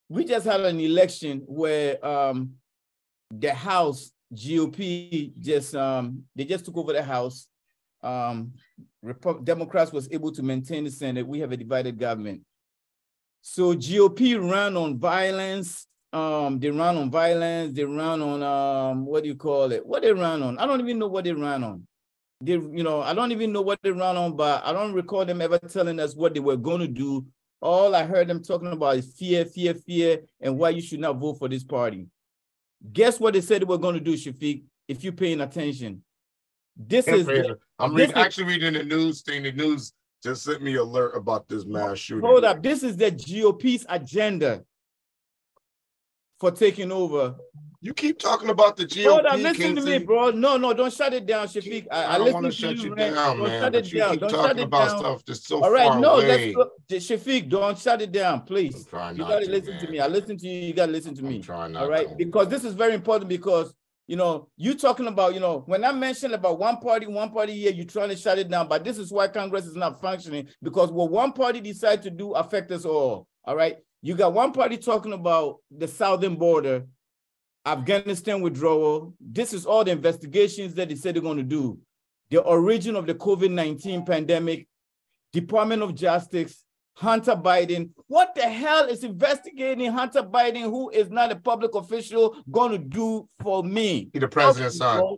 we 0.07 0.25
just 0.25 0.45
had 0.45 0.61
an 0.61 0.79
election 0.79 1.43
where 1.47 2.03
um, 2.05 2.51
the 3.31 3.53
House 3.53 4.11
GOP 4.33 5.35
just 5.39 5.73
um, 5.75 6.23
they 6.35 6.45
just 6.45 6.65
took 6.65 6.77
over 6.77 6.93
the 6.93 7.03
House. 7.03 7.47
Um, 8.03 8.53
Repu- 9.03 9.43
Democrats 9.43 9.91
was 9.91 10.07
able 10.11 10.31
to 10.33 10.43
maintain 10.43 10.83
the 10.83 10.91
Senate. 10.91 11.27
We 11.27 11.39
have 11.39 11.51
a 11.51 11.57
divided 11.57 11.97
government. 11.97 12.41
So 13.41 13.73
GOP 13.73 14.39
ran 14.39 14.77
on 14.77 14.99
violence. 14.99 15.87
Um, 16.11 16.59
they 16.59 16.71
ran 16.71 16.97
on 16.97 17.11
violence. 17.11 17.73
They 17.73 17.83
ran 17.85 18.21
on 18.21 18.41
um, 18.41 19.05
what 19.05 19.23
do 19.23 19.29
you 19.29 19.35
call 19.35 19.71
it? 19.71 19.85
What 19.85 20.01
they 20.01 20.11
ran 20.11 20.41
on? 20.41 20.57
I 20.57 20.65
don't 20.65 20.79
even 20.79 20.97
know 20.97 21.07
what 21.07 21.23
they 21.25 21.33
ran 21.33 21.63
on. 21.63 21.85
They, 22.41 22.53
you 22.53 22.83
know, 22.83 23.01
I 23.01 23.13
don't 23.13 23.31
even 23.31 23.51
know 23.51 23.61
what 23.61 23.79
they 23.83 23.91
ran 23.91 24.17
on, 24.17 24.35
but 24.35 24.65
I 24.65 24.71
don't 24.73 24.93
recall 24.93 25.25
them 25.25 25.41
ever 25.41 25.59
telling 25.59 25.99
us 25.99 26.15
what 26.15 26.33
they 26.33 26.39
were 26.39 26.57
going 26.57 26.79
to 26.79 26.87
do. 26.87 27.25
All 27.61 27.93
I 27.93 28.05
heard 28.05 28.27
them 28.29 28.41
talking 28.41 28.71
about 28.71 28.95
is 28.95 29.13
fear, 29.13 29.43
fear, 29.45 29.73
fear, 29.73 30.21
and 30.39 30.57
why 30.57 30.69
you 30.69 30.81
should 30.81 31.01
not 31.01 31.17
vote 31.17 31.37
for 31.37 31.49
this 31.49 31.63
party. 31.63 32.07
Guess 32.93 33.19
what 33.19 33.33
they 33.33 33.41
said 33.41 33.61
they 33.61 33.65
were 33.65 33.77
going 33.77 33.95
to 33.95 33.99
do, 33.99 34.13
Shafiq? 34.13 34.63
If 34.87 35.03
you're 35.03 35.13
paying 35.13 35.41
attention, 35.41 36.01
this 36.77 37.07
is 37.07 37.25
the- 37.25 37.59
I'm 37.77 37.93
this 37.93 38.07
reading, 38.07 38.17
is- 38.17 38.25
actually 38.25 38.43
reading 38.45 38.73
the 38.73 38.83
news 38.83 39.21
thing. 39.21 39.43
The 39.43 39.51
news 39.51 39.93
just 40.23 40.43
sent 40.43 40.63
me 40.63 40.75
alert 40.75 41.15
about 41.15 41.47
this 41.49 41.65
mass 41.65 41.97
shooting. 41.99 42.27
Hold 42.27 42.45
up. 42.45 42.63
This 42.63 42.81
is 42.83 42.95
the 42.97 43.11
GOP's 43.11 43.85
agenda 43.89 44.63
for 46.39 46.51
taking 46.51 46.91
over. 46.91 47.35
You 47.81 47.93
keep 47.93 48.19
talking 48.19 48.49
about 48.49 48.75
the 48.75 48.85
GOP. 48.85 49.41
Listen 49.41 49.75
to 49.77 49.81
me, 49.81 49.99
bro. 49.99 50.31
No, 50.31 50.57
no, 50.57 50.73
don't 50.73 50.91
shut 50.91 51.13
it 51.13 51.25
down, 51.25 51.47
Shafiq. 51.47 51.87
I, 51.89 52.03
I, 52.03 52.15
I, 52.15 52.17
don't 52.17 52.33
want 52.33 52.45
to 52.47 52.51
to 52.51 52.57
shut 52.57 52.75
you 52.75 52.93
down, 52.93 53.37
Don't 53.37 53.47
man. 53.47 53.61
shut 53.61 53.75
it 53.75 53.91
you 53.93 53.99
down. 53.99 54.11
keep 54.11 54.19
Don't 54.19 54.29
shut 54.31 54.45
talking 54.47 54.63
about 54.63 54.87
down. 54.89 54.97
stuff 54.99 55.25
that's 55.25 55.47
so 55.47 55.63
All 55.63 55.73
far 55.73 55.99
no, 55.99 56.15
away. 56.15 56.53
let's. 56.89 57.05
Shafiq, 57.07 57.47
don't 57.47 57.79
shut 57.79 58.01
it 58.01 58.11
down, 58.11 58.41
please. 58.41 58.75
I'm 58.75 58.85
trying 58.85 59.15
You 59.17 59.23
gotta 59.23 59.45
to, 59.45 59.51
listen 59.51 59.77
to 59.77 59.83
man. 59.83 59.91
me. 59.93 59.99
I 60.01 60.07
listen 60.07 60.37
to 60.39 60.47
you. 60.47 60.59
You 60.67 60.73
gotta 60.73 60.91
listen 60.91 61.15
to 61.15 61.21
I'm 61.21 61.29
me. 61.29 61.39
trying 61.41 61.71
not 61.71 61.83
All 61.83 61.89
right, 61.89 62.09
to. 62.09 62.15
because 62.15 62.49
this 62.49 62.65
is 62.65 62.73
very 62.73 62.93
important. 62.95 63.29
Because 63.29 63.73
you 64.07 64.17
know, 64.17 64.49
you 64.57 64.73
talking 64.73 65.07
about, 65.07 65.33
you 65.35 65.39
know, 65.39 65.63
when 65.67 65.85
I 65.85 65.91
mentioned 65.93 66.33
about 66.33 66.59
one 66.59 66.77
party, 66.77 67.05
one 67.05 67.29
party 67.29 67.53
here, 67.53 67.71
you're 67.71 67.85
trying 67.85 68.09
to 68.09 68.15
shut 68.17 68.39
it 68.39 68.49
down. 68.49 68.67
But 68.67 68.83
this 68.83 68.97
is 68.97 69.09
why 69.11 69.27
Congress 69.29 69.65
is 69.67 69.75
not 69.75 70.01
functioning 70.01 70.47
because 70.63 70.91
what 70.91 71.11
one 71.11 71.31
party 71.31 71.61
decide 71.61 72.01
to 72.03 72.09
do 72.09 72.31
affect 72.33 72.71
us 72.71 72.83
all. 72.83 73.27
All 73.45 73.55
right, 73.55 73.77
you 74.01 74.15
got 74.15 74.33
one 74.33 74.51
party 74.51 74.77
talking 74.77 75.13
about 75.13 75.57
the 75.71 75.87
southern 75.87 76.35
border, 76.35 76.85
Afghanistan 77.65 78.41
withdrawal. 78.41 79.13
This 79.19 79.53
is 79.53 79.65
all 79.65 79.83
the 79.83 79.91
investigations 79.91 80.73
that 80.75 80.89
they 80.89 80.95
said 80.95 81.15
they're 81.15 81.21
going 81.21 81.37
to 81.37 81.43
do. 81.43 81.79
The 82.29 82.41
origin 82.41 82.95
of 82.95 83.07
the 83.07 83.15
COVID 83.15 83.51
19 83.51 84.05
pandemic, 84.05 84.67
Department 85.33 85.81
of 85.81 85.95
Justice, 85.95 86.63
Hunter 86.95 87.35
Biden. 87.35 87.91
What 88.07 88.35
the 88.35 88.41
hell 88.41 88.85
is 88.85 89.03
investigating 89.03 89.91
Hunter 89.91 90.23
Biden, 90.23 90.63
who 90.63 90.89
is 90.89 91.09
not 91.09 91.31
a 91.31 91.35
public 91.35 91.75
official, 91.75 92.37
going 92.51 92.71
to 92.71 92.77
do 92.77 93.27
for 93.41 93.63
me? 93.63 94.09
He 94.13 94.19
the 94.19 94.27
president's 94.27 94.77
son. 94.77 95.17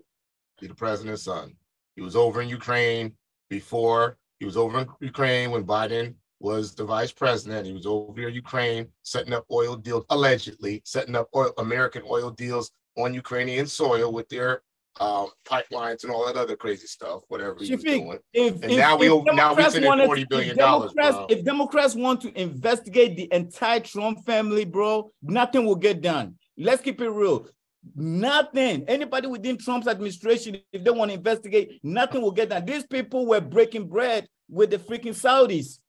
He 0.59 0.67
the 0.67 0.75
president's 0.75 1.23
son. 1.23 1.55
He 1.95 2.01
was 2.01 2.15
over 2.15 2.41
in 2.41 2.49
Ukraine 2.49 3.13
before. 3.49 4.17
He 4.39 4.45
was 4.45 4.57
over 4.57 4.79
in 4.79 4.87
Ukraine 5.01 5.51
when 5.51 5.65
Biden 5.65 6.15
was 6.41 6.73
the 6.73 6.83
vice 6.83 7.11
president. 7.11 7.67
He 7.67 7.73
was 7.73 7.85
over 7.85 8.19
here 8.19 8.29
in 8.29 8.35
Ukraine, 8.35 8.87
setting 9.03 9.33
up 9.33 9.45
oil 9.51 9.75
deals, 9.75 10.05
allegedly 10.09 10.81
setting 10.85 11.15
up 11.15 11.29
oil, 11.35 11.53
American 11.57 12.03
oil 12.09 12.31
deals 12.31 12.71
on 12.97 13.13
Ukrainian 13.13 13.67
soil 13.67 14.11
with 14.11 14.27
their 14.29 14.63
um, 14.99 15.29
pipelines 15.45 16.03
and 16.03 16.11
all 16.11 16.25
that 16.25 16.35
other 16.35 16.55
crazy 16.55 16.87
stuff, 16.87 17.21
whatever 17.29 17.55
he 17.59 17.73
was 17.73 17.83
doing. 17.83 18.19
If, 18.33 18.55
and 18.61 18.71
if, 18.71 18.77
now 18.77 18.97
we 18.97 19.07
if 19.07 19.23
now 19.23 19.51
we 19.51 19.55
Democrats 19.55 19.73
sending 19.73 19.87
wanted- 19.87 20.05
forty 20.07 20.25
billion 20.25 20.57
dollars. 20.57 20.91
If 21.29 21.45
Democrats 21.45 21.95
want 21.95 22.21
to 22.21 22.41
investigate 22.41 23.15
the 23.15 23.31
entire 23.33 23.79
Trump 23.79 24.25
family, 24.25 24.65
bro, 24.65 25.11
nothing 25.21 25.65
will 25.65 25.75
get 25.75 26.01
done. 26.01 26.35
Let's 26.57 26.81
keep 26.81 26.99
it 27.01 27.09
real. 27.09 27.47
Nothing. 27.95 28.83
Anybody 28.87 29.27
within 29.27 29.57
Trump's 29.57 29.87
administration, 29.87 30.57
if 30.71 30.83
they 30.83 30.91
want 30.91 31.09
to 31.09 31.15
investigate, 31.15 31.79
nothing 31.83 32.21
will 32.21 32.31
get 32.31 32.49
done. 32.49 32.65
These 32.65 32.85
people 32.85 33.25
were 33.25 33.41
breaking 33.41 33.87
bread 33.87 34.27
with 34.49 34.69
the 34.69 34.77
freaking 34.77 35.15
Saudis. 35.15 35.79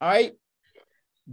All 0.00 0.08
right. 0.08 0.32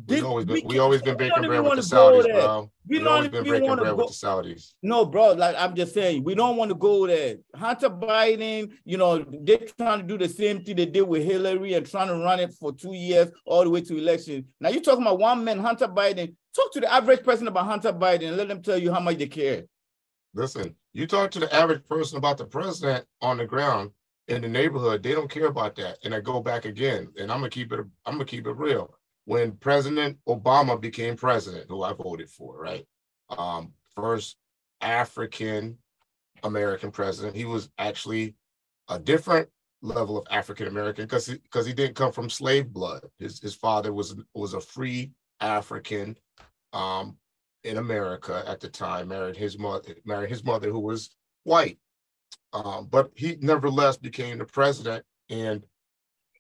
We 0.08 0.16
This- 0.16 0.24
always 0.24 0.46
been, 0.46 0.56
we 0.56 0.62
we 0.76 0.80
always 0.80 1.02
been 1.02 1.18
we 1.18 1.28
don't 1.28 1.46
bread 1.46 1.64
with 1.64 1.76
the 1.76 1.82
Saudis, 1.82 2.24
bro. 2.24 2.72
We 2.88 2.98
We 3.00 3.04
don't 3.04 3.08
always 3.14 3.28
been 3.30 3.40
even 3.42 3.50
breaking 3.50 3.68
wanna 3.70 3.82
bread 3.82 3.92
go- 3.98 4.04
with 4.06 4.08
the 4.20 4.26
Saudis. 4.28 4.74
No, 4.82 5.04
bro, 5.06 5.34
like 5.34 5.54
I'm 5.60 5.76
just 5.76 5.94
saying, 5.94 6.24
we 6.24 6.34
don't 6.34 6.56
want 6.56 6.70
to 6.70 6.76
go 6.76 7.06
there. 7.08 7.36
Hunter 7.54 7.90
Biden, 7.90 8.72
you 8.86 8.98
know, 8.98 9.18
they're 9.44 9.58
trying 9.78 10.00
to 10.00 10.06
do 10.08 10.18
the 10.18 10.30
same 10.30 10.64
thing 10.64 10.78
they 10.78 10.86
did 10.86 11.02
with 11.02 11.26
Hillary 11.26 11.74
and 11.74 11.86
trying 11.86 12.08
to 12.08 12.14
run 12.16 12.40
it 12.40 12.54
for 12.54 12.72
two 12.72 12.94
years 12.94 13.32
all 13.46 13.66
the 13.66 13.70
way 13.70 13.82
to 13.82 13.98
election. 13.98 14.48
Now 14.62 14.70
you're 14.70 14.82
talking 14.82 15.02
about 15.02 15.20
one 15.20 15.44
man, 15.44 15.60
Hunter 15.60 15.90
Biden. 15.90 16.36
Talk 16.56 16.72
to 16.72 16.80
the 16.80 16.92
average 16.92 17.24
person 17.24 17.50
about 17.50 17.66
Hunter 17.66 17.92
Biden 17.92 18.30
and 18.30 18.38
let 18.38 18.48
them 18.48 18.62
tell 18.62 18.78
you 18.78 18.94
how 18.94 19.02
much 19.02 19.18
they 19.18 19.28
care. 19.28 19.66
Listen, 20.34 20.74
you 20.94 21.06
talk 21.06 21.32
to 21.32 21.40
the 21.40 21.54
average 21.54 21.86
person 21.86 22.18
about 22.18 22.38
the 22.38 22.46
president 22.46 23.06
on 23.22 23.36
the 23.38 23.46
ground 23.46 23.92
in 24.28 24.42
the 24.42 24.48
neighborhood, 24.48 25.04
they 25.04 25.14
don't 25.14 25.30
care 25.30 25.48
about 25.48 25.76
that. 25.76 25.98
And 26.04 26.14
I 26.14 26.20
go 26.20 26.42
back 26.42 26.66
again, 26.66 27.10
and 27.20 27.32
I'm 27.32 27.40
gonna 27.40 27.50
keep 27.50 27.72
it, 27.72 27.80
I'm 28.06 28.14
gonna 28.14 28.26
keep 28.26 28.48
it 28.48 28.56
real. 28.58 28.94
When 29.26 29.54
President 29.54 30.18
Obama 30.28 30.80
became 30.80 31.16
president, 31.16 31.68
who 31.70 31.84
I 31.84 31.94
voted 31.94 32.30
for, 32.30 32.60
right? 32.60 32.86
Um, 33.30 33.74
first 33.96 34.38
African 34.82 35.78
American 36.44 36.92
president, 36.92 37.36
he 37.36 37.46
was 37.46 37.70
actually 37.78 38.36
a 38.90 39.00
different 39.00 39.48
level 39.82 40.18
of 40.18 40.28
African 40.30 40.68
American 40.68 41.06
because 41.06 41.26
he 41.26 41.36
because 41.36 41.66
he 41.66 41.74
didn't 41.74 41.96
come 41.96 42.12
from 42.12 42.30
slave 42.30 42.70
blood. 42.70 43.04
His 43.20 43.40
his 43.40 43.56
father 43.56 43.94
was 43.94 44.16
was 44.34 44.54
a 44.54 44.62
free 44.62 45.12
African 45.40 46.16
um 46.74 47.18
in 47.64 47.78
America 47.78 48.44
at 48.48 48.60
the 48.60 48.68
time, 48.70 49.10
married 49.10 49.36
his 49.38 49.58
mother, 49.58 49.96
married 50.06 50.30
his 50.30 50.44
mother 50.44 50.70
who 50.72 50.80
was 50.80 51.12
white. 51.44 51.78
Um, 52.54 52.88
but 52.90 53.12
he 53.16 53.38
nevertheless 53.40 53.98
became 53.98 54.38
the 54.38 54.46
president, 54.46 55.06
and 55.30 55.64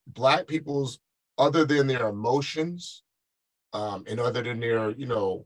black 0.07 0.47
people's 0.47 0.99
other 1.37 1.65
than 1.65 1.87
their 1.87 2.07
emotions, 2.07 3.03
um, 3.73 4.03
and 4.07 4.19
other 4.19 4.41
than 4.41 4.59
their, 4.59 4.91
you 4.91 5.07
know, 5.07 5.45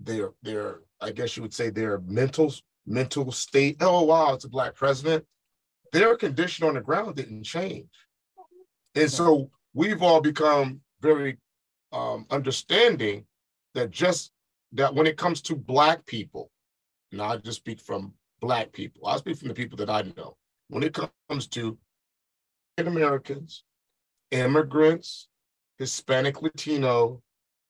their 0.00 0.30
their, 0.42 0.80
I 1.00 1.10
guess 1.10 1.36
you 1.36 1.42
would 1.42 1.54
say 1.54 1.70
their 1.70 1.98
mental 2.00 2.54
mental 2.86 3.32
state. 3.32 3.76
Oh 3.80 4.04
wow, 4.04 4.34
it's 4.34 4.44
a 4.44 4.48
black 4.48 4.74
president. 4.74 5.24
Their 5.92 6.16
condition 6.16 6.66
on 6.66 6.74
the 6.74 6.80
ground 6.80 7.16
didn't 7.16 7.44
change, 7.44 7.88
and 8.94 9.10
so 9.10 9.50
we've 9.74 10.02
all 10.02 10.20
become 10.20 10.80
very 11.00 11.38
um, 11.92 12.26
understanding 12.30 13.24
that 13.74 13.90
just 13.90 14.30
that 14.72 14.94
when 14.94 15.06
it 15.06 15.16
comes 15.16 15.40
to 15.42 15.56
black 15.56 16.04
people, 16.06 16.50
and 17.10 17.20
I 17.22 17.36
just 17.38 17.58
speak 17.58 17.80
from 17.80 18.12
black 18.40 18.72
people, 18.72 19.06
I 19.06 19.16
speak 19.16 19.36
from 19.36 19.48
the 19.48 19.54
people 19.54 19.76
that 19.78 19.90
I 19.90 20.02
know. 20.16 20.36
When 20.68 20.82
it 20.82 20.94
comes 20.94 21.46
to 21.48 21.78
African 22.76 22.96
Americans, 22.96 23.64
immigrants, 24.30 25.28
Hispanic, 25.78 26.42
Latino, 26.42 27.22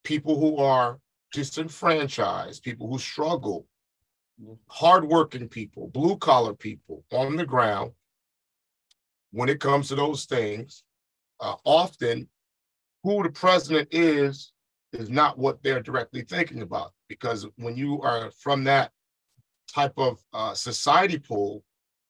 people 0.04 0.38
who 0.38 0.57
are 0.57 0.98
disenfranchised, 1.33 2.62
people 2.62 2.88
who 2.88 2.98
struggle, 2.98 3.66
hardworking 4.68 5.48
people, 5.48 5.88
blue 5.88 6.16
collar 6.16 6.54
people 6.54 7.04
on 7.12 7.37
the 7.37 7.46
ground, 7.46 7.92
when 9.31 9.48
it 9.48 9.61
comes 9.61 9.88
to 9.88 9.94
those 9.94 10.24
things, 10.24 10.83
uh, 11.40 11.54
often 11.64 12.28
who 13.04 13.22
the 13.22 13.31
president 13.31 13.88
is 13.92 14.52
is 14.92 15.11
not 15.11 15.38
what 15.38 15.62
they're 15.62 15.83
directly 15.83 16.22
thinking 16.22 16.62
about. 16.62 16.92
Because 17.09 17.46
when 17.57 17.76
you 17.76 18.00
are 18.00 18.31
from 18.31 18.64
that 18.64 18.90
type 19.72 19.92
of 19.96 20.22
uh, 20.33 20.54
society 20.54 21.18
pool, 21.18 21.62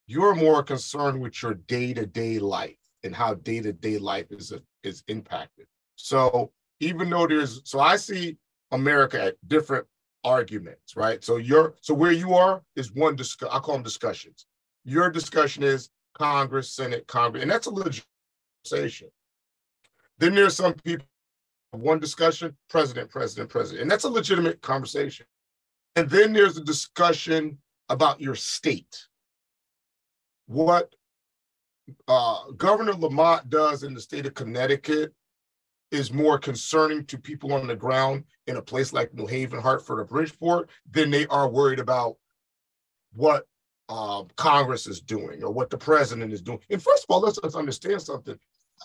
you're 0.06 0.34
more 0.34 0.62
concerned 0.62 1.20
with 1.20 1.42
your 1.42 1.54
day-to-day 1.54 2.38
life 2.38 2.78
and 3.04 3.14
how 3.14 3.34
day-to-day 3.34 3.98
life 3.98 4.26
is 4.30 4.52
is 4.82 5.02
impacted. 5.08 5.66
So 5.96 6.52
even 6.80 7.10
though 7.10 7.26
there's, 7.26 7.60
so 7.64 7.80
I 7.80 7.96
see 7.96 8.38
America 8.70 9.22
at 9.22 9.36
different 9.46 9.86
arguments, 10.24 10.96
right? 10.96 11.22
So 11.22 11.36
you're, 11.36 11.74
so 11.80 11.94
where 11.94 12.12
you 12.12 12.34
are 12.34 12.62
is 12.76 12.94
one 12.94 13.16
discuss. 13.16 13.50
I 13.52 13.58
call 13.58 13.74
them 13.74 13.82
discussions. 13.82 14.46
Your 14.84 15.10
discussion 15.10 15.62
is 15.62 15.90
Congress, 16.16 16.72
Senate, 16.72 17.06
Congress, 17.06 17.42
and 17.42 17.50
that's 17.50 17.66
a 17.66 17.70
legit 17.70 18.04
conversation. 18.64 19.08
Then 20.18 20.34
there's 20.34 20.56
some 20.56 20.74
people 20.74 21.06
one 21.72 21.98
discussion, 21.98 22.56
president, 22.70 23.10
president, 23.10 23.50
president. 23.50 23.82
And 23.82 23.90
that's 23.90 24.04
a 24.04 24.08
legitimate 24.08 24.62
conversation. 24.62 25.26
And 25.98 26.08
then 26.08 26.32
there's 26.32 26.56
a 26.56 26.62
discussion 26.62 27.58
about 27.88 28.20
your 28.20 28.36
state. 28.36 28.96
What 30.46 30.94
uh, 32.06 32.52
Governor 32.56 32.92
Lamont 32.92 33.50
does 33.50 33.82
in 33.82 33.94
the 33.94 34.00
state 34.00 34.24
of 34.24 34.34
Connecticut 34.34 35.12
is 35.90 36.12
more 36.12 36.38
concerning 36.38 37.04
to 37.06 37.18
people 37.18 37.52
on 37.52 37.66
the 37.66 37.74
ground 37.74 38.22
in 38.46 38.58
a 38.58 38.62
place 38.62 38.92
like 38.92 39.12
New 39.12 39.26
Haven, 39.26 39.58
Hartford, 39.60 39.98
or 39.98 40.04
Bridgeport 40.04 40.70
than 40.88 41.10
they 41.10 41.26
are 41.26 41.48
worried 41.48 41.80
about 41.80 42.14
what 43.12 43.48
uh, 43.88 44.22
Congress 44.36 44.86
is 44.86 45.00
doing 45.00 45.42
or 45.42 45.50
what 45.50 45.68
the 45.68 45.78
president 45.78 46.32
is 46.32 46.42
doing. 46.42 46.60
And 46.70 46.80
first 46.80 47.06
of 47.08 47.12
all, 47.12 47.20
let's, 47.22 47.40
let's 47.42 47.56
understand 47.56 48.00
something. 48.02 48.38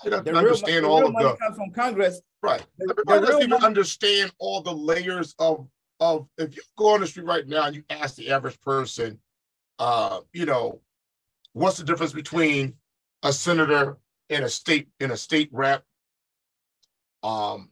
I 0.03 0.09
don't 0.09 0.25
The 0.25 0.31
real, 0.31 0.39
understand 0.39 0.85
the 0.85 0.89
all 0.89 0.99
real 1.01 1.07
of 1.09 1.13
money 1.13 1.25
the 1.27 1.35
comes 1.35 1.57
from 1.57 1.69
Congress. 1.69 2.21
Right. 2.41 2.65
The- 2.79 2.95
the 2.95 3.03
doesn't 3.19 3.37
even 3.37 3.49
money- 3.51 3.65
understand 3.67 4.31
all 4.39 4.61
the 4.63 4.73
layers 4.73 5.35
of 5.37 5.67
of 6.03 6.27
if 6.37 6.55
you 6.55 6.61
go 6.77 6.93
on 6.93 7.01
the 7.01 7.07
street 7.07 7.25
right 7.25 7.47
now 7.47 7.65
and 7.65 7.75
you 7.75 7.83
ask 7.89 8.15
the 8.15 8.29
average 8.29 8.59
person, 8.61 9.19
uh, 9.79 10.19
you 10.33 10.45
know, 10.45 10.81
what's 11.53 11.77
the 11.77 11.83
difference 11.83 12.13
between 12.13 12.73
a 13.23 13.31
senator 13.31 13.97
and 14.29 14.43
a 14.43 14.49
state 14.49 14.87
in 14.99 15.11
a 15.11 15.17
state 15.17 15.49
rep, 15.51 15.83
um, 17.23 17.69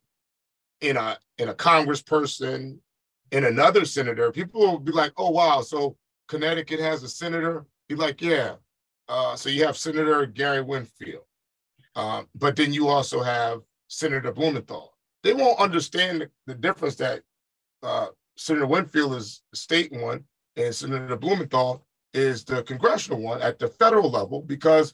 in 0.79 0.97
a 0.97 1.17
in 1.37 1.49
a 1.49 1.53
congressperson, 1.53 2.77
in 3.31 3.45
another 3.45 3.85
senator, 3.85 4.31
people 4.31 4.61
will 4.61 4.79
be 4.79 4.91
like, 4.91 5.13
oh 5.17 5.31
wow, 5.31 5.61
so 5.61 5.97
Connecticut 6.27 6.79
has 6.79 7.03
a 7.03 7.09
senator. 7.09 7.65
Be 7.89 7.95
like, 7.95 8.21
yeah. 8.21 8.55
Uh, 9.09 9.35
so 9.35 9.49
you 9.49 9.65
have 9.65 9.75
Senator 9.75 10.25
Gary 10.25 10.61
Winfield. 10.61 11.23
Um, 11.95 12.27
but 12.35 12.55
then 12.55 12.71
you 12.71 12.87
also 12.87 13.21
have 13.21 13.59
Senator 13.89 14.31
Blumenthal. 14.31 14.93
They 15.23 15.33
won't 15.33 15.59
understand 15.59 16.21
the, 16.21 16.29
the 16.47 16.55
difference 16.55 16.95
that 16.95 17.21
uh, 17.83 18.07
Senator 18.41 18.65
Winfield 18.65 19.13
is 19.13 19.43
the 19.51 19.57
state 19.57 19.91
one 19.91 20.23
and 20.55 20.73
Senator 20.73 21.15
Blumenthal 21.15 21.85
is 22.15 22.43
the 22.43 22.63
congressional 22.63 23.21
one 23.21 23.39
at 23.39 23.59
the 23.59 23.67
federal 23.67 24.09
level 24.09 24.41
because 24.41 24.93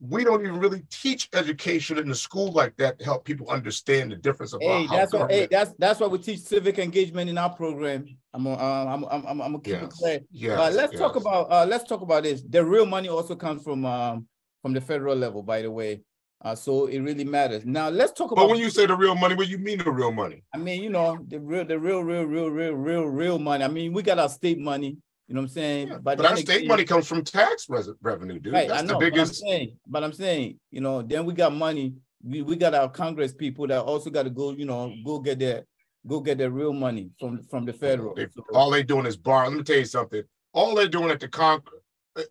we 0.00 0.24
don't 0.24 0.42
even 0.42 0.58
really 0.58 0.82
teach 0.90 1.28
education 1.32 1.96
in 1.96 2.08
the 2.08 2.14
school 2.14 2.50
like 2.50 2.76
that 2.76 2.98
to 2.98 3.04
help 3.04 3.24
people 3.24 3.48
understand 3.48 4.10
the 4.10 4.16
difference 4.16 4.52
of 4.52 4.60
Hey, 4.60 4.86
that's 4.88 5.12
what. 5.12 5.30
Hey, 5.30 5.46
that's 5.48 5.72
that's 5.78 6.00
why 6.00 6.08
we 6.08 6.18
teach 6.18 6.40
civic 6.40 6.78
engagement 6.78 7.30
in 7.30 7.38
our 7.38 7.50
program. 7.54 8.04
I'm 8.34 8.44
gonna, 8.44 8.56
uh, 8.56 8.84
I'm, 8.92 9.04
I'm, 9.04 9.26
I'm, 9.26 9.38
gonna 9.38 9.60
keep 9.60 9.76
it 9.76 9.90
clear. 9.90 10.20
yes, 10.30 10.58
Uh, 10.58 10.70
let's 10.74 10.98
talk 10.98 11.14
about 11.14 11.50
uh, 11.50 11.64
let's 11.66 11.84
talk 11.84 12.02
about 12.02 12.24
this. 12.24 12.42
The 12.42 12.64
real 12.64 12.84
money 12.84 13.08
also 13.08 13.36
comes 13.36 13.62
from 13.62 13.86
um 13.86 14.26
from 14.60 14.72
the 14.74 14.80
federal 14.80 15.16
level, 15.16 15.42
by 15.42 15.62
the 15.62 15.70
way. 15.70 16.02
Uh, 16.44 16.54
so 16.54 16.86
it 16.86 17.00
really 17.00 17.24
matters. 17.24 17.64
Now 17.64 17.88
let's 17.88 18.12
talk 18.12 18.30
about. 18.30 18.42
But 18.42 18.50
when 18.50 18.58
you 18.60 18.70
say 18.70 18.86
the 18.86 18.94
real 18.94 19.14
money, 19.14 19.34
what 19.34 19.48
you 19.48 19.58
mean 19.58 19.78
the 19.78 19.90
real 19.90 20.12
money? 20.12 20.42
I 20.54 20.58
mean, 20.58 20.82
you 20.82 20.90
know, 20.90 21.18
the 21.28 21.40
real, 21.40 21.64
the 21.64 21.78
real, 21.78 22.02
real, 22.02 22.24
real, 22.24 22.48
real, 22.50 22.72
real, 22.74 23.04
real 23.04 23.38
money. 23.38 23.64
I 23.64 23.68
mean, 23.68 23.92
we 23.92 24.02
got 24.02 24.18
our 24.18 24.28
state 24.28 24.58
money. 24.58 24.98
You 25.28 25.34
know 25.34 25.40
what 25.40 25.44
I'm 25.46 25.48
saying? 25.54 25.88
Yeah, 25.88 25.94
But 26.00 26.18
But 26.18 26.26
our 26.26 26.36
state 26.36 26.68
money 26.68 26.84
comes 26.84 27.08
from 27.08 27.24
tax 27.24 27.66
res- 27.68 27.88
revenue, 28.00 28.38
dude. 28.38 28.52
Right, 28.52 28.68
That's 28.68 28.82
know. 28.82 28.88
the 28.90 28.94
But 28.94 29.04
I'm 29.06 29.10
biggest. 29.12 29.40
saying, 29.40 29.76
but 29.88 30.04
I'm 30.04 30.12
saying, 30.12 30.60
you 30.70 30.80
know, 30.80 31.02
then 31.02 31.24
we 31.24 31.32
got 31.34 31.52
money. 31.52 31.94
We, 32.22 32.42
we 32.42 32.54
got 32.54 32.74
our 32.74 32.88
Congress 32.88 33.32
people 33.34 33.66
that 33.68 33.80
also 33.80 34.10
got 34.10 34.22
to 34.24 34.30
go, 34.30 34.52
you 34.52 34.66
know, 34.66 34.92
go 35.04 35.18
get 35.18 35.38
their 35.40 35.64
go 36.06 36.20
get 36.20 36.38
their 36.38 36.50
real 36.50 36.72
money 36.72 37.10
from 37.18 37.42
from 37.44 37.64
the 37.64 37.72
federal. 37.72 38.14
They- 38.14 38.28
So- 38.28 38.44
all 38.52 38.70
they 38.70 38.82
doing 38.84 39.06
is 39.06 39.16
borrowing. 39.16 39.52
Let 39.52 39.58
me 39.58 39.64
tell 39.64 39.78
you 39.78 39.84
something. 39.86 40.22
All 40.52 40.74
they're 40.76 40.86
doing 40.86 41.10
at 41.10 41.18
the 41.18 41.28
con, 41.28 41.60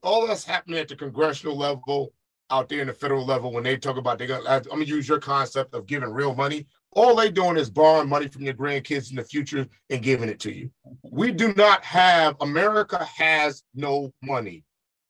all 0.01 0.25
that's 0.27 0.45
happening 0.45 0.79
at 0.79 0.87
the 0.87 0.95
congressional 0.95 1.57
level, 1.57 2.13
out 2.51 2.69
there 2.69 2.81
in 2.81 2.87
the 2.87 2.93
federal 2.93 3.25
level, 3.25 3.51
when 3.51 3.63
they 3.63 3.77
talk 3.77 3.97
about 3.97 4.19
they 4.19 4.27
got, 4.27 4.47
I'm 4.47 4.63
gonna 4.63 4.85
use 4.85 5.07
your 5.07 5.19
concept 5.19 5.73
of 5.73 5.85
giving 5.85 6.11
real 6.11 6.35
money. 6.35 6.67
All 6.91 7.15
they 7.15 7.29
doing 7.29 7.57
is 7.57 7.69
borrowing 7.69 8.07
money 8.07 8.27
from 8.27 8.43
your 8.43 8.53
grandkids 8.53 9.09
in 9.09 9.17
the 9.17 9.23
future 9.23 9.67
and 9.89 10.01
giving 10.01 10.29
it 10.29 10.39
to 10.41 10.51
you. 10.51 10.69
We 11.03 11.31
do 11.31 11.53
not 11.55 11.83
have. 11.83 12.35
America 12.41 13.03
has 13.03 13.63
no 13.73 14.13
money. 14.21 14.63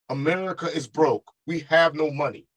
America 0.10 0.66
is 0.66 0.88
broke. 0.88 1.30
We 1.46 1.60
have 1.62 1.94
no 1.94 2.10
money. 2.10 2.48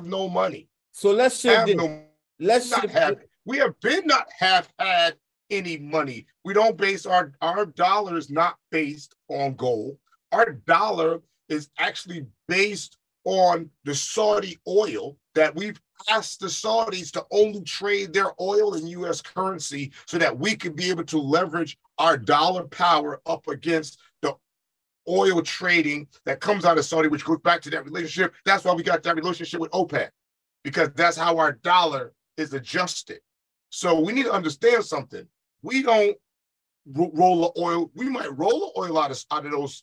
No 0.00 0.28
money. 0.28 0.68
So 0.92 1.10
let's 1.12 1.40
shift 1.40 1.68
Have 1.68 1.76
no 1.76 2.02
let's 2.40 2.70
not 2.70 2.82
shift 2.82 2.94
have 2.94 3.16
we 3.44 3.58
have 3.58 3.78
been 3.80 4.06
not 4.06 4.26
have 4.38 4.68
had 4.78 5.16
any 5.50 5.76
money. 5.76 6.26
We 6.44 6.54
don't 6.54 6.76
base 6.76 7.06
our 7.06 7.32
our 7.40 7.66
dollar 7.66 8.16
is 8.16 8.30
not 8.30 8.56
based 8.70 9.14
on 9.28 9.54
gold. 9.54 9.98
Our 10.32 10.52
dollar 10.52 11.20
is 11.48 11.68
actually 11.78 12.26
based 12.48 12.96
on 13.24 13.70
the 13.84 13.94
Saudi 13.94 14.58
oil 14.68 15.16
that 15.34 15.54
we've 15.54 15.80
asked 16.10 16.40
the 16.40 16.46
Saudis 16.46 17.10
to 17.12 17.24
only 17.30 17.62
trade 17.62 18.12
their 18.12 18.32
oil 18.40 18.74
in 18.74 18.86
US 18.86 19.20
currency 19.20 19.92
so 20.06 20.18
that 20.18 20.38
we 20.38 20.56
could 20.56 20.76
be 20.76 20.90
able 20.90 21.04
to 21.04 21.18
leverage 21.18 21.78
our 21.98 22.16
dollar 22.16 22.64
power 22.64 23.20
up 23.26 23.48
against 23.48 23.98
the 24.22 24.34
oil 25.08 25.42
trading 25.42 26.06
that 26.24 26.40
comes 26.40 26.64
out 26.64 26.78
of 26.78 26.84
Saudi, 26.84 27.08
which 27.08 27.24
goes 27.24 27.38
back 27.40 27.60
to 27.62 27.70
that 27.70 27.84
relationship. 27.84 28.34
That's 28.44 28.64
why 28.64 28.74
we 28.74 28.82
got 28.82 29.02
that 29.02 29.16
relationship 29.16 29.60
with 29.60 29.70
OPEC, 29.70 30.10
because 30.62 30.90
that's 30.94 31.16
how 31.16 31.38
our 31.38 31.52
dollar 31.52 32.12
is 32.36 32.52
adjusted. 32.52 33.20
So 33.70 33.98
we 34.00 34.12
need 34.12 34.24
to 34.24 34.32
understand 34.32 34.84
something. 34.84 35.26
We 35.62 35.82
don't 35.82 36.16
roll 36.92 37.52
the 37.52 37.60
oil. 37.60 37.90
We 37.94 38.08
might 38.08 38.36
roll 38.36 38.72
the 38.74 38.80
oil 38.80 38.98
out 38.98 39.10
of, 39.10 39.24
out 39.30 39.46
of 39.46 39.52
those 39.52 39.82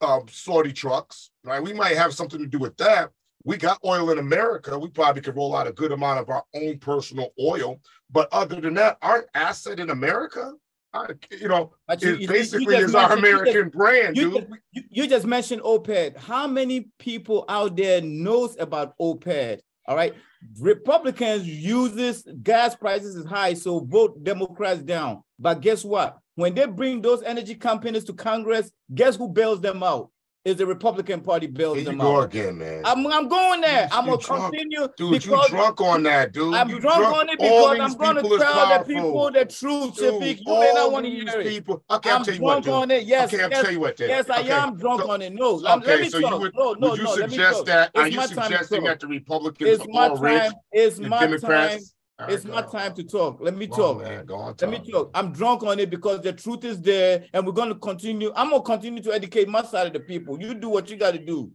um, 0.00 0.26
Saudi 0.30 0.72
trucks, 0.72 1.30
right? 1.44 1.62
We 1.62 1.72
might 1.72 1.96
have 1.96 2.14
something 2.14 2.38
to 2.40 2.46
do 2.46 2.58
with 2.58 2.76
that. 2.78 3.10
We 3.44 3.56
got 3.56 3.78
oil 3.84 4.10
in 4.10 4.18
America. 4.18 4.78
We 4.78 4.88
probably 4.88 5.22
could 5.22 5.36
roll 5.36 5.54
out 5.56 5.66
a 5.68 5.72
good 5.72 5.92
amount 5.92 6.18
of 6.20 6.28
our 6.30 6.44
own 6.54 6.78
personal 6.78 7.30
oil. 7.40 7.80
But 8.10 8.28
other 8.32 8.60
than 8.60 8.74
that, 8.74 8.98
our 9.02 9.26
asset 9.34 9.78
in 9.78 9.90
America, 9.90 10.52
uh, 10.94 11.06
you 11.30 11.48
know, 11.48 11.72
you- 12.00 12.08
you- 12.10 12.16
you 12.16 12.28
basically 12.28 12.74
just 12.76 12.88
is 12.88 12.94
our 12.94 13.02
you 13.02 13.08
just- 13.08 13.18
American 13.18 13.68
brand, 13.68 14.16
you, 14.16 14.30
dude. 14.30 14.34
just, 14.48 14.60
you, 14.72 14.82
you 14.90 15.06
just 15.08 15.26
mentioned 15.26 15.62
OPEC. 15.62 16.16
How 16.16 16.46
many 16.46 16.88
people 16.98 17.44
out 17.48 17.76
there 17.76 18.00
knows 18.00 18.56
about 18.58 18.94
OPEC? 18.98 19.60
All 19.86 19.94
right. 19.96 20.14
Republicans 20.60 21.46
use 21.46 21.92
this 21.92 22.26
gas 22.42 22.74
prices 22.74 23.14
is 23.16 23.26
high, 23.26 23.54
so 23.54 23.80
vote 23.80 24.22
Democrats 24.24 24.80
down. 24.82 25.22
But 25.38 25.60
guess 25.60 25.84
what? 25.84 26.18
When 26.36 26.54
they 26.54 26.66
bring 26.66 27.00
those 27.02 27.22
energy 27.22 27.54
companies 27.54 28.04
to 28.04 28.12
Congress, 28.12 28.70
guess 28.94 29.16
who 29.16 29.28
bails 29.28 29.60
them 29.60 29.82
out? 29.82 30.10
Is 30.44 30.54
the 30.56 30.66
Republican 30.66 31.22
Party 31.22 31.48
bails 31.48 31.74
Here 31.78 31.82
you 31.82 31.88
them 31.90 31.98
go 31.98 32.18
out. 32.20 32.26
again, 32.26 32.56
man. 32.58 32.82
I'm, 32.84 33.04
I'm 33.08 33.26
going 33.26 33.62
there. 33.62 33.88
You- 33.90 33.98
I'm 33.98 34.04
gonna 34.06 34.18
drunk. 34.18 34.52
continue 34.54 34.86
Dude, 34.96 35.24
you 35.24 35.42
drunk 35.48 35.80
on 35.80 36.04
that, 36.04 36.32
dude. 36.32 36.54
I'm 36.54 36.68
You 36.68 36.78
drunk, 36.78 37.04
on 37.04 37.28
it 37.30 37.40
because 37.40 37.80
I'm 37.80 37.94
going 37.94 38.14
to 38.22 38.38
tell 38.38 38.78
the 38.78 38.84
people 38.84 39.30
the 39.32 39.44
truth, 39.46 39.96
Dude, 39.96 40.14
Shafiq. 40.22 40.38
You 40.46 40.52
may 40.60 40.72
not 40.72 40.92
want 40.92 41.04
to 41.06 41.10
hear 41.10 41.40
it. 41.40 41.48
people. 41.48 41.82
Okay, 41.90 42.10
I'm 42.12 42.22
tell 42.22 42.32
you 42.34 42.40
what, 42.42 42.62
drunk 42.62 42.64
dude. 42.64 42.74
on 42.74 42.90
it. 42.92 43.06
Yes, 43.08 43.34
okay, 43.34 43.48
yes, 43.50 43.70
you 43.72 43.80
what. 43.80 43.98
Yes, 43.98 44.30
I 44.30 44.40
okay. 44.42 44.52
am 44.52 44.76
drunk 44.76 45.00
so- 45.00 45.10
on 45.10 45.22
it. 45.22 45.32
No, 45.34 45.54
Okay, 45.56 45.84
let 45.84 46.00
me 46.02 46.08
so 46.10 46.20
talk. 46.20 46.30
you 46.34 46.38
would, 46.38 46.52
no, 46.54 46.72
no, 46.74 46.90
would 46.90 46.98
you 46.98 47.04
no. 47.06 47.16
suggest 47.16 47.64
that? 47.64 47.90
Are 47.96 48.06
you 48.06 48.16
my 48.18 48.26
time 48.26 48.36
to 48.36 48.42
suggesting 48.44 48.84
that 48.84 49.00
the 49.00 49.08
Republicans 49.08 49.68
It's 49.70 49.82
are 49.82 50.14
my 50.14 50.20
rich? 50.20 50.52
It's 50.70 50.98
my 51.00 51.26
time. 51.38 51.80
It's 52.20 52.44
my 52.44 52.62
time 52.62 52.94
to 52.94 53.04
talk. 53.04 53.38
Let 53.40 53.56
me 53.56 53.66
talk. 53.66 53.98
on. 53.98 54.54
Let 54.58 54.70
me 54.70 54.78
talk. 54.78 54.90
talk. 54.90 55.10
I'm 55.14 55.32
drunk 55.32 55.62
on 55.64 55.78
it 55.78 55.90
because 55.90 56.22
the 56.22 56.32
truth 56.32 56.64
is 56.64 56.80
there, 56.80 57.24
and 57.34 57.46
we're 57.46 57.52
going 57.52 57.68
to 57.68 57.74
continue. 57.74 58.32
I'm 58.34 58.50
going 58.50 58.62
to 58.62 58.66
continue 58.66 59.02
to 59.02 59.12
educate 59.12 59.48
my 59.48 59.62
side 59.62 59.86
of 59.86 59.92
the 59.92 60.00
people. 60.00 60.40
You 60.40 60.54
do 60.54 60.70
what 60.70 60.90
you 60.90 60.96
got 60.96 61.12
to 61.12 61.18
do. 61.18 61.50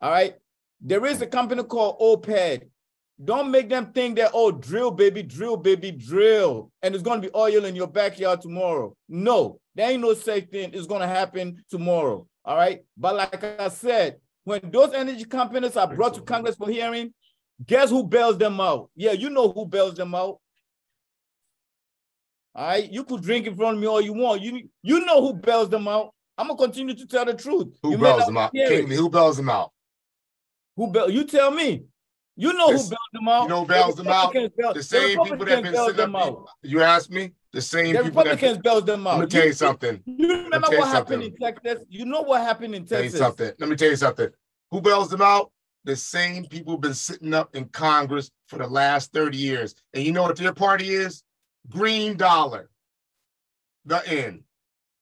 All 0.00 0.10
right. 0.10 0.34
There 0.80 1.04
is 1.04 1.20
a 1.20 1.26
company 1.26 1.62
called 1.62 1.98
OPEC. 2.00 2.62
Don't 3.22 3.50
make 3.50 3.68
them 3.68 3.92
think 3.92 4.16
that, 4.16 4.30
oh, 4.32 4.52
drill, 4.52 4.92
baby, 4.92 5.24
drill, 5.24 5.56
baby, 5.56 5.90
drill. 5.90 6.70
And 6.82 6.94
it's 6.94 7.02
going 7.02 7.20
to 7.20 7.28
be 7.28 7.34
oil 7.34 7.64
in 7.64 7.74
your 7.74 7.88
backyard 7.88 8.40
tomorrow. 8.40 8.94
No, 9.08 9.60
there 9.74 9.90
ain't 9.90 10.02
no 10.02 10.14
such 10.14 10.46
thing. 10.50 10.70
It's 10.72 10.86
going 10.86 11.00
to 11.00 11.08
happen 11.08 11.64
tomorrow. 11.68 12.26
All 12.44 12.56
right. 12.56 12.80
But 12.96 13.16
like 13.16 13.42
I 13.42 13.68
said, 13.68 14.18
when 14.44 14.70
those 14.70 14.94
energy 14.94 15.24
companies 15.24 15.76
are 15.76 15.92
brought 15.92 16.14
to 16.14 16.22
Congress 16.22 16.56
for 16.56 16.70
hearing, 16.70 17.12
guess 17.66 17.90
who 17.90 18.04
bails 18.04 18.38
them 18.38 18.60
out? 18.60 18.90
Yeah, 18.94 19.12
you 19.12 19.30
know 19.30 19.50
who 19.52 19.66
bails 19.66 19.94
them 19.94 20.14
out. 20.14 20.38
All 22.54 22.66
right, 22.66 22.90
you 22.90 23.04
could 23.04 23.22
drink 23.22 23.46
in 23.46 23.54
front 23.54 23.76
of 23.76 23.80
me 23.80 23.86
all 23.86 24.00
you 24.00 24.12
want. 24.12 24.42
You 24.42 24.68
you 24.82 25.04
know 25.04 25.20
who 25.20 25.34
bails 25.34 25.68
them 25.68 25.86
out. 25.86 26.12
I'm 26.36 26.48
gonna 26.48 26.58
continue 26.58 26.94
to 26.94 27.06
tell 27.06 27.24
the 27.24 27.34
truth. 27.34 27.68
Who 27.82 27.92
You 27.92 27.98
bails 27.98 28.26
them 28.26 28.36
out? 28.36 28.50
who 28.54 29.08
bails 29.10 29.36
them 29.36 29.48
out? 29.50 29.72
Who 30.76 30.86
bail? 30.90 31.10
You 31.10 31.24
tell 31.24 31.50
me. 31.50 31.84
You 32.36 32.52
know 32.52 32.70
This- 32.70 32.84
who 32.84 32.90
bails 32.90 33.08
them 33.12 33.28
out. 33.28 33.42
you 33.42 33.48
know 33.48 33.60
who 33.60 33.66
The 33.66 33.72
bails 33.74 33.94
them 33.96 34.08
out? 34.08 34.32
Bail- 34.32 34.72
The 34.74 34.82
same 34.82 35.18
people 35.24 35.38
that 35.44 35.48
have 35.48 35.62
been 35.64 35.74
sitting 35.74 35.96
them 35.96 36.14
up. 36.16 36.22
out. 36.22 36.46
You 36.62 36.82
asked 36.82 37.10
me? 37.10 37.32
The 37.52 37.60
same 37.60 37.94
The 37.96 38.02
people 38.04 38.22
that. 38.24 38.30
Republicans 38.30 38.58
bails 38.62 38.84
them 38.84 39.06
out. 39.06 39.18
Let 39.18 39.24
me 39.24 39.30
tell 39.30 39.46
you 39.46 39.52
something. 39.52 40.02
You 40.06 40.28
remember 40.44 40.68
what 40.68 40.88
happened 40.88 41.22
in. 41.24 41.36
Texas? 41.36 41.84
You 41.88 42.04
know 42.04 42.22
what 42.22 42.40
happened 42.42 42.74
in 42.76 42.82
Texas? 42.82 42.96
Tell 42.96 43.04
you 43.04 43.10
something. 43.26 43.52
Let 43.58 43.68
me 43.68 43.76
tell 43.76 43.90
you 43.90 43.96
something. 43.96 44.28
Who 44.70 44.80
bails 44.80 45.10
them 45.10 45.22
out? 45.22 45.50
The 45.88 45.96
same 45.96 46.44
people 46.44 46.74
have 46.74 46.82
been 46.82 46.92
sitting 46.92 47.32
up 47.32 47.56
in 47.56 47.64
Congress 47.70 48.30
for 48.46 48.58
the 48.58 48.66
last 48.66 49.10
30 49.14 49.38
years. 49.38 49.74
And 49.94 50.04
you 50.04 50.12
know 50.12 50.22
what 50.22 50.36
their 50.36 50.52
party 50.52 50.90
is? 50.90 51.24
Green 51.70 52.14
dollar. 52.18 52.68
The 53.86 54.06
end. 54.06 54.42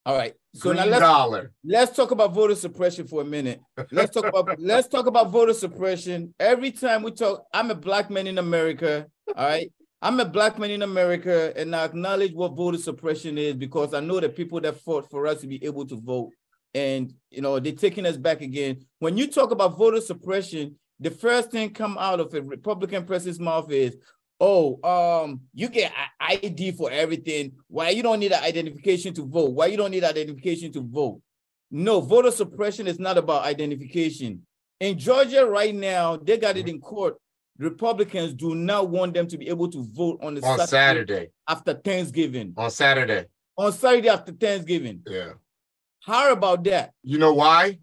All 0.05 0.16
right. 0.16 0.34
So 0.55 0.70
Green 0.70 0.76
now 0.76 0.84
let's 0.84 1.01
dollar. 1.01 1.53
let's 1.64 1.97
talk 1.97 2.12
about 2.12 2.32
voter 2.34 2.55
suppression 2.55 3.09
for 3.09 3.22
a 3.22 3.24
minute. 3.24 3.61
Let's 3.91 4.14
talk 4.14 4.26
about 4.26 4.57
let's 4.61 4.87
talk 4.87 5.07
about 5.07 5.32
voter 5.32 5.55
suppression. 5.55 6.32
Every 6.39 6.70
time 6.70 7.03
we 7.03 7.11
talk, 7.11 7.43
I'm 7.53 7.72
a 7.72 7.74
black 7.74 8.09
man 8.09 8.28
in 8.28 8.39
America. 8.39 9.09
All 9.37 9.45
right. 9.45 9.72
I'm 10.03 10.20
a 10.20 10.24
black 10.24 10.57
man 10.57 10.70
in 10.70 10.82
America, 10.82 11.53
and 11.57 11.74
I 11.74 11.82
acknowledge 11.82 12.32
what 12.32 12.55
voter 12.55 12.78
suppression 12.78 13.39
is 13.39 13.55
because 13.55 13.93
I 13.93 13.99
know 13.99 14.20
the 14.20 14.28
people 14.28 14.61
that 14.61 14.80
fought 14.82 15.11
for 15.11 15.26
us 15.26 15.41
to 15.41 15.49
be 15.49 15.64
able 15.64 15.84
to 15.87 15.97
vote. 15.97 16.30
And 16.75 17.12
you 17.31 17.43
know, 17.43 17.59
they're 17.59 17.73
taking 17.73 18.07
us 18.07 18.17
back 18.17 18.41
again. 18.41 18.85
When 18.99 19.17
you 19.17 19.27
talk 19.29 19.51
about 19.51 19.79
voter 19.79 20.01
suppression, 20.01 20.77
the 21.01 21.11
first 21.11 21.51
thing 21.51 21.71
come 21.71 21.97
out 21.99 22.21
of 22.21 22.33
a 22.35 22.43
Republican 22.43 23.05
president's 23.05 23.41
mouth 23.41 23.71
is, 23.71 23.97
oh, 24.41 24.81
um, 24.83 25.41
you 25.55 25.69
get 25.69 25.93
ID 26.21 26.73
for 26.73 26.91
everything. 26.91 27.53
Why 27.69 27.91
you 27.91 28.03
don't 28.03 28.21
need 28.21 28.33
an 28.33 28.43
identification 28.43 29.14
to 29.14 29.27
vote? 29.27 29.53
Why 29.53 29.67
you 29.67 29.77
don't 29.77 29.91
need 29.91 30.05
identification 30.05 30.73
to 30.73 30.81
vote? 30.81 31.21
No, 31.71 32.01
voter 32.01 32.31
suppression 32.31 32.87
is 32.87 32.99
not 32.99 33.19
about 33.19 33.45
identification. 33.45 34.43
In 34.81 34.99
Georgia 34.99 35.45
right 35.47 35.75
now, 35.75 36.17
they 36.17 36.37
got 36.39 36.57
it 36.57 36.69
in 36.69 36.81
court. 36.81 37.17
Republicans 37.59 38.35
do 38.35 38.55
not 38.55 38.91
want 38.91 39.14
them 39.14 39.27
to 39.27 39.39
be 39.39 39.49
able 39.49 39.69
to 39.71 39.83
vote 39.93 40.19
on 40.23 40.35
the 40.35 40.43
On 40.43 40.67
Saturday. 40.67 41.31
after 41.49 41.75
Thanksgiving. 41.75 42.53
On 42.57 42.71
Saturday. 42.71 43.27
On 43.57 43.73
Saturday 43.73 44.09
after 44.09 44.33
Thanksgiving. 44.33 45.01
Yeah. 45.07 45.33
How 46.07 46.33
about 46.33 46.63
that? 46.65 46.93
You 47.03 47.19
know 47.19 47.35
why? 47.35 47.81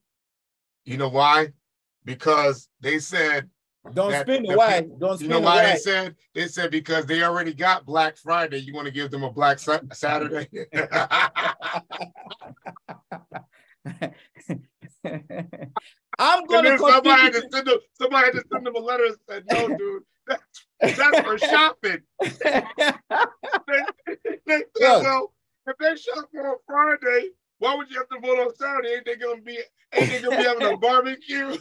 You 0.85 0.95
know 0.97 1.09
why? 1.09 1.49
Because 2.05 2.69
they 2.79 2.99
said, 2.99 3.49
Don't 3.93 4.13
spin 4.13 4.43
the 4.43 4.55
why. 4.55 4.87
Don't 4.97 5.19
you 5.19 5.27
know 5.27 5.41
why 5.41 5.73
they 5.73 5.75
said? 5.77 6.15
They 6.33 6.47
said 6.47 6.71
because 6.71 7.05
they 7.05 7.21
already 7.23 7.53
got 7.53 7.85
Black 7.85 8.15
Friday. 8.15 8.59
You 8.59 8.73
want 8.73 8.85
to 8.85 8.93
give 8.93 9.11
them 9.11 9.23
a 9.23 9.31
Black 9.31 9.59
Sa- 9.59 9.79
Saturday? 9.91 10.47
I'm 16.17 16.45
gonna 16.45 16.77
somebody 16.77 17.09
had 17.09 17.33
to 17.33 17.43
send 17.51 17.67
them, 17.67 17.77
somebody 17.99 18.25
had 18.27 18.33
to 18.35 18.43
send 18.53 18.65
them 18.65 18.75
a 18.75 18.79
letter 18.79 19.05
and 19.05 19.15
said, 19.29 19.43
no, 19.51 19.67
dude, 19.77 20.03
that's, 20.27 20.97
that's 20.97 21.19
for 21.19 21.37
shopping. 21.37 21.97
to- 22.21 22.63
They 23.67 24.33
said, 24.47 24.63
Look. 24.79 25.03
well, 25.03 25.33
if 25.67 25.77
they 25.77 25.95
shop 25.97 26.29
on 26.37 26.55
Friday, 26.67 27.29
why 27.63 27.75
would 27.75 27.89
you 27.89 27.97
have 27.97 28.09
to 28.09 28.19
vote 28.19 28.39
on 28.39 28.53
Saturday? 28.55 28.89
Ain't 28.95 29.05
they 29.05 29.15
gonna 29.15 29.41
be 29.41 29.57
ain't 29.93 30.09
they 30.09 30.21
gonna 30.21 30.37
be 30.37 30.43
having 30.43 30.73
a 30.73 30.77
barbecue? 30.87 31.57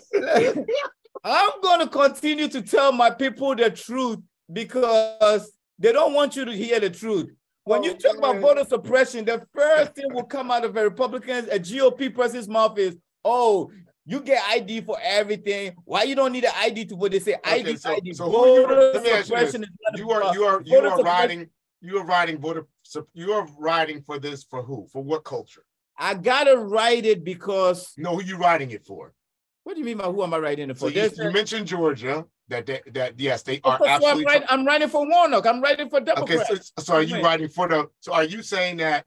I'm 1.24 1.60
gonna 1.62 1.86
continue 1.88 2.48
to 2.48 2.60
tell 2.60 2.90
my 2.90 3.08
people 3.10 3.54
the 3.54 3.70
truth 3.70 4.18
because 4.52 5.52
they 5.78 5.92
don't 5.92 6.12
want 6.12 6.34
you 6.34 6.44
to 6.44 6.52
hear 6.52 6.80
the 6.80 6.90
truth. 6.90 7.30
When 7.64 7.84
you 7.84 7.92
Oh, 7.92 7.94
talk 7.94 8.18
about 8.18 8.40
voter 8.40 8.64
suppression, 8.64 9.24
the 9.24 9.46
first 9.54 9.94
thing 9.94 10.12
will 10.12 10.24
come 10.24 10.50
out 10.50 10.64
of 10.64 10.76
a 10.76 10.82
Republicans, 10.82 11.46
a 11.48 11.60
GOP 11.60 12.12
person's 12.12 12.48
mouth 12.48 12.76
is, 12.76 12.96
"Oh, 13.24 13.70
you 14.04 14.18
get 14.20 14.42
ID 14.50 14.80
for 14.80 14.98
everything. 15.00 15.76
Why 15.84 16.02
you 16.02 16.16
don't 16.16 16.32
need 16.32 16.44
an 16.44 16.52
ID 16.56 16.86
to 16.86 16.96
vote?" 16.96 17.12
They 17.12 17.20
say 17.20 17.34
Okay, 17.34 17.60
ID, 17.60 17.76
so- 17.76 17.92
ID. 17.92 18.12
so 18.14 18.28
voter 18.28 18.74
let 18.92 19.02
me 19.04 19.10
ask 19.10 19.18
you 19.18 19.36
suppression 19.36 19.62
is 19.62 19.70
not 19.88 19.98
You 19.98 20.10
are 20.10 20.34
you 20.34 20.44
are 20.44 20.60
you 20.64 20.74
voter 20.74 20.88
are 20.88 21.02
riding 21.04 21.48
you 21.80 21.98
are 21.98 22.04
riding 22.04 22.38
voter 22.40 22.66
you 23.14 23.32
are 23.32 23.46
riding 23.58 24.02
for 24.02 24.18
this 24.18 24.42
for 24.42 24.62
who? 24.62 24.88
For 24.92 25.02
what 25.04 25.22
culture? 25.22 25.64
I 26.02 26.14
gotta 26.14 26.56
write 26.56 27.06
it 27.06 27.22
because 27.22 27.94
No, 27.96 28.16
who 28.16 28.24
you 28.24 28.36
writing 28.36 28.72
it 28.72 28.84
for? 28.84 29.14
what 29.62 29.74
do 29.74 29.78
you 29.78 29.86
mean 29.86 29.98
by 29.98 30.04
who 30.04 30.22
am 30.24 30.34
I 30.34 30.38
writing 30.38 30.68
it 30.70 30.76
So 30.76 30.88
for? 30.88 30.90
you, 30.90 31.02
you 31.16 31.28
a- 31.28 31.32
mentioned 31.32 31.68
Georgia 31.68 32.26
that 32.48 32.66
they, 32.66 32.80
that 32.92 33.18
yes 33.20 33.42
they 33.44 33.60
Of 33.62 33.80
are 33.80 34.00
so 34.00 34.08
I'm, 34.08 34.24
writing, 34.24 34.48
I'm 34.50 34.66
writing 34.66 34.88
for 34.88 35.08
Warnock. 35.08 35.46
I'm 35.46 35.60
writing 35.62 35.88
for 35.88 36.00
okay. 36.00 36.04
Democrats. 36.04 36.72
So, 36.76 36.82
so 36.82 36.94
are 36.94 37.02
you 37.02 37.14
Wait. 37.14 37.22
riding 37.22 37.48
for 37.48 37.68
the? 37.68 37.88
So 38.00 38.12
are 38.12 38.24
you 38.24 38.42
saying 38.42 38.78
that 38.78 39.04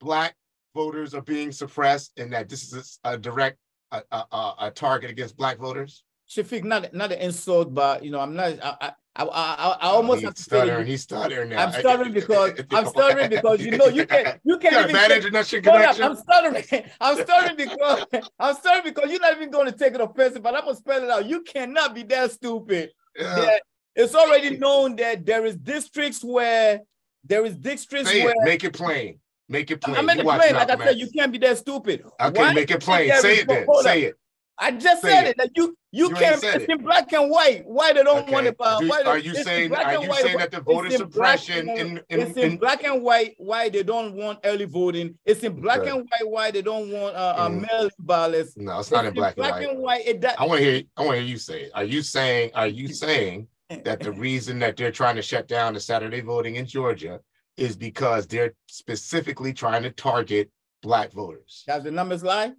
black 0.00 0.34
voters 0.74 1.14
are 1.14 1.20
being 1.20 1.52
suppressed 1.52 2.12
and 2.16 2.32
that 2.32 2.48
this 2.48 2.72
is 2.72 2.98
a, 3.04 3.18
direct 3.18 3.58
a, 3.90 4.02
a, 4.10 4.24
a, 4.32 4.54
a 4.60 4.70
target 4.70 5.10
against 5.10 5.36
black 5.36 5.58
voters? 5.58 6.02
Shafiq, 6.30 6.64
not 6.64 6.94
not 6.94 7.12
an 7.12 7.18
insult, 7.20 7.74
but 7.74 8.02
you 8.02 8.10
know, 8.10 8.20
I'm 8.20 8.34
not. 8.34 8.54
I 8.64 8.92
I 9.14 9.24
I, 9.24 9.26
I, 9.26 9.68
I 9.70 9.78
oh, 9.82 9.96
almost 9.96 10.22
have 10.24 10.34
to 10.34 10.42
stuttering. 10.42 10.86
He's 10.86 11.02
stuttering 11.02 11.50
now. 11.50 11.66
I'm 11.66 11.72
stuttering 11.72 12.12
because 12.12 12.52
I'm 12.70 12.86
stuttering 12.86 13.28
because 13.28 13.60
you 13.60 13.76
know 13.76 13.86
you 13.86 14.06
can't 14.06 14.40
You 14.44 14.58
can't 14.58 14.74
even 14.74 14.92
bad 14.92 15.10
international 15.10 15.58
up, 15.58 15.74
connection. 15.74 16.04
I'm 16.04 16.16
stuttering. 16.16 16.84
I'm 17.00 17.16
stuttering 17.16 17.56
because 17.56 18.06
I'm 18.38 18.54
stuttering 18.54 18.94
because 18.94 19.10
you're 19.10 19.20
not 19.20 19.36
even 19.36 19.50
going 19.50 19.66
to 19.66 19.76
take 19.76 19.94
it 19.94 20.00
offensive, 20.00 20.42
but 20.42 20.54
I'm 20.54 20.64
gonna 20.64 20.76
spell 20.76 21.02
it 21.02 21.10
out. 21.10 21.26
You 21.26 21.42
cannot 21.42 21.94
be 21.94 22.04
that 22.04 22.32
stupid 22.32 22.90
Yeah. 23.18 23.34
that 23.34 23.62
It's 23.94 24.14
already 24.14 24.56
known 24.56 24.96
that 24.96 25.26
there 25.26 25.44
is 25.44 25.56
districts 25.56 26.24
where 26.24 26.80
there 27.24 27.44
is 27.44 27.56
districts 27.56 28.10
Say 28.10 28.24
where 28.24 28.32
it. 28.32 28.44
Make 28.44 28.64
it 28.64 28.72
plain. 28.72 29.18
Make 29.48 29.70
it 29.70 29.82
plain. 29.82 29.96
I 29.96 30.00
made 30.02 30.18
it 30.18 30.24
plain. 30.24 30.54
Like 30.54 30.70
I 30.70 30.84
said, 30.86 30.98
you 30.98 31.10
can't 31.14 31.30
be 31.30 31.38
that 31.38 31.58
stupid. 31.58 32.04
Okay, 32.18 32.40
Why 32.40 32.54
make 32.54 32.70
it 32.70 32.80
plain. 32.80 33.12
Say 33.20 33.38
it 33.40 33.48
then. 33.48 33.66
Say 33.82 34.02
it. 34.04 34.14
I 34.58 34.70
just 34.72 35.02
Say 35.02 35.10
said 35.10 35.24
it. 35.24 35.30
it. 35.30 35.36
That 35.38 35.50
you 35.56 35.76
you, 35.94 36.08
You 36.08 36.14
can't. 36.14 36.42
It's 36.42 36.44
it. 36.64 36.70
in 36.70 36.78
black 36.82 37.12
and 37.12 37.30
white. 37.30 37.64
Why 37.66 37.92
they 37.92 38.02
don't 38.02 38.30
want 38.30 38.46
Okay. 38.46 38.48
it? 38.48 38.56
Uh, 38.60 38.80
Do- 38.80 38.88
why 38.88 39.02
they- 39.02 39.08
are 39.10 39.18
you 39.18 39.34
saying 39.34 39.74
are 39.74 39.92
you 40.02 40.08
white, 40.08 40.22
saying 40.22 40.38
that 40.38 40.50
the 40.50 40.60
voter 40.60 40.86
it's 40.86 40.96
suppression 40.96 41.68
in, 41.68 41.78
in, 42.08 42.20
it's 42.20 42.36
in 42.36 42.52
in 42.52 42.56
black 42.58 42.84
and 42.84 43.02
white 43.02 43.34
why 43.38 43.68
they 43.68 43.82
don't 43.82 44.14
want 44.14 44.38
early 44.44 44.64
voting. 44.64 45.18
It's 45.26 45.42
in 45.42 45.60
black 45.60 45.80
Okay. 45.80 45.90
and 45.90 45.98
white 46.08 46.30
why 46.30 46.50
they 46.50 46.62
don't 46.62 46.90
want 46.90 47.14
uh, 47.14 47.34
uh, 47.36 47.48
Mhm. 47.48 47.62
mail 47.62 47.90
ballots. 47.98 48.56
no, 48.56 48.78
it's 48.78 48.90
not 48.90 49.04
in 49.04 49.12
black 49.14 49.36
and 49.36 49.46
white. 49.50 49.68
and 49.68 49.78
white. 49.80 50.06
It, 50.06 50.20
that, 50.22 50.40
I 50.40 50.46
want 50.46 50.60
to 50.60 50.64
hear. 50.64 50.82
I 50.96 51.00
want 51.04 51.16
to 51.16 51.20
hear 51.20 51.28
you 51.30 51.38
say 51.38 51.62
it. 51.64 51.72
Are 51.74 51.84
you 51.84 52.00
saying? 52.02 52.50
Are 52.54 52.68
you 52.68 52.88
saying 52.88 53.48
that 53.84 54.00
the 54.00 54.12
reason 54.28 54.58
that 54.60 54.76
they're 54.76 54.92
trying 54.92 55.16
to 55.16 55.22
shut 55.22 55.48
down 55.48 55.74
the 55.74 55.80
Saturday 55.80 56.20
voting 56.20 56.56
in 56.56 56.66
Georgia 56.66 57.20
is 57.58 57.76
because 57.76 58.26
they're 58.26 58.54
specifically 58.68 59.52
trying 59.52 59.82
to 59.82 59.90
target 59.90 60.50
black 60.82 61.12
voters? 61.12 61.64
Does 61.66 61.84
the 61.84 61.90
numbers 61.90 62.22
lie? 62.22 62.52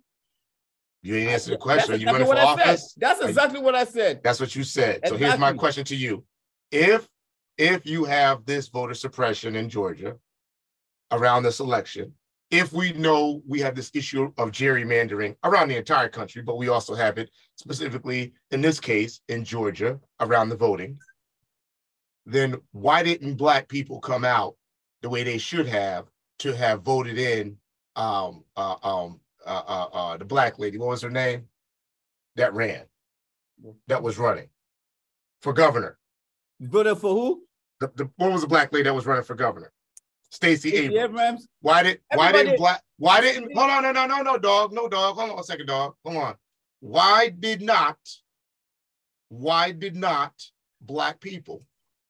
You 1.04 1.18
ain't 1.18 1.32
answered 1.32 1.52
the 1.52 1.56
That's 1.56 1.64
question. 1.64 1.96
Are 1.96 1.98
you 1.98 2.08
exactly 2.08 2.24
running 2.24 2.28
for 2.28 2.36
what 2.36 2.60
I 2.60 2.64
said. 2.64 2.70
office? 2.70 2.94
That's 2.98 3.22
you- 3.22 3.28
exactly 3.28 3.60
what 3.62 3.76
I 3.76 3.84
said. 3.84 4.22
That's 4.24 4.40
what 4.40 4.56
you 4.56 4.64
said. 4.64 5.02
So 5.06 5.18
here's 5.18 5.38
my 5.38 5.54
question 5.54 5.84
to 5.86 5.96
you: 5.96 6.24
If 6.72 7.08
if 7.58 7.86
you 7.86 8.06
have 8.06 8.46
this 8.46 8.70
voter 8.70 8.94
suppression 8.94 9.56
in 9.56 9.70
Georgia 9.70 10.16
around 11.12 11.44
this 11.44 11.60
election, 11.60 12.14
if 12.50 12.72
we 12.72 12.94
know 12.94 13.42
we 13.46 13.60
have 13.60 13.76
this 13.76 13.92
issue 13.94 14.32
of 14.38 14.52
gerrymandering 14.52 15.36
around 15.44 15.68
the 15.68 15.78
entire 15.78 16.08
country, 16.08 16.42
but 16.42 16.58
we 16.58 16.70
also 16.70 16.96
have 16.96 17.18
it 17.18 17.30
specifically 17.58 18.34
in 18.52 18.62
this 18.62 18.80
case 18.80 19.20
in 19.28 19.44
Georgia 19.44 20.00
around 20.22 20.50
the 20.50 20.56
voting, 20.56 20.98
then 22.26 22.56
why 22.72 23.04
didn't 23.04 23.36
black 23.36 23.68
people 23.68 24.00
come 24.00 24.24
out 24.24 24.56
the 25.02 25.10
way 25.10 25.24
they 25.24 25.38
should 25.38 25.68
have 25.68 26.06
to 26.40 26.56
have 26.56 26.82
voted 26.82 27.18
in 27.18 27.58
um 27.98 28.46
uh 28.56 28.76
um 28.82 29.20
uh 29.46 29.64
uh, 29.68 29.88
uh 29.94 30.18
the 30.18 30.26
black 30.26 30.60
lady, 30.60 30.78
what 30.78 30.90
was 30.90 31.02
her 31.02 31.10
name? 31.10 31.48
That 32.36 32.54
ran, 32.54 32.86
that 33.88 34.02
was 34.02 34.18
running 34.18 34.50
for 35.42 35.54
governor. 35.54 35.98
Voted 36.60 36.98
for 36.98 37.14
who? 37.14 37.44
The, 37.80 37.92
the 37.96 38.10
what 38.18 38.32
was 38.32 38.42
the 38.42 38.48
black 38.48 38.74
lady 38.74 38.84
that 38.84 38.96
was 38.96 39.06
running 39.06 39.24
for 39.24 39.36
governor? 39.36 39.72
Stacey 40.30 40.76
Abrams. 40.76 40.98
Abrams. 40.98 41.48
Why 41.62 41.84
did 41.84 42.00
why 42.16 42.32
didn't 42.32 42.58
black 42.58 42.82
why 42.98 43.22
didn't 43.22 43.56
hold 43.56 43.70
on 43.70 43.84
no 43.84 43.92
no 43.92 44.08
no 44.08 44.22
no 44.22 44.38
dog 44.38 44.74
no 44.74 44.88
dog 44.88 45.16
hold 45.16 45.30
on 45.30 45.40
a 45.40 45.44
second 45.44 45.68
dog 45.68 45.94
hold 46.04 46.18
on 46.18 46.36
why 46.80 47.30
did 47.30 47.62
not 47.62 47.98
why 49.30 49.72
did 49.72 49.96
not 49.96 50.34
black 50.82 51.20
people 51.20 51.62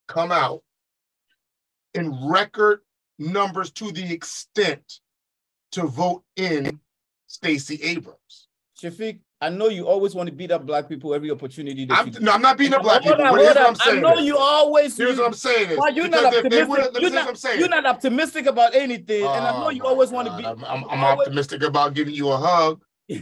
come 0.07 0.31
out 0.31 0.61
in 1.93 2.27
record 2.27 2.79
numbers 3.19 3.71
to 3.71 3.91
the 3.91 4.13
extent 4.13 4.99
to 5.71 5.83
vote 5.83 6.23
in 6.35 6.79
Stacey 7.37 7.79
Abrams? 7.81 8.47
Shafiq, 8.81 9.19
I 9.41 9.49
know 9.49 9.67
you 9.69 9.87
always 9.87 10.13
want 10.13 10.29
to 10.29 10.35
beat 10.35 10.51
up 10.51 10.65
black 10.67 10.87
people 10.87 11.13
every 11.15 11.31
opportunity 11.31 11.85
that 11.85 11.97
I'm, 11.99 12.07
you 12.13 12.19
no, 12.19 12.31
I'm 12.31 12.41
not 12.41 12.57
beating 12.57 12.75
up 12.75 12.83
black 12.83 13.01
people. 13.01 13.21
on, 13.25 13.37
here's 13.39 13.55
what 13.55 13.57
I'm 13.87 13.97
on. 13.97 13.97
I 13.97 13.99
know 14.13 14.19
you 14.21 14.37
always. 14.37 14.95
Here's 14.95 15.17
what 15.17 15.27
I'm 15.27 15.33
saying. 15.33 15.71
Is, 15.71 15.79
you're 15.95 16.07
not 16.09 16.25
optimistic? 16.25 17.01
You're 17.01 17.09
not, 17.11 17.37
saying. 17.37 17.59
you're 17.59 17.69
not 17.69 17.85
optimistic 17.85 18.45
about 18.45 18.75
anything, 18.75 19.23
and 19.23 19.45
I 19.47 19.51
know 19.59 19.65
Oh 19.65 19.69
you 19.69 19.81
my 19.83 19.89
always 19.89 20.11
want 20.11 20.27
to 20.27 20.31
God. 20.31 20.57
be. 20.59 20.65
I'm, 20.65 20.83
I'm, 20.83 20.89
I'm 20.91 21.03
always- 21.03 21.27
optimistic 21.27 21.63
about 21.63 21.93
giving 21.95 22.13
you 22.13 22.29
a 22.29 22.37
hug. 22.37 22.81
you 23.09 23.21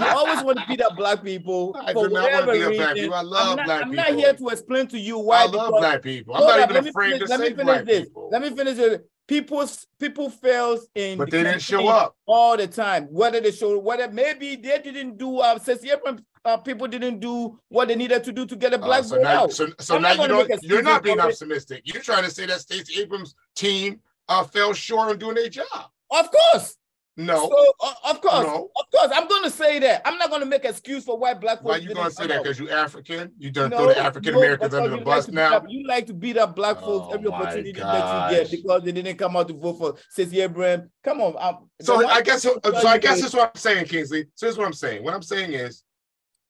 always 0.00 0.42
want 0.44 0.58
to 0.58 0.64
beat 0.68 0.82
up 0.82 0.96
black 0.96 1.22
people 1.24 1.74
I 1.80 1.92
for 1.94 2.08
do 2.08 2.14
not 2.14 2.30
want 2.30 2.44
to 2.44 2.46
whatever 2.46 2.52
beat 2.52 2.62
up 2.62 2.68
reason. 2.70 2.84
black 2.84 2.94
people. 2.96 3.14
I 3.14 3.22
love 3.22 3.48
I'm 3.50 3.56
not, 3.56 3.66
black 3.66 3.82
I'm 3.82 3.90
people. 3.90 4.04
not 4.04 4.14
here 4.14 4.32
to 4.34 4.48
explain 4.48 4.86
to 4.88 4.98
you 4.98 5.18
why. 5.18 5.42
I 5.42 5.46
love 5.46 5.70
black 5.78 6.02
people. 6.02 6.34
I'm 6.36 6.42
not 6.44 6.58
even 6.60 6.74
let 6.74 6.84
me 6.84 6.90
afraid 6.90 7.12
finish- 7.12 7.22
to 7.22 7.30
let 7.30 7.40
me 7.40 7.46
say 7.46 7.50
finish 7.52 7.64
black 7.64 7.84
this. 7.86 8.04
people. 8.04 8.28
Let 8.32 8.42
me 8.42 8.50
finish 8.50 8.78
it. 8.78 9.08
People, 9.28 9.68
people 9.98 10.30
fails 10.30 10.86
in. 10.94 11.18
But 11.18 11.30
the 11.30 11.38
they 11.38 11.42
didn't 11.44 11.62
show 11.62 11.88
up. 11.88 12.14
all 12.26 12.56
the 12.56 12.66
time. 12.68 13.04
Whether 13.10 13.40
they 13.40 13.50
show, 13.50 13.78
whether 13.78 14.08
maybe 14.10 14.54
they 14.56 14.78
didn't 14.78 15.18
do. 15.18 15.38
Uh, 15.40 15.58
since 15.58 15.84
Abrams, 15.84 16.22
uh, 16.44 16.56
people 16.58 16.86
didn't 16.86 17.18
do 17.18 17.58
what 17.68 17.88
they 17.88 17.96
needed 17.96 18.22
to 18.22 18.32
do 18.32 18.46
to 18.46 18.54
get 18.54 18.72
a 18.72 18.76
Uh, 18.76 18.84
black 18.86 19.02
so 19.04 19.16
vote 19.16 19.22
now, 19.22 19.42
out. 19.44 19.52
so, 19.52 19.66
so 19.80 19.98
now 19.98 20.12
you 20.12 20.16
gonna 20.18 20.28
don't. 20.28 20.48
make 20.48 20.58
You're 20.62 20.82
not 20.82 21.02
being 21.02 21.18
optimistic. 21.18 21.82
You're 21.84 22.02
trying 22.02 22.22
to 22.22 22.30
say 22.30 22.46
that 22.46 22.60
Stacey 22.60 23.00
Abrams' 23.02 23.34
team 23.56 24.00
uh, 24.28 24.44
fell 24.44 24.72
short 24.72 25.10
on 25.10 25.18
doing 25.18 25.34
their 25.34 25.48
job. 25.48 25.66
Of 26.10 26.30
course. 26.30 26.76
No. 27.18 27.48
So, 27.48 27.72
uh, 27.80 28.10
of 28.10 28.20
course, 28.20 28.46
No. 28.46 28.70
of 28.78 28.90
course, 28.90 29.10
I'm 29.14 29.26
going 29.26 29.44
to 29.44 29.50
say 29.50 29.78
that. 29.78 30.02
I'm 30.04 30.18
not 30.18 30.28
going 30.28 30.42
to 30.42 30.46
make 30.46 30.64
an 30.64 30.70
excuse 30.70 31.02
for 31.04 31.16
why 31.18 31.32
black 31.32 31.58
folks. 31.62 31.68
Why 31.70 31.76
you 31.78 31.94
gonna 31.94 32.10
say 32.10 32.26
that? 32.26 32.42
Because 32.42 32.58
you 32.58 32.68
African? 32.68 33.32
You 33.38 33.50
done 33.50 33.70
No, 33.70 33.78
throw 33.78 33.86
the 33.88 33.98
African 33.98 34.34
Americans 34.34 34.72
no, 34.72 34.78
under 34.78 34.90
the 34.90 34.96
you 34.98 35.04
like 35.04 35.16
bus 35.24 35.28
now? 35.28 35.56
up- 35.56 35.64
you 35.66 35.86
like 35.86 36.06
to 36.08 36.12
beat 36.14 36.36
up 36.36 36.54
black 36.54 36.78
folks 36.78 37.06
Oh 37.10 37.14
every 37.14 37.28
opportunity 37.30 37.72
that 37.72 38.30
you 38.32 38.36
get 38.38 38.50
because 38.50 38.82
they 38.82 38.92
didn't 38.92 39.16
come 39.16 39.34
out 39.34 39.48
to 39.48 39.54
vote 39.54 39.78
for 39.78 39.94
Stacey 40.10 40.42
Abrams. 40.42 40.90
Come 41.02 41.22
on. 41.22 41.34
Um, 41.38 41.70
So 41.80 42.06
I 42.06 42.20
guess 42.20 42.42
so. 42.42 42.60
so 42.62 42.86
I 42.86 42.98
guess 42.98 43.16
is- 43.16 43.22
that's 43.22 43.34
what 43.34 43.50
I'm 43.54 43.58
saying, 43.60 43.86
Kingsley. 43.86 44.26
So 44.34 44.46
here's 44.46 44.58
what 44.58 44.66
I'm 44.66 44.74
saying. 44.74 45.02
What 45.02 45.14
I'm 45.14 45.22
saying 45.22 45.52
is, 45.54 45.84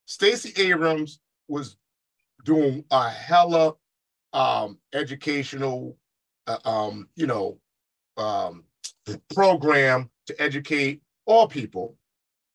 Stacey 0.07 0.53
Abrams 0.61 1.21
was 1.47 1.77
doing 2.45 2.85
a 2.91 3.09
hella 3.09 3.75
um, 4.33 4.79
educational, 4.93 5.97
uh, 6.49 6.59
um, 6.65 7.09
you 7.15 7.27
know, 7.29 7.59
um, 8.17 8.65
program 9.35 10.11
to 10.27 10.43
educate 10.43 11.03
all 11.27 11.49
people, 11.49 11.97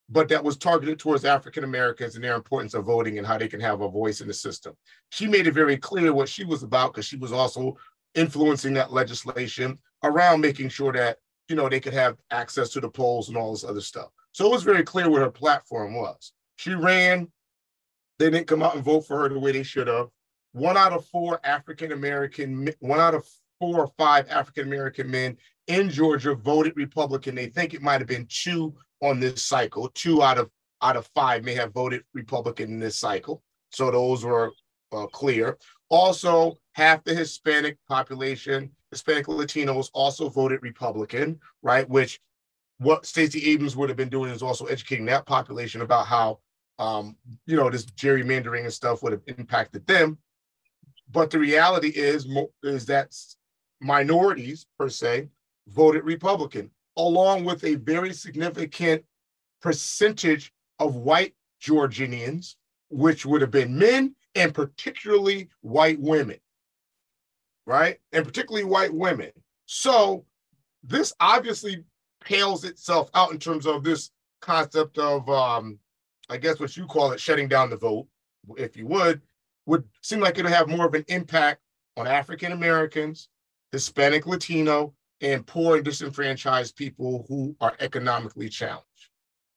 but 0.09 0.27
that 0.29 0.43
was 0.43 0.57
targeted 0.57 0.99
towards 0.99 1.25
African 1.25 1.63
Americans 1.63 2.15
and 2.15 2.23
their 2.23 2.35
importance 2.35 2.73
of 2.73 2.85
voting 2.85 3.17
and 3.17 3.25
how 3.25 3.37
they 3.37 3.47
can 3.47 3.59
have 3.59 3.81
a 3.81 3.89
voice 3.89 4.21
in 4.21 4.27
the 4.27 4.33
system. 4.33 4.75
She 5.09 5.27
made 5.27 5.47
it 5.47 5.53
very 5.53 5.77
clear 5.77 6.13
what 6.13 6.29
she 6.29 6.43
was 6.43 6.63
about 6.63 6.93
because 6.93 7.05
she 7.05 7.17
was 7.17 7.31
also 7.31 7.77
influencing 8.15 8.73
that 8.73 8.91
legislation 8.91 9.79
around 10.03 10.41
making 10.41 10.69
sure 10.69 10.91
that 10.91 11.17
you 11.47 11.55
know 11.55 11.69
they 11.69 11.79
could 11.79 11.93
have 11.93 12.17
access 12.31 12.69
to 12.69 12.79
the 12.79 12.89
polls 12.89 13.29
and 13.29 13.37
all 13.37 13.51
this 13.51 13.63
other 13.63 13.81
stuff. 13.81 14.09
So 14.33 14.45
it 14.45 14.51
was 14.51 14.63
very 14.63 14.83
clear 14.83 15.09
what 15.09 15.21
her 15.21 15.31
platform 15.31 15.95
was. 15.95 16.33
She 16.57 16.73
ran. 16.73 17.31
They 18.19 18.29
didn't 18.29 18.47
come 18.47 18.63
out 18.63 18.75
and 18.75 18.83
vote 18.83 19.01
for 19.01 19.19
her 19.19 19.29
the 19.29 19.39
way 19.39 19.51
they 19.51 19.63
should 19.63 19.87
have. 19.87 20.07
One 20.53 20.77
out 20.77 20.93
of 20.93 21.05
four 21.05 21.39
African 21.43 21.91
American, 21.91 22.69
one 22.79 22.99
out 22.99 23.15
of 23.15 23.25
four 23.61 23.79
or 23.79 23.91
five 23.97 24.27
African 24.29 24.67
American 24.67 25.09
men 25.09 25.37
in 25.67 25.89
Georgia 25.89 26.35
voted 26.35 26.73
Republican. 26.75 27.35
They 27.35 27.45
think 27.45 27.73
it 27.73 27.81
might 27.81 28.01
have 28.01 28.07
been 28.07 28.27
two 28.27 28.73
on 29.01 29.19
this 29.19 29.43
cycle. 29.43 29.89
Two 29.93 30.21
out 30.21 30.37
of 30.37 30.49
out 30.81 30.97
of 30.97 31.07
five 31.13 31.43
may 31.43 31.53
have 31.53 31.71
voted 31.71 32.03
Republican 32.13 32.71
in 32.71 32.79
this 32.79 32.97
cycle. 32.97 33.43
So 33.69 33.91
those 33.91 34.25
were 34.25 34.51
uh, 34.91 35.05
clear. 35.07 35.57
Also, 35.89 36.57
half 36.73 37.03
the 37.03 37.13
Hispanic 37.13 37.77
population, 37.87 38.71
Hispanic 38.89 39.27
Latinos, 39.27 39.89
also 39.93 40.27
voted 40.27 40.63
Republican, 40.63 41.39
right? 41.61 41.87
Which 41.87 42.19
what 42.79 43.05
Stacey 43.05 43.51
Abrams 43.51 43.75
would 43.75 43.89
have 43.89 43.97
been 43.97 44.09
doing 44.09 44.31
is 44.31 44.41
also 44.41 44.65
educating 44.65 45.05
that 45.05 45.27
population 45.27 45.81
about 45.81 46.07
how, 46.07 46.39
um, 46.79 47.15
you 47.45 47.55
know, 47.55 47.69
this 47.69 47.85
gerrymandering 47.85 48.63
and 48.63 48.73
stuff 48.73 49.03
would 49.03 49.11
have 49.11 49.21
impacted 49.27 49.85
them. 49.85 50.17
But 51.11 51.29
the 51.29 51.37
reality 51.37 51.89
is, 51.89 52.27
is 52.63 52.85
that 52.87 53.13
minorities 53.81 54.65
per 54.77 54.89
se 54.89 55.27
voted 55.67 56.03
Republican, 56.03 56.69
along 56.97 57.43
with 57.43 57.63
a 57.63 57.75
very 57.75 58.13
significant 58.13 59.03
percentage 59.61 60.53
of 60.79 60.95
white 60.95 61.33
Georgians, 61.59 62.57
which 62.89 63.25
would 63.25 63.41
have 63.41 63.51
been 63.51 63.77
men 63.77 64.15
and 64.35 64.53
particularly 64.53 65.49
white 65.61 65.99
women, 65.99 66.37
right? 67.65 67.99
And 68.11 68.25
particularly 68.25 68.65
white 68.65 68.93
women. 68.93 69.31
So 69.65 70.25
this 70.83 71.13
obviously 71.19 71.83
pales 72.23 72.63
itself 72.63 73.09
out 73.13 73.31
in 73.31 73.39
terms 73.39 73.65
of 73.65 73.83
this 73.83 74.11
concept 74.41 74.97
of, 74.97 75.29
um, 75.29 75.79
I 76.29 76.37
guess 76.37 76.59
what 76.59 76.75
you 76.75 76.85
call 76.85 77.11
it, 77.11 77.19
shutting 77.19 77.47
down 77.47 77.69
the 77.69 77.77
vote, 77.77 78.07
if 78.57 78.75
you 78.75 78.87
would, 78.87 79.21
would 79.65 79.83
seem 80.01 80.19
like 80.19 80.37
it'll 80.37 80.51
have 80.51 80.67
more 80.67 80.87
of 80.87 80.93
an 80.93 81.05
impact 81.07 81.61
on 81.97 82.07
African 82.07 82.51
Americans, 82.51 83.29
Hispanic, 83.71 84.27
Latino, 84.27 84.93
and 85.21 85.45
poor 85.45 85.77
and 85.77 85.85
disenfranchised 85.85 86.75
people 86.75 87.25
who 87.27 87.55
are 87.61 87.75
economically 87.79 88.49
challenged. 88.49 88.85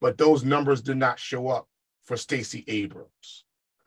But 0.00 0.18
those 0.18 0.44
numbers 0.44 0.82
did 0.82 0.98
not 0.98 1.18
show 1.18 1.48
up 1.48 1.66
for 2.04 2.16
Stacey 2.16 2.64
Abrams. 2.68 3.44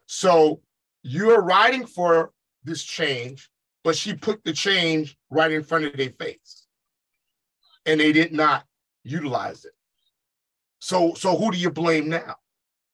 So 0.07 0.61
you're 1.03 1.41
writing 1.41 1.85
for 1.85 2.31
this 2.63 2.83
change, 2.83 3.49
but 3.83 3.95
she 3.95 4.13
put 4.15 4.43
the 4.43 4.53
change 4.53 5.17
right 5.29 5.51
in 5.51 5.63
front 5.63 5.85
of 5.85 5.95
their 5.95 6.09
face. 6.09 6.65
And 7.85 7.99
they 7.99 8.11
did 8.11 8.33
not 8.33 8.65
utilize 9.03 9.63
it. 9.63 9.73
So 10.79 11.13
so 11.13 11.37
who 11.37 11.51
do 11.51 11.57
you 11.57 11.71
blame 11.71 12.09
now? 12.09 12.35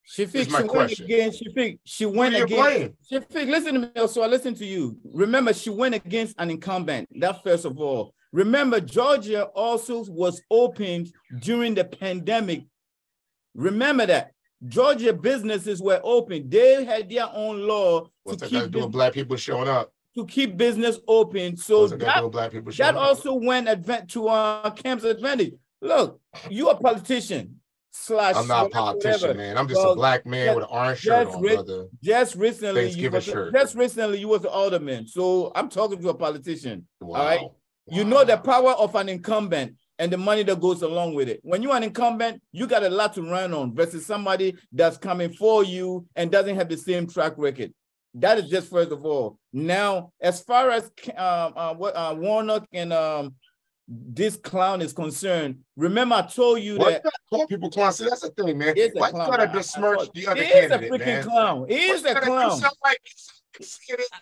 Shafiq, 0.07 0.31
Here's 0.33 0.49
my 0.49 0.61
she 0.61 0.67
went 0.67 0.99
again. 0.99 1.31
Shafiq, 1.31 1.79
she 1.85 2.05
went 2.05 2.35
against. 2.35 2.53
blame? 2.53 2.93
Shafiq, 3.11 3.47
listen 3.49 3.73
to 3.75 3.79
me. 3.79 3.89
Also, 3.97 4.21
I 4.21 4.27
listen 4.27 4.53
to 4.55 4.65
you. 4.65 4.97
Remember, 5.13 5.53
she 5.53 5.69
went 5.69 5.95
against 5.95 6.35
an 6.39 6.49
incumbent. 6.51 7.07
That 7.19 7.43
first 7.43 7.65
of 7.65 7.79
all. 7.79 8.13
Remember, 8.31 8.79
Georgia 8.81 9.45
also 9.45 10.03
was 10.05 10.41
opened 10.49 11.13
during 11.39 11.75
the 11.75 11.85
pandemic. 11.85 12.65
Remember 13.53 14.05
that 14.07 14.31
Georgia 14.67 15.13
businesses 15.13 15.81
were 15.81 16.01
open. 16.03 16.49
They 16.49 16.83
had 16.83 17.09
their 17.09 17.29
own 17.31 17.67
law 17.67 18.07
What's 18.23 18.41
to 18.41 18.45
that 18.45 18.49
keep 18.49 18.71
do 18.71 18.79
with 18.79 18.85
bus- 18.87 18.91
black 18.91 19.13
people 19.13 19.37
showing 19.37 19.67
up? 19.67 19.91
to 20.15 20.25
keep 20.27 20.57
business 20.57 20.99
open. 21.07 21.57
So 21.57 21.87
that 21.87 21.97
got 21.99 22.13
to 22.15 22.19
do 22.19 22.25
that, 22.25 22.31
black 22.31 22.51
people 22.51 22.71
showing 22.71 22.93
that 22.93 22.99
also 22.99 23.33
went 23.33 23.67
advent 23.67 24.09
to 24.11 24.27
uh 24.27 24.69
Kemp's 24.71 25.03
advantage. 25.03 25.53
Look, 25.81 26.19
you 26.49 26.69
a 26.69 26.75
politician 26.75 27.59
slash 27.95 28.35
I'm 28.35 28.47
not 28.47 28.65
a 28.65 28.69
politician, 28.69 29.21
whatever. 29.21 29.33
man. 29.37 29.57
I'm 29.57 29.67
just 29.67 29.79
Well, 29.79 29.91
a 29.91 29.95
black 29.95 30.25
man 30.25 30.47
just- 30.47 30.55
with 30.55 30.63
an 30.65 30.69
orange 30.71 30.99
shirt 30.99 31.27
on, 31.27 31.41
re- 31.41 31.53
brother. 31.55 31.87
Just 32.01 32.35
recently, 32.35 32.81
you 32.81 32.87
Thanksgiving 32.87 33.15
was, 33.17 33.23
shirt. 33.23 33.53
just 33.53 33.75
recently 33.75 34.19
you 34.19 34.27
was 34.27 34.41
the 34.41 34.49
alderman. 34.49 35.07
So 35.07 35.51
I'm 35.55 35.69
talking 35.69 36.01
to 36.01 36.09
a 36.09 36.13
politician. 36.13 36.87
Wow. 36.99 37.19
right. 37.25 37.41
You 37.87 38.03
know 38.03 38.23
the 38.23 38.37
power 38.37 38.71
of 38.71 38.95
an 38.95 39.09
incumbent 39.09 39.75
and 39.99 40.11
the 40.11 40.17
money 40.17 40.41
that 40.43 40.59
goes 40.59 40.81
along 40.81 41.13
with 41.13 41.29
it. 41.29 41.39
When 41.43 41.61
you're 41.61 41.75
an 41.75 41.83
incumbent, 41.83 42.41
you 42.51 42.65
got 42.65 42.81
a 42.83 42.89
lot 42.89 43.13
to 43.13 43.21
run 43.21 43.53
on 43.53 43.75
versus 43.75 44.05
somebody 44.05 44.55
that's 44.71 44.97
coming 44.97 45.31
for 45.33 45.63
you 45.63 46.05
and 46.15 46.31
doesn't 46.31 46.55
have 46.55 46.69
the 46.69 46.77
same 46.77 47.05
track 47.07 47.33
record. 47.37 47.73
That 48.15 48.37
is 48.39 48.49
just 48.49 48.69
first 48.71 48.91
of 48.91 49.05
all. 49.05 49.37
Now, 49.51 50.11
as 50.21 50.41
far 50.41 50.71
as 50.71 50.85
um, 51.15 51.53
uh, 51.55 51.73
what 51.75 51.95
uh, 51.95 52.15
Warnock 52.17 52.65
and 52.71 52.91
um, 52.93 53.35
this 54.15 54.35
clown 54.37 54.81
is 54.81 54.93
concerned, 54.93 55.59
remember 55.75 56.15
I 56.15 56.21
told 56.23 56.59
you 56.61 56.77
What 56.77 57.03
that 57.03 57.11
call 57.29 57.47
people 57.47 57.69
clown? 57.69 57.93
See, 57.93 58.05
that's 58.05 58.21
the 58.21 58.29
thing, 58.29 58.57
man. 58.57 58.75
Is 58.77 58.91
Why 58.93 59.07
you 59.07 59.13
gotta 59.13 59.47
besmirch 59.47 60.09
the 60.13 60.27
other 60.27 60.43
he 60.43 60.49
is 60.51 60.71
a 60.71 60.79
freaking 60.79 60.99
man? 61.05 61.23
clown. 61.23 61.65
He 61.67 61.75
is 61.75 62.03
a 62.05 62.07
you 62.09 62.13
gotta- 62.13 62.25
you 62.25 62.31
clown. 62.31 62.61
like- 62.83 62.97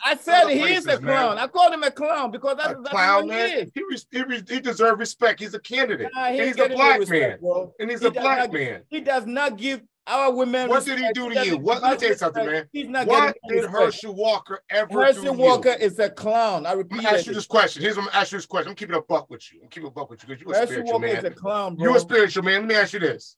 I 0.05 0.15
said 0.17 0.49
he 0.49 0.59
is 0.74 0.84
a 0.84 0.88
places, 0.88 1.01
man. 1.01 1.15
clown. 1.15 1.38
I 1.38 1.47
called 1.47 1.74
him 1.74 1.84
a 1.84 1.91
clown 1.91 2.32
because 2.32 2.57
that's 2.57 2.72
a 2.74 2.76
that's 2.76 2.89
clown, 2.89 3.28
what 3.28 3.36
he 3.38 3.41
man. 3.55 3.57
is. 3.59 3.72
He, 3.74 3.82
res- 3.89 4.05
he, 4.11 4.24
res- 4.24 4.49
he 4.49 4.59
deserves 4.59 4.99
respect. 4.99 5.39
He's 5.39 5.53
a 5.53 5.59
candidate. 5.59 6.09
Nah, 6.13 6.26
he 6.32 6.39
and 6.39 6.47
he's 6.47 6.59
a 6.59 6.67
black 6.67 7.07
man. 7.07 7.38
bro. 7.39 7.74
And 7.80 7.89
he's 7.89 8.01
He 8.01 8.07
a 8.07 8.11
black 8.11 8.39
not- 8.39 8.51
man. 8.53 8.82
He 8.89 8.99
does 8.99 9.26
not 9.26 9.55
give 9.57 9.82
our 10.08 10.34
women. 10.34 10.70
What 10.70 10.86
did 10.86 10.99
he 10.99 11.12
do 11.14 11.30
to 11.30 11.45
you? 11.45 11.58
What- 11.58 11.82
let 11.82 11.91
me 11.93 11.97
tell 11.97 12.10
you 12.10 12.16
something, 12.16 12.45
man. 12.45 12.70
He's 12.72 12.88
not 12.88 13.08
What 13.08 13.36
did. 13.47 13.66
Herschel 13.66 14.16
Walker 14.16 14.62
ever 14.70 14.88
do 14.89 14.99
Herschel 14.99 15.24
to 15.26 15.34
Walker 15.34 15.70
you? 15.70 15.76
is 15.86 15.99
a 15.99 16.10
clown. 16.10 16.66
I 16.66 16.72
I'm 16.72 16.78
repeat 16.80 17.04
gonna 17.04 17.10
ask 17.18 17.28
you 17.28 17.34
this 17.34 17.45
question. 17.47 17.82
Here's 17.82 17.95
what 17.95 18.04
I'm 18.04 18.08
gonna 18.10 18.22
ask 18.22 18.32
you 18.32 18.38
this 18.38 18.45
question. 18.45 18.70
I'm 18.70 18.76
keeping 18.76 18.95
a 18.95 19.02
buck 19.02 19.30
with 19.30 19.52
you. 19.54 19.62
I'm 19.64 19.70
keeping 19.70 19.88
a 19.88 19.91
buck 19.91 20.10
with 20.10 20.22
you 20.24 20.30
because 20.30 20.41
you're 20.41 20.52
a 20.54 20.58
Herschel 20.58 20.68
spiritual 20.74 20.93
Walker 20.99 21.06
is 21.08 21.20
a 21.20 21.22
man. 21.24 21.34
clown, 21.34 21.76
bro. 21.76 21.84
You're 21.86 21.97
a 21.97 21.99
spiritual 21.99 22.43
man. 22.43 22.62
Let 22.62 22.68
me 22.70 22.76
ask 22.76 22.93
you 22.93 22.99
this. 22.99 23.38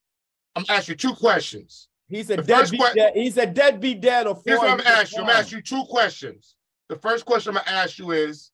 I'm 0.55 0.63
gonna 0.63 0.77
ask 0.79 0.87
you 0.87 0.95
two 0.95 1.13
questions. 1.15 1.89
He's 2.07 2.29
a 2.29 2.37
deadbeat 2.37 2.79
que- 2.81 2.93
dad. 2.95 3.13
He's 3.15 3.37
a 3.37 3.45
deadbeat 3.45 4.01
dad 4.01 4.27
of 4.27 4.41
Here's 4.45 4.59
four. 4.59 4.67
what 4.67 4.71
I'm 4.73 4.77
gonna 4.83 4.89
ask 4.97 5.11
you. 5.13 5.19
I'm 5.19 5.27
gonna 5.27 5.39
ask 5.39 5.51
you 5.51 5.61
two 5.61 5.83
questions. 5.85 6.55
The 6.89 6.95
first 6.97 7.25
question 7.25 7.55
I'm 7.57 7.63
gonna 7.63 7.77
ask 7.77 7.97
you 7.97 8.11
is, 8.11 8.51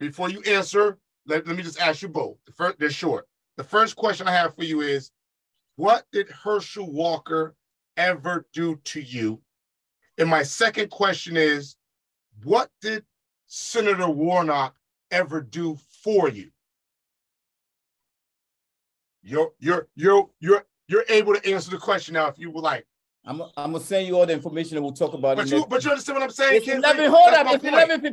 before 0.00 0.30
you 0.30 0.40
answer, 0.42 0.98
let, 1.26 1.46
let 1.46 1.56
me 1.56 1.62
just 1.62 1.80
ask 1.80 2.02
you 2.02 2.08
both. 2.08 2.36
The 2.46 2.52
first, 2.52 2.78
they're 2.78 2.90
short. 2.90 3.28
The 3.58 3.64
first 3.64 3.96
question 3.96 4.26
I 4.26 4.32
have 4.32 4.54
for 4.56 4.64
you 4.64 4.80
is, 4.80 5.10
what 5.76 6.04
did 6.12 6.28
Herschel 6.30 6.90
Walker 6.90 7.54
ever 7.96 8.46
do 8.52 8.76
to 8.84 9.00
you? 9.00 9.40
And 10.18 10.28
my 10.28 10.42
second 10.42 10.90
question 10.90 11.36
is, 11.36 11.76
what 12.44 12.70
did 12.80 13.04
Senator 13.46 14.08
Warnock 14.08 14.74
ever 15.10 15.40
do 15.40 15.78
for 16.02 16.28
you? 16.28 16.50
You're 19.22 19.52
you're 19.60 19.88
you're 19.94 20.28
you're 20.40 20.64
you're 20.88 21.04
able 21.08 21.34
to 21.34 21.50
answer 21.50 21.70
the 21.70 21.78
question 21.78 22.14
now 22.14 22.26
if 22.26 22.38
you 22.38 22.50
would 22.50 22.62
like. 22.64 22.86
I'm, 23.24 23.40
I'm 23.56 23.72
gonna 23.72 23.80
send 23.80 24.08
you 24.08 24.18
all 24.18 24.26
the 24.26 24.32
information 24.32 24.76
and 24.76 24.84
we'll 24.84 24.92
talk 24.92 25.12
about 25.14 25.36
But 25.36 25.46
it. 25.46 25.52
you 25.52 25.58
next 25.58 25.70
but 25.70 25.84
you 25.84 25.90
understand 25.90 26.16
what 26.18 26.24
I'm 26.24 26.30
saying? 26.30 26.56
It's 26.56 26.64
Kenzie? 26.66 26.84
11. 26.84 27.10
Hold 27.10 27.32
That's 27.32 27.54
up. 27.54 27.64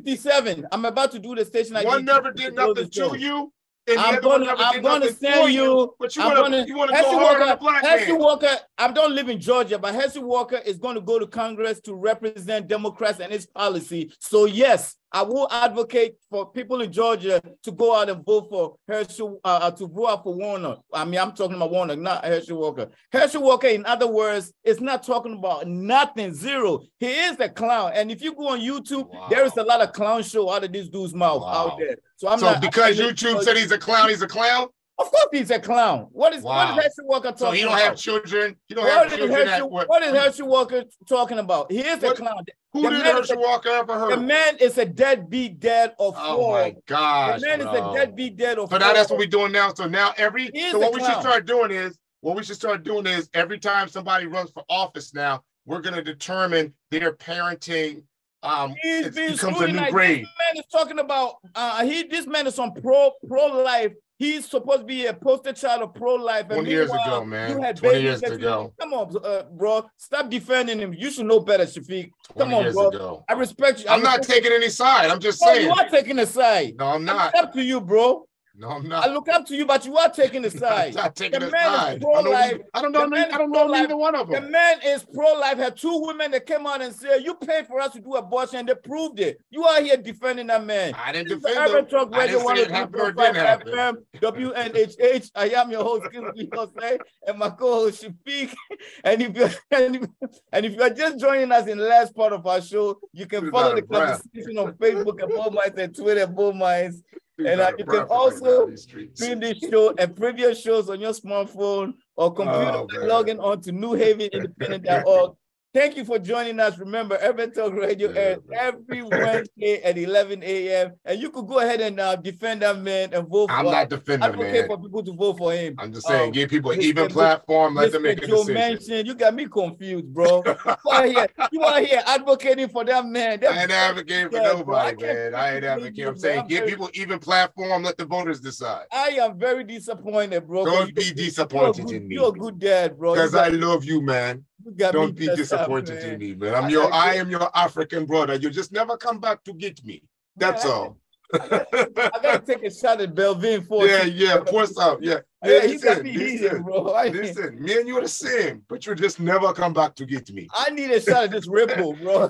It's 0.05 0.21
11:57. 0.25 0.65
I'm 0.71 0.85
about 0.85 1.11
to 1.13 1.19
do 1.19 1.33
the 1.33 1.45
station. 1.45 1.75
One 1.83 2.05
never 2.05 2.31
did 2.31 2.53
nothing 2.53 2.91
show. 2.91 3.13
to 3.13 3.19
you, 3.19 3.51
I'm 3.97 4.21
gonna- 4.21 4.45
I'm 4.57 4.81
gonna 4.81 5.11
send 5.11 5.41
for 5.41 5.49
you- 5.49 5.95
But 5.99 6.15
you 6.15 6.21
want 6.21 6.35
gonna- 6.35 6.65
you 6.67 6.75
want 6.77 6.91
to 6.91 6.97
go 7.01 7.09
hard 7.11 7.15
on 7.15 7.39
Walker, 7.39 7.45
the 7.51 7.57
black 7.57 7.85
Herschel 7.85 8.13
man. 8.13 8.19
Walker, 8.23 8.57
I 8.77 8.91
don't 8.91 9.15
live 9.15 9.29
in 9.29 9.39
Georgia, 9.39 9.79
but 9.79 9.95
Herschel 9.95 10.23
Walker 10.23 10.57
is 10.57 10.77
going 10.77 10.95
to 10.95 11.01
go 11.01 11.17
to 11.17 11.25
Congress 11.25 11.79
to 11.81 11.95
represent 11.95 12.67
Democrats 12.67 13.19
and 13.19 13.33
its 13.33 13.45
policy. 13.47 14.11
So 14.19 14.45
yes, 14.45 14.95
I 15.11 15.23
will 15.23 15.47
advocate 15.51 16.15
for 16.29 16.51
people 16.51 16.81
in 16.81 16.91
Georgia 16.91 17.41
to 17.63 17.71
go 17.71 17.95
out 17.99 18.09
and 18.09 18.23
vote 18.23 18.47
for 18.49 18.75
Herschel, 18.87 19.39
uh, 19.43 19.59
uh, 19.63 19.71
to 19.71 19.87
vote 19.87 20.07
out 20.07 20.23
for 20.23 20.35
Warner. 20.35 20.75
I 20.93 21.03
mean, 21.05 21.19
I'm 21.19 21.31
talking 21.31 21.55
about 21.55 21.71
Warner, 21.71 21.95
not 21.95 22.23
Herschel 22.23 22.59
Walker. 22.59 22.89
Herschel 23.11 23.41
Walker, 23.41 23.67
in 23.67 23.85
other 23.85 24.07
words, 24.07 24.53
is 24.63 24.79
not 24.79 25.01
talking 25.03 25.33
about 25.33 25.67
nothing, 25.67 26.33
zero. 26.33 26.81
He 26.99 27.07
is 27.07 27.39
a 27.39 27.49
clown. 27.49 27.91
And 27.95 28.11
if 28.11 28.21
you 28.21 28.35
go 28.35 28.49
on 28.49 28.59
YouTube, 28.59 29.09
there 29.29 29.45
is 29.45 29.57
a 29.57 29.63
lot 29.63 29.81
of 29.81 29.93
clown 29.93 30.21
show 30.21 30.51
out 30.51 30.63
of 30.63 30.71
this 30.71 30.89
dude's 30.89 31.13
mouth 31.15 31.41
Wow. 31.41 31.69
out 31.71 31.79
there. 31.79 31.95
So 32.17 32.27
I'm 32.27 32.39
So 32.39 32.45
not 32.51 32.61
because 32.61 32.97
YouTube 32.99 33.41
said 33.41 33.57
he's 33.57 33.71
a 33.71 33.77
clown, 33.79 34.09
he's 34.09 34.21
a 34.21 34.27
clown. 34.27 34.67
Of 34.99 35.09
course 35.09 35.27
he's 35.31 35.49
a 35.51 35.59
clown. 35.59 36.07
What 36.11 36.33
is 36.33 36.43
Wow. 36.43 36.75
what 36.75 36.77
is 36.77 36.83
Herschel 36.83 37.05
Walker 37.07 37.29
talking 37.31 37.37
So 37.45 37.51
he 37.51 37.61
don't 37.61 37.69
about? 37.73 37.81
have 37.81 37.95
children. 37.97 38.55
He 38.67 38.75
don't 38.75 38.83
What 38.85 39.09
have 39.09 39.17
children. 39.17 39.47
Herschel, 39.47 39.69
what, 39.69 39.87
what 39.89 40.03
is 40.03 40.11
Herschel 40.13 40.47
Walker 40.47 40.83
talking 41.07 41.39
about? 41.39 41.71
He 41.71 41.79
is 41.79 42.03
a 42.03 42.13
clown. 42.13 42.43
who 42.73 42.81
the 42.83 42.89
did 42.89 43.01
Herschel 43.05 43.37
a- 43.37 43.41
Walker 43.41 43.69
ever 43.69 44.09
The 44.09 44.17
man 44.17 44.57
is 44.59 44.77
a 44.77 44.85
deadbeat 44.85 45.59
dad 45.59 45.95
of 45.99 46.13
Oh 46.17 46.35
four. 46.37 46.61
my 46.61 46.75
gosh, 46.85 47.39
the 47.41 47.47
man 47.47 47.59
bro. 47.61 47.71
is 47.73 47.79
a 47.79 47.93
deadbeat 47.93 48.37
dad 48.37 48.57
of 48.59 48.65
So 48.69 48.77
four. 48.77 48.79
now 48.79 48.93
that's 48.93 49.09
what 49.09 49.17
we're 49.19 49.25
doing 49.27 49.51
now. 49.51 49.73
So 49.73 49.87
now 49.87 50.13
every 50.17 50.51
so 50.71 50.79
what 50.79 50.93
we 50.93 50.99
should 50.99 51.19
start 51.21 51.45
doing 51.45 51.71
is 51.71 51.97
what 52.21 52.35
we 52.35 52.43
should 52.43 52.57
start 52.57 52.83
doing 52.83 53.05
is 53.07 53.29
every 53.33 53.57
time 53.59 53.87
somebody 53.87 54.25
runs 54.27 54.51
for 54.51 54.63
office 54.69 55.13
now, 55.13 55.41
we're 55.65 55.81
gonna 55.81 56.03
determine 56.03 56.73
their 56.91 57.13
parenting. 57.13 58.03
Um, 58.41 58.73
becomes 58.83 59.59
a 59.59 59.67
new 59.67 59.91
grade. 59.91 60.21
This 60.21 60.29
man 60.39 60.55
is 60.57 60.65
talking 60.71 60.99
about 60.99 61.35
uh 61.55 61.83
he 61.85 62.03
this 62.03 62.25
man 62.27 62.47
is 62.47 62.57
on 62.59 62.73
pro 62.73 63.11
pro 63.27 63.47
life. 63.47 63.93
He's 64.19 64.49
supposed 64.49 64.79
to 64.81 64.85
be 64.85 65.05
a 65.05 65.13
poster 65.13 65.53
child 65.53 65.81
of 65.81 65.93
pro 65.93 66.15
life. 66.15 66.41
And 66.49 66.55
20 66.55 66.69
years 66.69 66.89
ago, 66.91 67.23
man. 67.23 67.51
You 67.51 67.61
had 67.61 67.77
20 67.77 68.01
years 68.01 68.21
ago. 68.21 68.73
Come 68.77 68.91
on, 68.91 69.15
uh, 69.23 69.43
bro. 69.49 69.89
Stop 69.95 70.29
defending 70.29 70.77
him. 70.77 70.93
You 70.93 71.09
should 71.09 71.25
know 71.25 71.39
better, 71.39 71.63
Shafiq. 71.63 72.11
Come 72.37 72.53
on, 72.53 72.69
bro. 72.73 72.89
ago. 72.89 73.23
I 73.29 73.33
respect 73.33 73.79
you. 73.79 73.87
I 73.87 73.93
I'm 73.93 74.03
not 74.03 74.21
taking 74.21 74.51
any 74.51 74.67
side. 74.67 75.09
I'm 75.09 75.21
just 75.21 75.39
saying. 75.39 75.67
you 75.67 75.71
are 75.71 75.87
taking 75.87 76.19
a 76.19 76.25
side. 76.25 76.75
No, 76.77 76.87
I'm 76.87 77.05
not. 77.05 77.33
look 77.33 77.45
up 77.45 77.53
to 77.53 77.63
you, 77.63 77.79
bro. 77.79 78.27
No, 78.61 78.67
I'm 78.71 78.91
I 78.91 79.07
look 79.07 79.29
up 79.29 79.45
to 79.45 79.55
you, 79.55 79.65
but 79.65 79.85
you 79.85 79.95
are 79.97 80.09
taking 80.09 80.43
I'm 80.49 80.51
side. 80.51 80.93
not 80.93 81.15
taking 81.15 81.39
The 81.39 81.47
a 81.47 81.49
man 81.51 81.71
is 81.71 81.79
side. 81.79 81.95
I 81.95 81.97
don't, 81.99 82.01
pro-life. 82.01 82.51
know- 82.57 82.63
I 82.73 82.81
don't 82.81 82.95
I 82.95 83.37
don't 83.37 83.51
know 83.51 83.59
pro-life. 83.59 83.81
neither 83.83 83.95
one 83.97 84.15
of 84.15 84.27
them. 84.29 84.43
The 84.43 84.49
man 84.49 84.79
is 84.85 85.05
pro-life. 85.13 85.57
Had 85.57 85.77
two 85.77 86.01
women 86.05 86.31
that 86.31 86.45
came 86.45 86.67
out 86.67 86.81
and 86.81 86.93
said, 86.93 87.23
"You 87.23 87.35
paid 87.35 87.67
for 87.67 87.79
us 87.79 87.93
to 87.93 88.01
do 88.01 88.15
abortion," 88.15 88.57
and 88.59 88.67
they 88.67 88.75
proved 88.75 89.21
it. 89.21 89.39
You 89.49 89.63
are 89.63 89.81
here 89.81 89.95
defending 89.95 90.47
that 90.47 90.65
man. 90.65 90.93
I 90.93 91.13
didn't 91.13 91.29
This 91.29 91.37
is 91.37 91.43
defend 91.43 91.73
them. 91.73 91.85
Talk 91.87 92.09
I 92.13 92.27
didn't 92.27 92.45
say 92.47 92.61
it 92.63 92.71
happened 92.71 93.01
or 93.01 93.11
didn't 93.13 93.35
happen. 93.37 93.97
WNHH. 94.15 95.31
I 95.35 95.49
am 95.49 95.71
your 95.71 95.83
host, 95.83 96.11
Kingsley 96.11 96.47
Osei, 96.47 96.99
and 97.27 97.37
my 97.39 97.49
co-host 97.51 98.03
Shafiq. 98.03 98.53
And 99.05 99.21
if 99.21 99.37
you 99.37 99.45
and 99.71 99.95
if, 99.95 100.03
and 100.51 100.65
if 100.65 100.73
you 100.75 100.81
are 100.81 100.89
just 100.89 101.17
joining 101.19 101.51
us 101.51 101.67
in 101.67 101.77
the 101.77 101.85
last 101.85 102.13
part 102.15 102.33
of 102.33 102.45
our 102.45 102.59
show, 102.61 102.99
you 103.13 103.25
can 103.25 103.49
follow 103.51 103.75
the 103.75 103.81
breath? 103.83 104.21
conversation 104.33 104.57
on 104.57 104.73
Facebook 104.73 105.21
at 105.21 105.29
Bull 105.29 105.51
Minds 105.51 105.77
and 105.79 105.95
Twitter 105.95 106.21
at 106.21 106.35
Bull 106.35 106.53
Minds. 106.53 107.01
And, 107.45 107.61
uh, 107.61 107.71
you 107.77 107.85
can 107.85 107.99
right 107.99 108.07
also 108.09 108.45
now 108.45 108.63
in 108.63 108.69
these 108.71 108.83
streets. 108.83 109.21
Stream 109.21 109.39
this 109.39 109.57
show 109.59 109.93
and 109.97 110.15
previous 110.15 110.61
shows 110.61 110.89
on 110.89 110.99
your 110.99 111.13
smartphone 111.13 111.93
or 112.15 112.33
computer 112.33 112.71
Oh, 112.73 112.87
by 112.87 113.07
logging 113.07 113.39
on 113.39 113.61
to 113.61 113.71
newhavenindependent.org. 113.71 115.31
Thank 115.71 115.97
you 115.97 116.03
for 116.03 116.17
joining 116.17 116.59
us. 116.59 116.79
Remember, 116.79 117.15
Urban 117.21 117.51
Talk 117.51 117.73
Radio 117.73 118.09
airs 118.11 118.39
every 118.51 119.03
Wednesday 119.03 119.83
at 119.83 119.99
11 119.99 120.41
a.m. 120.43 120.93
And 121.05 121.21
you 121.21 121.29
could 121.29 121.45
go 121.47 121.59
ahead 121.59 121.79
and 121.79 121.99
uh, 121.99 122.15
defend 122.15 122.63
that 122.63 122.79
man 122.79 123.13
and 123.13 123.27
vote 123.27 123.49
for 123.51 123.55
I'm 123.55 123.65
not 123.65 123.87
defending, 123.87 124.27
advocate 124.29 124.51
man. 124.51 124.67
for 124.67 124.81
people 124.81 125.03
to 125.03 125.13
vote 125.13 125.37
for 125.37 125.53
him. 125.53 125.75
I'm 125.77 125.93
just 125.93 126.07
saying, 126.07 126.29
Um, 126.29 126.31
give 126.31 126.49
people 126.49 126.71
an 126.71 126.81
even 126.81 127.07
platform. 127.09 127.75
Let 127.75 127.91
them 127.91 128.01
make 128.01 128.23
a 128.23 128.25
Joe 128.27 128.43
decision. 128.43 128.55
Manchin, 128.55 129.05
you 129.05 129.13
got 129.13 129.35
me 129.35 129.45
confused, 129.45 130.07
bro. 130.11 130.41
You 130.45 130.91
are 130.91 131.05
here, 131.05 131.27
you 131.51 131.61
are 131.61 131.79
here 131.81 132.01
advocating 132.07 132.69
for 132.69 132.83
that 132.85 133.05
man. 133.05 133.39
That 133.41 133.51
I 133.53 133.61
ain't 133.61 133.71
advocating 133.71 134.29
for 134.29 134.39
bro, 134.39 134.53
nobody, 134.57 135.03
man. 135.05 135.35
I 135.35 135.55
ain't 135.55 135.65
advocating. 135.65 136.07
I'm 136.07 136.17
saying 136.17 136.39
I'm 136.39 136.47
give 136.47 136.59
very- 136.61 136.71
people 136.71 136.89
even 136.95 137.19
platform. 137.19 137.83
Let 137.83 137.95
the 137.97 138.05
voters 138.05 138.39
decide. 138.39 138.85
I 138.91 139.09
am 139.21 139.37
very 139.37 139.63
disappointed, 139.63 140.47
bro. 140.47 140.65
Don't 140.65 140.95
be 140.95 141.03
you're 141.03 141.13
disappointed 141.13 141.85
good- 141.85 141.95
in 141.95 142.07
me. 142.07 142.15
You're 142.15 142.29
a 142.29 142.31
good 142.31 142.57
dad, 142.57 142.97
bro. 142.97 143.13
Because 143.13 143.33
got- 143.33 143.45
I 143.45 143.49
love 143.49 143.83
you, 143.85 144.01
man. 144.01 144.45
Don't 144.77 145.15
be 145.15 145.27
disappointed 145.27 146.01
man. 146.01 146.13
in 146.13 146.19
me, 146.19 146.35
man. 146.35 146.55
I'm 146.55 146.69
your, 146.69 146.93
I 146.93 147.11
I 147.11 147.13
am 147.15 147.29
your 147.29 147.49
African 147.57 148.05
brother. 148.05 148.35
You 148.35 148.49
just 148.49 148.71
never 148.71 148.97
come 148.97 149.19
back 149.19 149.43
to 149.45 149.53
get 149.53 149.83
me. 149.85 150.03
That's 150.35 150.65
Yeah, 150.65 150.71
all. 150.71 150.97
I 151.33 152.19
gotta 152.21 152.39
take 152.45 152.63
a 152.63 152.71
shot 152.71 153.01
at 153.01 153.13
Belvin 153.13 153.65
for 153.67 153.85
yeah, 153.85 154.03
yeah. 154.03 154.37
Pour 154.45 154.65
some. 154.65 154.97
Yeah. 155.01 155.19
Yeah, 155.41 155.63
Yeah, 155.63 155.67
listen, 155.67 156.03
me 156.03 156.11
heated, 156.11 156.41
listen, 156.41 156.63
bro. 156.63 156.87
I, 156.93 157.07
listen. 157.07 157.61
Me 157.61 157.77
and 157.77 157.87
you 157.87 157.97
are 157.97 158.01
the 158.01 158.09
same, 158.09 158.61
but 158.67 158.85
you 158.85 158.93
just 158.93 159.21
never 159.21 159.53
come 159.53 159.71
back 159.71 159.95
to 159.95 160.05
get 160.05 160.29
me. 160.33 160.49
I 160.53 160.69
need 160.71 160.91
a 160.91 160.99
shot 160.99 161.23
at 161.23 161.31
this 161.31 161.47
ripple, 161.47 161.93
bro. 161.93 162.29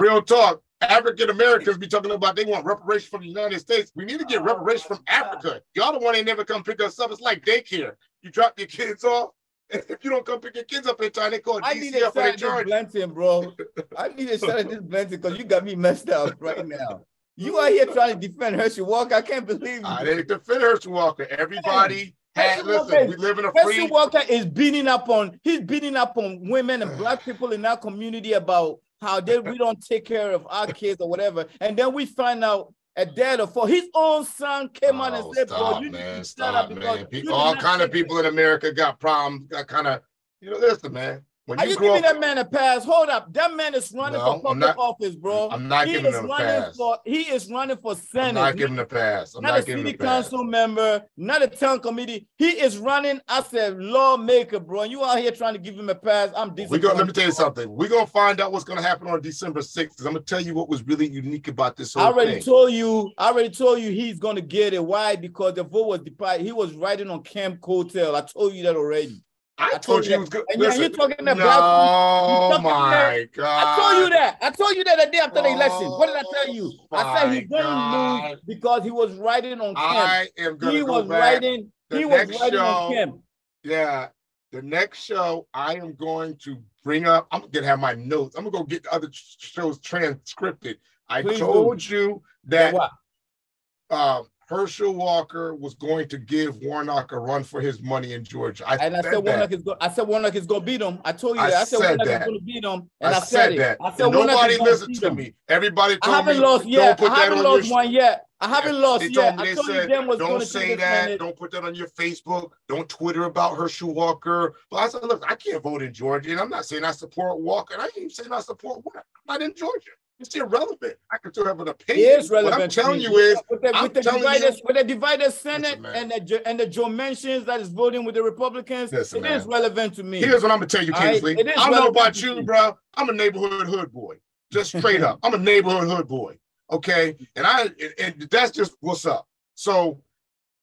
Real 0.00 0.22
talk. 0.22 0.62
African 0.80 1.28
Americans 1.28 1.76
be 1.76 1.86
talking 1.86 2.12
about 2.12 2.34
they 2.36 2.46
want 2.46 2.64
reparations 2.64 3.10
from 3.10 3.20
the 3.20 3.28
United 3.28 3.58
States. 3.60 3.92
We 3.94 4.06
need 4.06 4.18
to 4.20 4.24
get 4.24 4.42
reparations 4.42 4.86
from 4.86 5.00
Africa. 5.08 5.60
Y'all 5.74 5.92
the 5.92 5.98
one 5.98 6.16
ain't 6.16 6.24
never 6.24 6.42
come 6.42 6.62
pick 6.62 6.82
us 6.82 6.98
up. 6.98 7.10
It's 7.10 7.20
like 7.20 7.44
daycare. 7.44 7.92
You 8.22 8.30
drop 8.30 8.58
your 8.58 8.68
kids 8.68 9.04
off. 9.04 9.30
If 9.70 10.04
you 10.04 10.10
don't 10.10 10.24
come 10.24 10.40
pick 10.40 10.54
your 10.54 10.64
kids 10.64 10.86
up 10.86 11.00
in 11.02 11.10
time, 11.10 11.32
they 11.32 11.40
call 11.40 11.60
I 11.62 11.74
need 11.74 11.94
DCF 11.94 12.14
shot 12.14 12.16
at 12.16 12.38
this. 12.38 12.64
Blanton, 12.64 13.12
bro. 13.12 13.52
I 13.96 14.08
need 14.08 14.28
a 14.30 14.38
shot 14.38 14.58
at 14.58 14.68
this 14.68 14.78
Blanton 14.80 15.20
because 15.20 15.38
you 15.38 15.44
got 15.44 15.64
me 15.64 15.74
messed 15.74 16.08
up 16.08 16.34
right 16.38 16.66
now. 16.66 17.02
You 17.36 17.58
are 17.58 17.68
here 17.68 17.86
trying 17.86 18.18
to 18.18 18.28
defend 18.28 18.56
Herschel 18.56 18.86
Walker. 18.86 19.14
I 19.14 19.22
can't 19.22 19.46
believe 19.46 19.82
ah, 19.84 20.00
you. 20.00 20.02
I 20.02 20.04
didn't 20.04 20.28
defend 20.28 20.62
Herschel 20.62 20.92
Walker. 20.92 21.26
Everybody 21.28 22.14
Had, 22.34 22.60
Herschel 22.60 22.66
listen, 22.66 22.88
Walker 22.88 23.06
we 23.06 23.16
live 23.16 23.38
in 23.38 23.44
a 23.44 23.48
Herschel 23.48 23.70
free. 23.72 23.86
Walker 23.88 24.22
is 24.28 24.46
beating 24.46 24.88
up 24.88 25.08
on 25.08 25.38
he's 25.42 25.60
beating 25.60 25.96
up 25.96 26.16
on 26.16 26.48
women 26.48 26.82
and 26.82 26.96
black 26.96 27.22
people 27.24 27.52
in 27.52 27.64
our 27.64 27.76
community 27.76 28.32
about 28.32 28.78
how 29.02 29.20
they 29.20 29.38
we 29.38 29.58
don't 29.58 29.84
take 29.84 30.06
care 30.06 30.32
of 30.32 30.46
our 30.48 30.68
kids 30.68 31.00
or 31.00 31.08
whatever, 31.10 31.46
and 31.60 31.76
then 31.76 31.92
we 31.92 32.06
find 32.06 32.42
out 32.42 32.72
a 32.96 33.04
dad 33.06 33.40
or 33.40 33.46
for 33.46 33.68
his 33.68 33.84
own 33.94 34.24
son 34.24 34.68
came 34.70 35.00
out 35.00 35.12
Oh, 35.12 35.26
and 35.26 35.34
said, 35.36 35.48
"Bro, 35.48 35.56
stop, 35.56 35.82
you 35.82 35.90
need 35.90 35.98
man. 35.98 36.22
to 36.22 36.28
shut 36.28 36.54
up 36.54 36.68
because 36.68 37.06
man. 37.12 37.28
All 37.32 37.54
kind 37.56 37.82
of 37.82 37.92
people 37.92 38.18
in 38.18 38.26
America 38.26 38.72
got 38.72 38.98
problems. 38.98 39.48
Got 39.48 39.66
kind 39.66 39.86
of, 39.86 40.00
you 40.40 40.50
know, 40.50 40.58
listen, 40.58 40.92
man. 40.92 41.22
When 41.46 41.60
Are 41.60 41.64
you 41.64 41.74
you 41.74 41.78
giving 41.78 42.04
up, 42.04 42.14
that 42.14 42.20
man 42.20 42.38
a 42.38 42.44
pass? 42.44 42.84
Hold 42.84 43.08
up. 43.08 43.32
That 43.32 43.54
man 43.54 43.72
is 43.76 43.92
running 43.92 44.18
No, 44.18 44.34
for 44.34 44.42
public 44.42 44.58
not- 44.66 44.78
office, 44.78 45.14
bro. 45.14 45.48
I'm 45.48 45.68
not 45.68 45.86
he 45.86 45.92
giving 45.92 46.06
is 46.10 46.16
him 46.18 46.24
a 46.24 46.28
running 46.28 46.46
pass. 46.62 46.76
for 46.76 46.98
he 47.04 47.20
is 47.22 47.48
running 47.48 47.76
for 47.76 47.94
Senate. 47.94 48.28
I'm 48.30 48.34
not 48.34 48.56
giving 48.56 48.78
a 48.80 48.84
pass. 48.84 49.34
I'm 49.36 49.42
not, 49.44 49.50
not, 49.50 49.60
a 49.60 49.62
giving 49.62 49.84
city 49.86 49.94
a 49.94 49.98
pass. 49.98 50.24
council 50.24 50.42
member, 50.42 51.04
not 51.16 51.42
a 51.44 51.46
town 51.46 51.78
committee. 51.78 52.26
He 52.36 52.48
is 52.48 52.78
running 52.78 53.20
as 53.28 53.54
a 53.54 53.70
lawmaker, 53.70 54.58
bro. 54.58 54.82
And 54.82 54.90
you 54.90 55.04
out 55.04 55.18
here 55.20 55.30
trying 55.30 55.52
to 55.54 55.60
give 55.60 55.76
him 55.78 55.88
a 55.88 55.94
pass. 55.94 56.30
I'm 56.36 56.52
disappointed. 56.52 56.82
go. 56.82 56.94
Let 56.94 57.06
me 57.06 57.12
tell 57.12 57.26
you 57.26 57.32
something. 57.32 57.68
We're 57.70 57.90
gonna 57.90 58.08
find 58.08 58.40
out 58.40 58.50
what's 58.50 58.64
gonna 58.64 58.82
happen 58.82 59.06
on 59.06 59.20
December 59.20 59.60
6th. 59.60 60.00
I'm 60.00 60.06
gonna 60.14 60.20
tell 60.20 60.40
you 60.40 60.52
what 60.54 60.68
was 60.68 60.82
really 60.82 61.08
unique 61.08 61.46
about 61.46 61.76
this 61.76 61.96
I 61.96 62.06
already 62.06 62.32
thing. 62.34 62.42
told 62.42 62.72
you. 62.72 63.12
I 63.18 63.28
already 63.28 63.50
told 63.50 63.78
you 63.78 63.92
he's 63.92 64.18
gonna 64.18 64.40
get 64.40 64.74
it. 64.74 64.84
Why? 64.84 65.14
Because 65.14 65.54
the 65.54 65.62
vote 65.62 65.86
was 65.86 66.00
divided. 66.00 66.44
He 66.44 66.50
was 66.50 66.74
riding 66.74 67.08
on 67.08 67.22
Kemp 67.22 67.60
Coattail. 67.60 68.16
I 68.16 68.22
told 68.22 68.52
you 68.52 68.64
that 68.64 68.74
already. 68.74 69.22
I, 69.58 69.66
I 69.66 69.70
told 69.70 69.82
told 69.82 70.06
you 70.06 70.14
it 70.14 70.18
was 70.20 70.28
good. 70.28 70.44
And 70.50 70.60
Listen, 70.60 70.80
you're 70.82 70.90
talking 70.90 71.24
no, 71.24 71.34
that 71.34 71.36
black. 71.36 72.58
you 72.58 72.62
my 72.62 73.28
God. 73.32 73.64
I 73.66 73.76
told 73.80 74.04
you 74.04 74.10
that. 74.10 74.38
I 74.42 74.50
told 74.50 74.76
you 74.76 74.84
that 74.84 75.04
the 75.04 75.10
day 75.10 75.18
after 75.18 75.40
the 75.42 75.48
election. 75.48 75.88
What 75.88 76.06
did 76.08 76.16
I 76.16 76.22
tell 76.32 76.54
you? 76.54 76.72
Oh, 76.92 76.96
I 76.96 77.20
said 77.22 77.32
he's 77.32 77.50
my 77.50 77.58
gonna 77.62 77.64
God. 77.74 78.30
lose 78.32 78.40
because 78.46 78.84
he 78.84 78.90
was 78.90 79.14
riding 79.14 79.60
on 79.60 79.74
Kemp. 79.74 79.78
I 79.78 80.28
am 80.38 80.58
gonna 80.58 80.72
He 80.72 80.80
go 80.84 80.92
was 81.00 81.08
back. 81.08 81.20
riding. 81.20 81.72
The 81.88 81.98
He 81.98 82.04
was 82.04 82.28
riding 82.40 82.58
show- 82.58 82.64
on 82.64 82.92
Kemp. 82.92 83.20
Yeah, 83.62 84.08
the 84.52 84.60
next 84.62 85.02
show 85.04 85.46
I 85.54 85.76
am 85.76 85.94
going 85.94 86.36
to 86.44 86.58
bring 86.84 87.06
up. 87.06 87.26
I'm 87.30 87.48
gonna 87.50 87.66
have 87.66 87.80
my 87.80 87.94
notes. 87.94 88.36
I'm 88.36 88.44
gonna 88.44 88.58
go 88.58 88.64
get 88.64 88.82
the 88.82 88.92
other 88.92 89.08
shows 89.12 89.80
transcripted. 89.80 90.78
I 91.08 91.22
Please 91.22 91.38
told 91.38 91.82
you 91.88 92.22
That 92.44 92.74
that 92.74 93.96
um, 93.96 94.26
Herschel 94.48 94.94
Walker 94.94 95.54
was 95.56 95.74
going 95.74 96.08
to 96.08 96.18
give 96.18 96.56
Warnock 96.58 97.10
a 97.10 97.18
run 97.18 97.42
for 97.42 97.60
his 97.60 97.82
money 97.82 98.12
in 98.12 98.22
Georgia. 98.22 98.64
I 98.68 98.76
And 98.76 98.96
I 98.96 99.00
said 99.02 99.14
said. 99.14 99.24
Warnock 99.24 99.52
is 99.52 99.62
going. 99.62 99.76
I 99.80 99.88
said 99.90 100.06
Warnock 100.06 100.34
is 100.36 100.46
going 100.46 100.60
to 100.60 100.66
beat 100.66 100.80
him. 100.80 101.00
I 101.04 101.12
told 101.12 101.36
you 101.36 101.42
I 101.42 101.50
that. 101.50 101.56
I 101.56 101.64
said, 101.64 101.78
said 101.78 101.88
Warnock 101.88 102.06
that. 102.06 102.20
is 102.20 102.26
going 102.26 102.38
to 102.38 102.44
beat 102.44 102.64
him, 102.64 102.90
and 103.00 103.14
I, 103.14 103.18
I, 103.18 103.20
said, 103.20 103.52
it. 103.52 103.58
that. 103.58 103.78
I 103.80 103.90
said 103.96 104.06
And 104.06 104.12
nobody 104.14 104.58
listened 104.58 104.94
to 105.00 105.10
me. 105.12 105.34
Everybody 105.48 105.94
I 106.02 106.06
told 106.06 106.16
haven't 106.16 106.36
me. 106.36 106.42
lost 106.44 106.64
yet. 106.66 107.00
I 107.02 107.14
haven't 107.24 107.38
on 107.38 107.44
lost 107.44 107.70
one 107.70 107.90
yet. 107.90 108.26
I 108.40 108.48
haven't 108.48 108.80
lost 108.80 109.00
They 109.00 109.08
yet. 109.08 109.40
I 109.40 109.54
told 109.54 109.66
you 109.66 109.72
said, 109.72 109.90
them 109.90 110.06
was 110.06 110.18
don't 110.18 110.28
going 110.28 110.40
to 110.40 110.46
say 110.46 110.76
that. 110.76 111.08
that. 111.08 111.18
Don't 111.18 111.34
put 111.34 111.50
that 111.52 111.64
on 111.64 111.74
your 111.74 111.88
Facebook. 111.88 112.50
Don't 112.68 112.88
Twitter 112.88 113.24
about 113.24 113.56
Herschel 113.56 113.94
Walker. 113.94 114.54
But 114.70 114.76
I 114.76 114.88
said, 114.88 115.02
look, 115.04 115.24
I 115.26 115.34
can't 115.34 115.62
vote 115.62 115.82
in 115.82 115.92
Georgia. 115.92 116.30
And 116.32 116.38
I'm 116.40 116.50
not 116.50 116.66
saying 116.66 116.84
I 116.84 116.90
support 116.92 117.40
Walker. 117.40 117.74
I 117.78 117.84
ain't 117.84 117.96
even 117.96 118.10
saying 118.10 118.30
I 118.30 118.40
support 118.40 118.84
Warnock. 118.84 119.06
I'm 119.28 119.40
not 119.40 119.42
in 119.42 119.54
Georgia. 119.54 119.90
It's 120.18 120.34
irrelevant. 120.34 120.96
I 121.12 121.18
can 121.18 121.30
still 121.32 121.44
have 121.44 121.60
an 121.60 121.68
opinion. 121.68 122.18
is 122.18 122.30
relevant. 122.30 122.54
What 122.54 122.62
I'm 122.62 122.68
telling 122.70 123.00
you 123.02 123.16
is, 123.18 123.38
with 123.50 123.60
the, 123.60 123.78
with 123.82 123.92
the 123.94 124.00
divided 124.00 124.54
you- 124.54 124.60
with 124.64 124.76
the 124.76 124.84
divided 124.84 125.30
Senate 125.32 125.80
man. 125.80 126.10
and 126.12 126.26
the 126.26 126.48
and 126.48 126.58
the 126.58 126.66
Joe 126.66 126.86
Manchins 126.86 127.44
that 127.44 127.60
is 127.60 127.68
voting 127.68 128.04
with 128.04 128.14
the 128.14 128.22
Republicans. 128.22 128.92
Listen, 128.92 129.24
it 129.24 129.30
is 129.30 129.46
man. 129.46 129.60
relevant 129.60 129.94
to 129.96 130.02
me. 130.02 130.18
here's 130.20 130.42
what 130.42 130.50
I'm 130.52 130.58
gonna 130.58 130.66
tell 130.68 130.82
you, 130.84 130.94
All 130.94 131.00
right, 131.00 131.10
Kingsley. 131.12 131.34
it 131.38 131.46
is 131.48 131.54
I 131.58 131.68
don't 131.70 131.80
know 131.80 131.88
about 131.88 132.22
you, 132.22 132.36
me. 132.36 132.42
bro. 132.42 132.78
I'm 132.94 133.08
a 133.10 133.12
neighborhood 133.12 133.66
hood 133.66 133.92
boy. 133.92 134.16
Just 134.50 134.76
straight 134.78 135.02
up. 135.02 135.18
I'm 135.22 135.34
a 135.34 135.38
neighborhood 135.38 135.88
hood 135.88 136.08
boy. 136.08 136.38
Okay. 136.70 137.14
And 137.36 137.46
I 137.46 137.62
and, 137.64 137.94
and 137.98 138.20
that's 138.30 138.52
just 138.52 138.74
what's 138.80 139.04
up. 139.04 139.28
So 139.54 140.00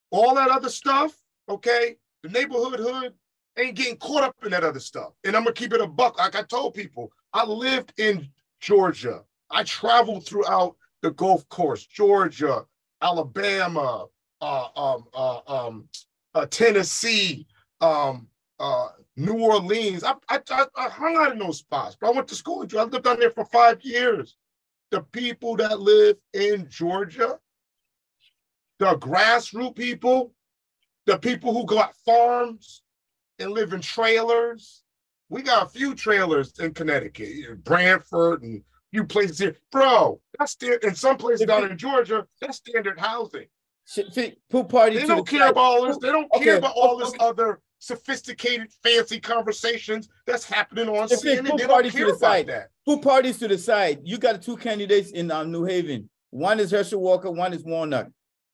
all 0.10 0.34
that 0.36 0.50
other 0.50 0.70
stuff, 0.70 1.14
okay, 1.48 1.98
the 2.24 2.30
neighborhood 2.30 2.80
hood 2.80 3.14
ain't 3.58 3.76
getting 3.76 3.98
caught 3.98 4.24
up 4.24 4.36
in 4.44 4.50
that 4.52 4.64
other 4.64 4.80
stuff. 4.80 5.14
And 5.24 5.36
I'm 5.36 5.44
gonna 5.44 5.54
keep 5.54 5.74
it 5.74 5.82
a 5.82 5.86
buck. 5.88 6.18
Like 6.18 6.36
I 6.36 6.42
told 6.42 6.74
people, 6.74 7.12
I 7.34 7.46
lived 7.46 7.94
in 7.98 8.30
Georgia. 8.60 9.24
I 9.54 9.64
traveled 9.64 10.26
throughout 10.26 10.76
the 11.04 11.12
Gulf 11.12 11.48
Coast, 11.50 11.90
Georgia, 11.92 12.66
Alabama, 13.02 14.08
uh, 14.42 14.68
um, 14.76 15.06
uh, 15.14 15.40
um, 15.48 15.88
uh, 16.34 16.48
Tennessee, 16.48 17.46
um, 17.80 18.28
uh, 18.60 18.88
New 19.16 19.40
Orleans. 19.40 20.04
I, 20.04 20.16
I, 20.28 20.40
I, 20.76 20.90
hung 20.90 21.18
out 21.18 21.34
in 21.34 21.40
those 21.40 21.60
spots, 21.60 21.96
but 22.00 22.08
I 22.08 22.12
went 22.12 22.28
to 22.30 22.36
school 22.36 22.64
in 22.64 22.68
Georgia. 22.68 22.88
I 22.88 22.92
lived 22.92 23.06
down 23.06 23.20
there 23.20 23.30
for 23.30 23.46
five 23.46 23.82
years. 23.84 24.36
The 24.90 25.02
people 25.02 25.56
that 25.58 25.80
live 25.80 26.18
in 26.34 26.68
Georgia, 26.70 27.40
the 28.80 28.96
grassroots 28.98 29.76
people, 29.76 30.34
the 31.06 31.18
people 31.20 31.54
who 31.54 31.66
got 31.66 31.96
farms 32.06 32.82
and 33.38 33.52
live 33.52 33.74
in 33.74 33.82
trailers. 33.82 34.84
We 35.30 35.42
got 35.42 35.68
a 35.68 35.70
few 35.70 35.96
trailers 35.96 36.58
in 36.60 36.74
Connecticut, 36.74 37.64
Branford, 37.64 38.44
and 38.44 38.64
few 38.94 39.04
places 39.04 39.40
here. 39.40 39.56
Bro, 39.72 40.22
that's 40.38 40.52
still 40.52 40.78
in 40.84 40.96
some 40.96 41.18
places 41.18 41.46
down 41.48 41.70
in 41.70 41.78
Georgia, 41.78 42.26
that's 42.40 42.58
standard 42.58 43.00
housing. 43.00 43.48
Shit, 43.86 44.14
fit- 44.14 44.40
Put 44.50 44.70
party 44.70 44.98
They 44.98 45.08
don't 45.08 45.26
the 45.26 45.38
care 45.38 45.50
about 45.50 45.62
all 45.62 45.86
this. 45.88 45.98
They 45.98 46.08
don't 46.12 46.32
care 46.42 46.58
about 46.58 46.74
all 46.76 46.98
this 46.98 47.14
other 47.20 47.60
sophisticated, 47.80 48.72
fancy 48.82 49.20
conversations 49.20 50.08
that's 50.26 50.46
happening 50.46 50.88
on 50.88 51.10
CNN. 51.10 51.50
put 51.50 51.60
They 51.60 51.68
don't 51.68 51.84
to 51.84 51.92
care 51.92 52.06
the 52.06 52.12
about 52.12 52.20
side. 52.20 52.48
that. 52.48 52.70
Put 52.86 53.02
parties 53.02 53.40
to 53.40 53.48
the 53.50 53.58
side. 53.58 54.00
You 54.04 54.18
got 54.18 54.42
two 54.42 54.56
candidates 54.56 55.12
in 55.12 55.30
um, 55.32 55.52
New 55.52 55.66
Haven. 55.66 56.10
One 56.30 56.60
is 56.62 56.72
Herschel 56.72 57.02
Walker. 57.02 57.30
One 57.30 57.52
is 57.54 57.64
Warnock. 57.64 58.08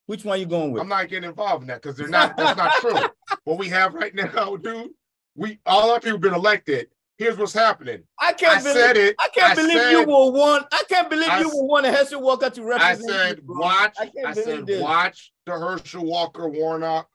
Which 0.06 0.24
one 0.24 0.40
you 0.40 0.46
going 0.46 0.72
with? 0.72 0.82
I'm 0.82 0.88
not 0.88 1.08
getting 1.08 1.28
involved 1.28 1.62
in 1.62 1.68
that 1.68 1.80
because 1.82 1.96
they're 1.96 2.08
not. 2.08 2.36
That's 2.36 2.56
not 2.56 2.72
true. 2.80 2.98
What 3.44 3.58
we 3.58 3.68
have 3.68 3.94
right 3.94 4.14
now, 4.14 4.56
dude. 4.56 4.90
We 5.34 5.60
all 5.64 5.92
our 5.92 6.00
people 6.00 6.18
been 6.18 6.34
elected. 6.34 6.88
Here's 7.20 7.36
what's 7.36 7.52
happening. 7.52 8.02
I 8.18 8.32
can't 8.32 8.56
I 8.56 8.62
believe. 8.62 8.76
said 8.76 8.96
it. 8.96 9.14
I 9.18 9.28
can't 9.28 9.52
I 9.52 9.54
believe 9.54 9.76
said- 9.76 9.90
you 9.90 10.06
will 10.06 10.32
want. 10.32 10.66
I 10.72 10.82
can't 10.88 11.10
believe 11.10 11.28
I 11.28 11.40
you 11.40 11.50
will 11.50 11.68
want 11.68 11.84
a 11.84 11.92
Herschel 11.92 12.22
Walker 12.22 12.48
to 12.48 12.64
represent. 12.64 13.10
I 13.10 13.12
said 13.12 13.40
you, 13.46 13.58
watch. 13.58 13.94
I 14.00 14.10
I, 14.26 14.32
said 14.32 14.66
this. 14.66 14.80
watch 14.80 15.30
the 15.44 15.52
Herschel 15.52 16.02
Walker 16.06 16.48
Warnock. 16.48 17.10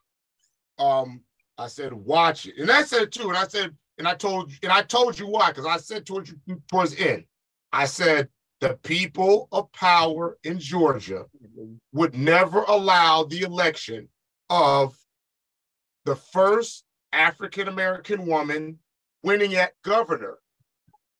Um, 0.77 1.21
I 1.57 1.65
said 1.65 1.91
watch 1.91 2.45
it, 2.45 2.53
and 2.59 2.69
I 2.69 2.83
said 2.83 3.11
too, 3.11 3.29
and 3.29 3.37
I 3.37 3.47
said, 3.47 3.75
and 3.97 4.07
I 4.07 4.13
told 4.13 4.51
you, 4.51 4.57
and 4.61 4.71
I 4.71 4.83
told 4.83 5.17
you 5.17 5.25
why, 5.25 5.49
because 5.49 5.65
I 5.65 5.77
said 5.77 6.05
towards 6.05 6.31
you 6.45 6.61
towards 6.69 6.95
end, 6.97 7.23
I 7.73 7.85
said 7.85 8.29
the 8.61 8.77
people 8.83 9.47
of 9.51 9.71
power 9.71 10.37
in 10.43 10.59
Georgia 10.59 11.25
would 11.93 12.13
never 12.13 12.61
allow 12.67 13.23
the 13.23 13.41
election 13.41 14.07
of 14.51 14.95
the 16.03 16.15
first 16.15 16.83
African 17.11 17.67
American 17.69 18.27
woman 18.27 18.77
winning 19.25 19.55
at 19.55 19.73
governor 19.83 20.37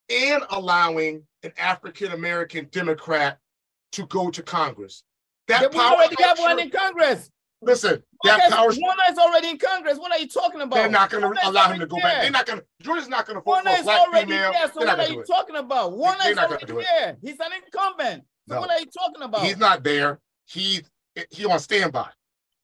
and 0.10 0.44
allowing 0.52 1.24
an 1.44 1.52
African 1.58 2.12
American 2.12 2.68
Democrat 2.72 3.40
to 3.94 4.06
go 4.08 4.30
to 4.30 4.44
Congress. 4.44 5.04
That 5.48 5.72
we 5.72 5.78
power 5.78 5.96
already 5.96 6.16
got 6.16 6.40
one 6.40 6.60
in 6.60 6.70
Congress. 6.70 7.30
Listen, 7.62 8.04
that 8.24 8.40
Okay, 8.42 8.50
power 8.56 8.68
Warner 8.68 9.04
is 9.12 9.18
already 9.18 9.50
in 9.50 9.58
Congress. 9.58 9.98
What 9.98 10.12
are 10.12 10.20
you 10.20 10.28
talking 10.28 10.62
about? 10.62 10.76
they're 10.76 10.90
not 10.90 11.10
going 11.10 11.24
to 11.24 11.48
allow 11.50 11.72
him 11.72 11.80
to 11.80 11.88
go 11.88 11.98
back. 11.98 12.22
They're 12.22 12.32
not 12.32 12.46
going 12.46 12.60
to. 12.60 12.66
Georgia's 12.82 13.08
not 13.10 13.26
going 13.26 13.36
to 13.36 13.42
vote 13.42 13.48
Warner 13.48 13.72
for 13.72 13.82
a 13.82 13.84
black 13.84 14.00
already 14.02 14.32
female. 14.32 14.52
there. 14.52 14.68
So 14.72 14.86
what 14.86 15.00
are 15.00 15.08
you 15.12 15.24
talking 15.24 15.56
about? 15.56 15.94
Warner 15.94 16.18
is 16.28 16.36
not 16.36 16.50
already 16.50 16.74
it. 16.74 16.86
there. 17.00 17.18
He's 17.22 17.40
an 17.40 17.52
incumbent. 17.66 18.24
So 18.48 18.56
No. 18.56 18.62
what 18.62 18.70
are 18.70 18.80
you 18.80 18.86
talking 18.86 19.24
about? 19.24 19.44
He's 19.44 19.58
not 19.58 19.84
there. 19.84 20.20
He's 20.46 20.84
he 21.32 21.46
on 21.46 21.60
standby. 21.60 22.10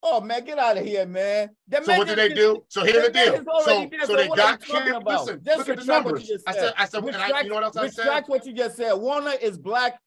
Oh 0.03 0.19
man, 0.19 0.43
get 0.43 0.57
out 0.57 0.77
of 0.77 0.85
here, 0.85 1.05
man. 1.05 1.51
The 1.67 1.83
So 1.83 1.91
man 1.91 1.97
what 1.99 2.07
did 2.07 2.15
just- 2.17 2.29
they 2.29 2.35
do? 2.35 2.63
So 2.69 2.83
here's 2.83 3.05
the 3.05 3.11
deal. 3.11 3.43
So 3.63 3.87
there, 3.89 4.05
so 4.05 4.15
they 4.15 4.27
got 4.29 4.59
Kim. 4.61 5.03
Listen, 5.05 5.41
Just 5.45 5.57
look 5.59 5.69
at 5.69 5.77
the 5.79 5.85
numbers. 5.85 6.31
I 6.47 6.53
said. 6.53 6.73
I 6.77 6.85
said 6.85 7.03
and 7.03 7.15
I, 7.15 7.41
you 7.41 7.49
know 7.49 7.55
what 7.55 7.63
else 7.65 7.77
I 7.77 7.87
said? 7.87 8.01
Retract 8.05 8.29
what 8.29 8.45
you 8.45 8.53
just 8.53 8.77
said. 8.77 8.93
Warner 8.93 9.33
is 9.41 9.59
black, 9.59 9.99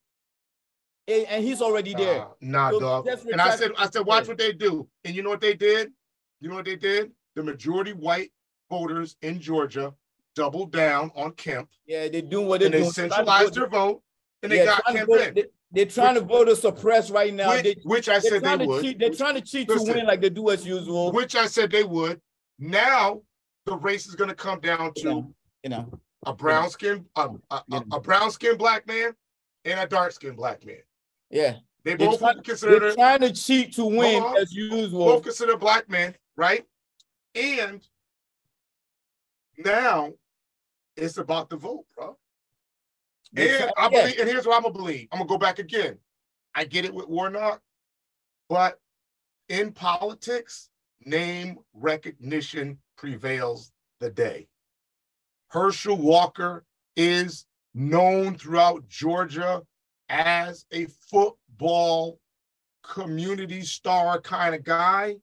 and, 1.06 1.26
and 1.26 1.44
he's 1.44 1.62
already 1.62 1.94
there. 1.94 2.26
Nah, 2.40 2.70
nah, 2.70 2.70
So 2.70 2.80
dog. 2.80 3.08
And 3.30 3.40
I 3.40 3.54
said, 3.54 3.70
I 3.78 3.88
said, 3.88 4.04
watch 4.04 4.26
what 4.26 4.38
they 4.38 4.52
do. 4.52 4.88
And 5.04 5.14
you 5.14 5.22
know 5.22 5.30
what 5.30 5.40
they 5.40 5.54
did? 5.54 5.92
You 6.40 6.48
know 6.48 6.56
what 6.56 6.64
they 6.64 6.76
did? 6.76 7.12
The 7.36 7.42
majority 7.42 7.92
white 7.92 8.32
voters 8.70 9.16
in 9.22 9.40
Georgia 9.40 9.94
doubled 10.34 10.72
down 10.72 11.12
on 11.14 11.30
Kemp 11.32 11.68
Yeah, 11.86 12.08
they 12.08 12.20
do 12.20 12.40
what 12.40 12.60
they 12.60 12.68
do. 12.68 12.78
and 12.78 12.86
they 12.86 12.90
centralized 12.90 13.54
their 13.54 13.68
vote 13.68 14.02
and 14.44 14.52
they 14.52 14.58
Yeah, 14.58 14.64
got 14.66 14.82
trying 14.82 14.94
to 14.94 14.98
Kemp 15.00 15.08
vote- 15.10 15.28
in, 15.28 15.34
they- 15.34 15.44
They're 15.72 15.86
trying 15.86 16.14
to 16.14 16.20
vote 16.20 16.44
to 16.44 16.54
suppress 16.54 17.10
right 17.10 17.34
now. 17.34 17.50
which, 17.50 17.64
They, 17.64 17.76
which 17.82 18.08
I 18.08 18.20
said 18.20 18.44
they 18.44 18.64
would. 18.64 18.82
cheat. 18.84 18.98
They're 19.00 19.10
trying 19.10 19.34
to 19.34 19.40
cheat 19.40 19.66
to 19.68 19.82
win 19.82 20.06
like 20.06 20.20
they 20.20 20.30
do 20.30 20.50
as 20.50 20.64
usual. 20.64 21.10
Which 21.10 21.34
I 21.34 21.46
said 21.46 21.72
they 21.72 21.82
would. 21.82 22.20
Now 22.60 23.22
the 23.66 23.74
race 23.76 24.06
is 24.06 24.14
going 24.14 24.28
to 24.30 24.36
come 24.36 24.60
down 24.60 24.92
You 24.94 25.02
to 25.02 25.08
know, 25.08 25.34
you 25.64 25.70
know. 25.70 25.90
a 26.26 26.32
brown 26.32 26.70
skin, 26.70 27.06
a, 27.16 27.28
a, 27.50 27.62
Yeah. 27.66 27.80
a, 27.92 27.98
brown 28.00 28.30
skinned 28.30 28.58
black 28.58 28.86
man 28.86 29.16
and 29.64 29.80
a 29.80 29.86
dark 29.88 30.12
skinned 30.12 30.36
black 30.36 30.64
man. 30.64 30.76
Yeah. 31.30 31.56
They 31.82 31.96
They're 31.96 32.08
both 32.10 32.20
trying- 32.20 32.42
consider 32.44 32.78
They're 32.78 32.94
trying 32.94 33.20
to 33.22 33.32
cheat 33.32 33.74
to 33.74 33.84
win 33.84 34.22
on. 34.22 34.36
as 34.36 34.52
usual. 34.52 35.06
both 35.06 35.22
consider 35.24 35.56
black 35.56 35.88
men, 35.88 36.14
right? 36.36 36.64
And 37.34 37.84
now 39.58 40.12
it's 40.96 41.18
about 41.18 41.50
the 41.50 41.56
vote, 41.56 41.84
bro. 41.96 42.16
And 43.36 43.72
I 43.76 43.88
believe, 43.88 44.18
and 44.18 44.28
here's 44.28 44.46
what 44.46 44.56
I'm 44.56 44.62
gonna 44.62 44.74
believe. 44.74 45.08
I'm 45.12 45.18
gonna 45.18 45.28
go 45.28 45.38
back 45.38 45.58
again. 45.58 45.98
I 46.54 46.64
get 46.64 46.84
it 46.84 46.94
with 46.94 47.08
Warnock, 47.08 47.60
but 48.48 48.80
in 49.48 49.72
politics, 49.72 50.70
name 51.04 51.58
recognition 51.74 52.78
prevails 52.96 53.72
the 54.00 54.10
day. 54.10 54.48
Herschel 55.48 55.96
Walker 55.96 56.64
is 56.96 57.46
known 57.74 58.36
throughout 58.36 58.88
Georgia 58.88 59.62
as 60.08 60.64
a 60.72 60.86
football 61.10 62.18
community 62.82 63.62
star 63.62 64.20
kind 64.20 64.54
of 64.54 64.62
guy. 64.62 65.16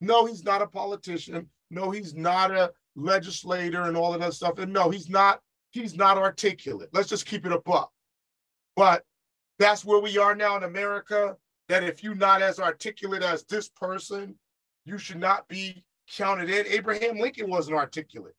No, 0.00 0.26
he's 0.26 0.44
not 0.44 0.62
a 0.62 0.66
politician. 0.66 1.48
No, 1.70 1.90
he's 1.90 2.14
not 2.14 2.50
a 2.50 2.72
legislator 2.94 3.82
and 3.82 3.96
all 3.96 4.14
of 4.14 4.20
that 4.20 4.34
stuff. 4.34 4.58
And 4.58 4.72
no, 4.72 4.90
he's 4.90 5.08
not, 5.08 5.40
he's 5.76 5.96
not 5.96 6.18
articulate. 6.18 6.88
Let's 6.92 7.08
just 7.08 7.26
keep 7.26 7.46
it 7.46 7.52
above. 7.52 7.88
But 8.74 9.04
that's 9.58 9.84
where 9.84 10.00
we 10.00 10.18
are 10.18 10.34
now 10.34 10.56
in 10.56 10.64
America. 10.64 11.36
That 11.68 11.82
if 11.82 12.02
you're 12.04 12.14
not 12.14 12.42
as 12.42 12.60
articulate 12.60 13.22
as 13.22 13.44
this 13.44 13.68
person, 13.68 14.36
you 14.84 14.98
should 14.98 15.18
not 15.18 15.48
be 15.48 15.84
counted 16.08 16.48
in. 16.48 16.66
Abraham 16.66 17.18
Lincoln 17.18 17.50
wasn't 17.50 17.76
articulate. 17.76 18.34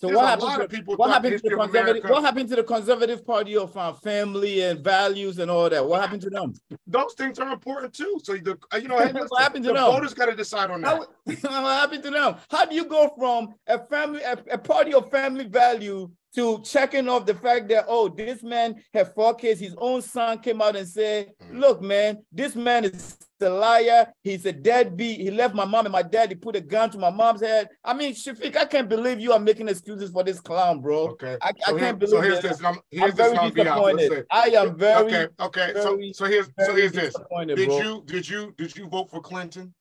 So 0.00 0.06
There's 0.06 0.16
what 0.16 0.26
happened, 0.40 0.70
to, 0.70 0.92
what 0.96 1.10
happened 1.10 1.42
to 1.42 1.48
the 1.50 1.56
conservative? 1.56 2.10
What 2.10 2.22
happened 2.24 2.48
to 2.48 2.56
the 2.56 2.64
conservative 2.64 3.26
party 3.26 3.54
of 3.58 3.76
uh, 3.76 3.92
family 3.92 4.62
and 4.62 4.82
values 4.82 5.38
and 5.38 5.50
all 5.50 5.68
that? 5.68 5.86
What 5.86 6.00
happened 6.00 6.22
to 6.22 6.30
them? 6.30 6.54
Those 6.86 7.12
things 7.12 7.38
are 7.38 7.52
important 7.52 7.92
too. 7.92 8.18
So 8.24 8.32
the 8.32 8.56
you 8.80 8.88
know, 8.88 8.96
hey, 8.98 9.12
What 9.12 9.14
listen, 9.14 9.36
happened 9.38 9.64
to 9.64 9.72
the 9.72 9.74
them? 9.74 9.84
voters 9.84 10.14
got 10.14 10.26
to 10.26 10.34
decide 10.34 10.70
on 10.70 10.80
that. 10.80 10.88
How, 10.88 10.98
what 11.26 11.78
happened 11.80 12.02
to 12.04 12.10
them? 12.10 12.36
How 12.50 12.64
do 12.64 12.74
you 12.74 12.86
go 12.86 13.12
from 13.18 13.52
a 13.66 13.78
family, 13.78 14.22
a, 14.22 14.38
a 14.52 14.56
party 14.56 14.94
of 14.94 15.10
family 15.10 15.44
value 15.44 16.10
to 16.34 16.62
checking 16.62 17.06
off 17.06 17.26
the 17.26 17.34
fact 17.34 17.68
that 17.68 17.84
oh, 17.86 18.08
this 18.08 18.42
man 18.42 18.82
had 18.94 19.12
four 19.14 19.34
kids. 19.34 19.60
His 19.60 19.74
own 19.76 20.00
son 20.00 20.38
came 20.38 20.62
out 20.62 20.76
and 20.76 20.88
said, 20.88 21.32
Mhm. 21.42 21.60
"Look, 21.60 21.82
man, 21.82 22.24
this 22.32 22.56
man 22.56 22.84
is 22.84 23.18
a 23.42 23.50
liar. 23.50 24.06
He's 24.22 24.44
a 24.46 24.52
deadbeat. 24.52 25.20
He 25.20 25.30
left 25.30 25.54
my 25.54 25.64
mom 25.64 25.86
and 25.86 25.92
my 25.92 26.02
dad. 26.02 26.28
He 26.30 26.34
put 26.34 26.56
a 26.56 26.60
gun 26.60 26.90
to 26.90 26.98
my 26.98 27.10
mom's 27.10 27.40
head. 27.40 27.68
I 27.84 27.94
mean, 27.94 28.12
Shafiq, 28.14 28.56
I 28.56 28.64
can't 28.64 28.88
believe 28.88 29.20
you 29.20 29.32
are 29.32 29.38
making 29.38 29.68
excuses 29.68 30.10
for 30.10 30.22
this 30.24 30.40
clown, 30.40 30.80
bro. 30.80 31.08
Okay. 31.10 31.36
I, 31.42 31.48
I 31.48 31.52
So, 31.66 31.76
here- 31.76 31.84
can't 31.86 31.98
believe 31.98 32.10
so 32.10 32.20
here's 32.20 32.38
it. 32.38 32.42
this. 32.42 32.60
I'm, 32.60 32.66
I'm 32.74 32.80
here's 32.90 33.14
this. 33.14 33.26
very 33.26 33.36
I'll 33.38 33.50
be 33.50 33.60
out. 33.62 33.96
disappointed. 33.96 34.26
I 34.30 34.42
am 34.50 34.76
very, 34.78 35.04
okay. 35.04 35.26
Okay. 35.40 35.72
So 35.76 35.96
very, 35.96 36.12
so 36.12 36.24
here's 36.26 36.46
so 36.60 36.74
here's 36.74 36.92
this. 36.92 37.14
Did 37.46 37.66
bro. 37.68 37.78
you 37.80 38.02
did 38.06 38.28
you 38.28 38.54
did 38.56 38.76
you 38.76 38.88
vote 38.88 39.10
for 39.10 39.20
Clinton? 39.20 39.74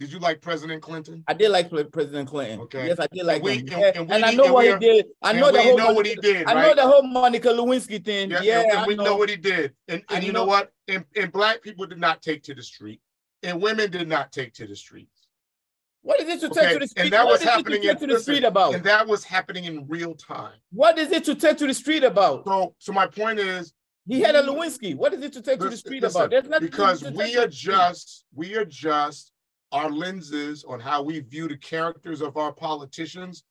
Did 0.00 0.12
you 0.12 0.18
like 0.18 0.40
President 0.40 0.82
Clinton? 0.82 1.22
I 1.28 1.34
did 1.34 1.50
like 1.50 1.70
President 1.92 2.28
Clinton. 2.28 2.60
Okay. 2.62 2.88
Yes, 2.88 2.98
I 2.98 3.06
did 3.12 3.24
like 3.24 3.36
And 3.36 3.44
we- 3.44 3.56
him. 3.58 3.68
and- 3.72 3.96
and 3.96 4.12
and 4.12 4.24
I 4.24 4.32
know 4.32 4.44
and 4.46 4.52
what 4.54 4.66
he 4.66 4.74
did. 4.76 5.06
I 5.22 5.32
know 5.32 5.52
the 5.52 5.62
whole 5.62 5.78
know 5.78 5.92
what 5.92 6.06
he 6.06 6.14
did, 6.16 6.46
I 6.48 6.54
know 6.54 6.74
the 6.74 6.82
whole 6.82 7.02
Monica 7.02 7.48
Lewinsky 7.48 8.04
thing. 8.04 8.30
Yeah, 8.30 8.42
Yeah, 8.42 8.60
and, 8.62 8.70
and 8.72 8.86
we 8.88 8.96
know. 8.96 9.16
what 9.16 9.28
he 9.30 9.36
did. 9.36 9.72
And, 9.88 10.02
and 10.10 10.24
you 10.24 10.32
know, 10.32 10.40
know- 10.40 10.46
what? 10.46 10.72
And, 10.88 11.04
and 11.16 11.30
black 11.32 11.62
people 11.62 11.86
did 11.86 11.98
not 12.00 12.22
take 12.22 12.42
to 12.44 12.54
the 12.54 12.62
street, 12.62 13.00
and 13.44 13.62
women 13.62 13.90
did 13.90 14.08
not 14.08 14.32
take 14.32 14.52
to 14.54 14.66
the 14.66 14.74
streets. 14.76 15.10
What 16.02 16.20
is 16.20 16.28
it 16.28 16.40
to 16.40 16.46
Okay, 16.50 16.60
take 16.60 16.68
to 16.72 16.74
the 16.74 16.80
and 16.82 16.90
street? 16.90 17.10
that 17.10 17.24
What 17.24 17.32
was 17.32 17.42
it 17.42 17.44
to 17.44 17.88
in- 17.90 17.96
to 17.96 18.06
the 18.06 18.12
listen, 18.14 18.22
street 18.22 18.44
about? 18.44 18.74
And 18.74 18.84
that 18.84 19.06
was 19.06 19.24
happening 19.24 19.64
in 19.64 19.86
real 19.86 20.14
time. 20.14 20.58
What 20.72 20.98
is 20.98 21.10
it 21.12 21.24
to 21.24 21.34
take 21.36 21.56
to 21.58 21.66
the 21.68 21.72
street 21.72 22.02
about? 22.04 22.44
So, 22.44 22.74
so 22.78 22.92
my 22.92 23.06
point 23.06 23.38
is, 23.38 23.72
He 24.06 24.20
had 24.20 24.34
a 24.34 24.42
Lewinsky. 24.42 24.94
What 24.94 25.14
is 25.14 25.22
it 25.22 25.32
to 25.34 25.40
take 25.40 25.60
to 25.60 25.70
the 25.70 25.76
street 25.78 26.02
listen, 26.02 26.20
about? 26.20 26.30
There's 26.30 26.44
nothing 26.46 26.68
because 26.68 27.02
we 27.04 27.28
street. 27.28 27.36
adjust, 27.42 28.24
we 28.34 28.54
adjust 28.56 29.32
our 29.74 29.90
lenses 29.90 30.64
on 30.64 30.78
how 30.78 31.02
we 31.02 31.18
view 31.18 31.48
the 31.48 31.56
characters 31.56 32.20
of 32.22 32.36
our 32.36 32.52
politicians 32.52 33.42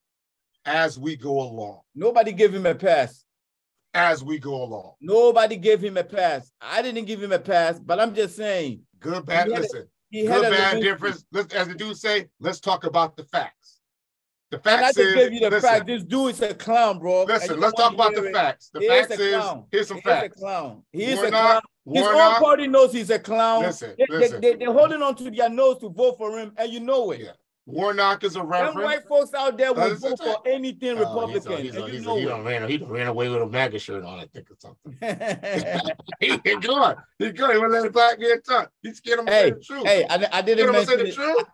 as 0.66 0.98
we 0.98 1.18
go 1.18 1.42
along. 1.42 1.82
Nobody 1.96 2.32
gave 2.32 2.56
him 2.56 2.66
a 2.66 2.74
pass. 2.74 3.26
As 3.94 4.24
we 4.24 4.40
go 4.40 4.64
along. 4.64 4.94
Nobody 5.02 5.58
gave 5.58 5.84
him 5.84 5.98
a 5.98 6.04
pass. 6.04 6.50
I 6.62 6.82
didn't 6.82 7.06
give 7.06 7.22
him 7.22 7.32
a 7.34 7.38
pass, 7.38 7.78
but 7.78 8.00
I'm 8.00 8.16
just 8.16 8.36
saying 8.38 8.80
Good, 9.00 9.26
bad, 9.26 9.50
a- 9.50 9.52
listen. 9.52 9.88
he 10.10 10.26
Good, 10.26 10.50
bad 10.50 10.82
difference. 10.82 11.26
Let's, 11.32 11.54
as 11.54 11.68
the 11.68 11.76
dude 11.76 11.98
say, 11.98 12.30
let's 12.40 12.60
talk 12.62 12.86
about 12.86 13.18
the 13.18 13.26
facts. 13.26 13.82
The 14.50 14.58
And 14.58 14.68
I 14.68 14.82
facts 14.86 14.96
just 14.98 15.16
is, 15.18 15.32
you 15.34 15.40
the 15.42 15.50
listen, 15.50 15.70
fact. 15.70 15.86
This 15.88 16.04
dude 16.06 16.32
is 16.32 16.42
a 16.42 16.54
clown, 16.56 17.00
bro. 17.00 17.24
listen, 17.26 17.60
let's 17.60 17.74
talk 17.76 17.94
about 17.94 18.16
the 18.16 18.24
it. 18.24 18.34
facts. 18.34 18.70
The 18.74 18.80
He 18.80 18.88
facts 18.88 19.10
a 19.12 19.14
is, 19.14 19.20
here's 19.20 19.44
some 19.44 19.66
He 19.72 19.78
is 19.78 19.92
a 19.92 19.96
facts. 19.98 20.40
clown. 20.40 20.84
He 20.94 21.04
is 21.04 21.20
a 21.20 21.22
Warnock- 21.24 21.32
clown. 21.42 21.62
His 21.86 22.02
own 22.06 22.14
Warnock- 22.16 22.40
party 22.42 22.68
knows 22.68 22.94
he's 22.94 23.10
a 23.10 23.20
clown. 23.20 23.64
Listen, 23.64 23.94
they, 23.98 24.06
listen. 24.10 24.42
They, 24.42 24.56
they, 24.56 24.66
are 24.66 24.74
holding 24.74 25.02
on 25.02 25.16
to 25.16 25.30
their 25.30 25.50
nose 25.50 25.80
to 25.80 25.90
vote 25.90 26.18
for 26.18 26.38
him, 26.40 26.54
and 26.58 26.72
you 26.72 26.80
know 26.80 27.12
it. 27.12 27.22
Yeah. 27.22 27.32
Warnock 27.66 28.24
is 28.26 28.36
a 28.36 28.40
Them 28.40 28.48
white 28.76 29.08
folks 29.08 29.34
out 29.34 29.58
there 29.58 29.72
will 29.74 29.96
vote 29.96 30.20
for 30.22 30.36
anything 30.46 30.98
Oh, 30.98 31.00
Republican, 31.00 31.64
he's 31.64 31.76
a- 31.76 31.82
he's 31.82 31.88
a- 31.88 31.88
he's 31.90 32.06
a- 32.08 32.16
he 32.20 32.26
done 32.26 32.44
ran, 32.44 32.70
he 32.70 32.78
done 32.78 32.90
ran 32.90 33.08
away 33.08 33.30
with 33.30 33.42
a 33.42 33.48
MAGA 33.48 33.80
shirt 33.80 34.04
on, 34.04 34.20
I 34.20 34.26
think, 34.26 34.52
or 34.52 34.56
something. 34.58 34.98
hey, 35.00 35.80
he 36.20 36.32
ain't 36.32 36.62
good. 36.62 36.96
He 37.20 37.26
wouldn't 37.28 37.72
let 37.72 37.86
a 37.86 37.90
black 37.90 38.20
man 38.20 38.42
talk. 38.42 38.70
He 38.82 38.94
scared 38.94 39.20
him 39.20 39.26
to 39.28 39.32
say 39.32 39.44
hey, 39.44 39.52
the 39.52 39.60
truth. 39.62 39.84
I, 39.88 40.28
I 40.34 40.42
didn't 40.42 40.72
mention 40.74 40.98
the 40.98 41.06
it. 41.08 41.14
truth. 41.16 41.46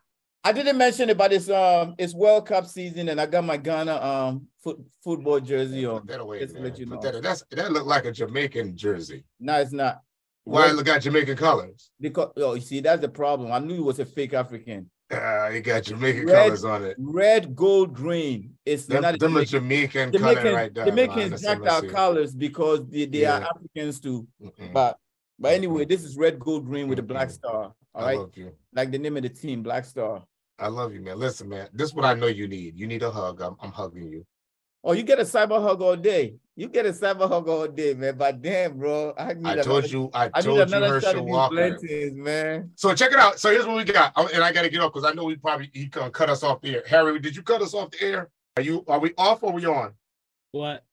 I 0.44 0.52
didn't 0.52 0.78
mention 0.78 1.10
it, 1.10 1.18
but 1.18 1.34
it's 1.34 1.50
um 1.50 1.96
it's 1.98 2.14
World 2.16 2.48
Cup 2.48 2.66
season, 2.66 3.10
and 3.10 3.20
I 3.20 3.26
got 3.26 3.44
my 3.44 3.58
Ghana 3.58 3.96
um 3.98 4.48
foot, 4.64 4.80
football 5.04 5.40
jersey 5.42 5.86
Put 5.86 5.96
on. 5.96 6.06
that 6.08 6.22
away, 6.22 6.40
Just 6.40 6.58
let 6.58 6.80
you 6.80 6.86
know. 6.86 7.00
that, 7.02 7.22
that's, 7.22 7.44
that 7.52 7.72
look 7.72 7.86
like 7.86 8.06
a 8.06 8.12
Jamaican 8.12 8.76
jersey. 8.78 9.26
No, 9.40 9.60
it's 9.60 9.74
not. 9.74 10.02
Why 10.44 10.68
Red- 10.68 10.80
it 10.80 10.86
got 10.86 11.02
Jamaican 11.02 11.38
colors? 11.38 11.92
Because 12.00 12.32
oh, 12.38 12.56
you 12.56 12.62
see, 12.62 12.80
that's 12.80 13.02
the 13.02 13.10
problem. 13.10 13.52
I 13.52 13.60
knew 13.60 13.76
it 13.76 13.84
was 13.84 14.00
a 14.00 14.06
fake 14.06 14.34
African. 14.34 14.90
Uh, 15.12 15.50
it 15.52 15.62
got 15.62 15.84
Jamaican 15.84 16.26
Red- 16.26 16.46
colors 16.46 16.64
on 16.64 16.86
it. 16.86 16.96
Red, 17.00 17.56
gold, 17.56 17.94
green. 17.94 18.54
It's 18.66 18.86
Them, 18.86 19.02
not 19.02 19.16
a 19.16 19.18
them 19.18 19.44
Jamaican. 19.46 20.12
Jamaican, 20.12 20.12
color 20.12 20.54
right 20.54 20.74
there. 20.74 20.86
Jamaicans 20.86 21.42
jacked 21.42 21.68
our 21.68 21.82
colors 21.84 22.34
because 22.34 22.88
they, 22.88 23.06
they 23.06 23.26
are 23.26 23.42
Africans 23.42 24.00
too. 24.00 24.28
Mm-mm. 24.42 24.74
But 24.74 24.98
but 25.40 25.54
anyway, 25.54 25.86
this 25.86 26.04
is 26.04 26.18
red, 26.18 26.40
gold, 26.40 26.66
green 26.66 26.88
with 26.88 27.00
a 27.00 27.04
black 27.04 27.30
star. 27.32 27.74
All 27.96 28.04
I 28.04 28.06
right, 28.06 28.18
love 28.20 28.38
you. 28.38 28.52
like 28.74 28.92
the 28.92 29.00
name 29.00 29.18
of 29.18 29.24
the 29.24 29.30
team, 29.30 29.64
Black 29.64 29.84
Star. 29.84 30.24
I 30.60 30.68
love 30.68 30.94
you, 30.94 31.02
man. 31.02 31.18
Listen, 31.18 31.50
man. 31.50 31.70
This 31.74 31.90
is 31.90 31.96
what 31.96 32.06
I 32.06 32.14
know 32.14 32.28
you 32.28 32.48
need. 32.48 32.78
You 32.78 32.86
need 32.86 33.02
a 33.02 33.10
hug. 33.10 33.42
I'm, 33.42 33.56
I'm 33.62 33.72
hugging 33.72 34.12
you. 34.12 34.26
Oh, 34.84 34.94
you 34.94 35.04
get 35.04 35.20
a 35.20 35.24
cyber 35.24 35.62
hug 35.62 35.82
all 35.82 35.96
day. 35.96 36.36
You 36.56 36.68
get 36.68 36.86
a 36.86 36.90
cyber 36.90 37.28
hug 37.28 37.48
all 37.50 37.68
day, 37.68 37.94
man. 37.94 38.18
But 38.18 38.42
damn, 38.42 38.78
bro, 38.78 39.14
I 39.18 39.34
need 39.34 39.46
I 39.46 39.54
another, 39.54 39.64
told 39.64 39.92
you. 39.92 40.10
I 40.14 40.26
I 40.34 40.40
need 40.40 40.46
told 40.46 40.58
you, 40.58 40.62
another 40.64 41.02
shot 41.02 41.16
Herschel 41.16 41.20
of 41.20 41.26
these 41.26 41.34
Walker. 41.34 41.56
Blantons, 41.56 42.16
man. 42.16 42.72
So 42.76 42.94
check 42.94 43.12
it 43.12 43.20
out. 43.20 43.40
So 43.40 43.50
here's 43.50 43.66
what 43.66 43.76
we 43.78 43.84
got, 43.84 44.14
and 44.34 44.44
I 44.44 44.52
got 44.52 44.62
to 44.62 44.70
get 44.70 44.82
off 44.82 44.94
because 44.94 45.10
I 45.10 45.14
know 45.14 45.26
we 45.26 45.36
probably 45.36 45.70
he 45.74 45.86
gonna 45.88 46.12
cut 46.12 46.30
us 46.30 46.44
off 46.44 46.62
the 46.62 46.76
air. 46.76 46.84
Harry, 46.88 47.20
did 47.20 47.36
you 47.36 47.44
cut 47.44 47.62
us 47.62 47.74
off 47.74 47.92
the 47.92 48.02
air? 48.04 48.30
Are 48.58 48.64
you? 48.64 48.84
Are 48.88 49.00
we 49.00 49.14
off 49.18 49.44
or 49.44 49.52
are 49.52 49.54
we 49.54 49.66
on? 49.66 49.94
What? 50.52 50.84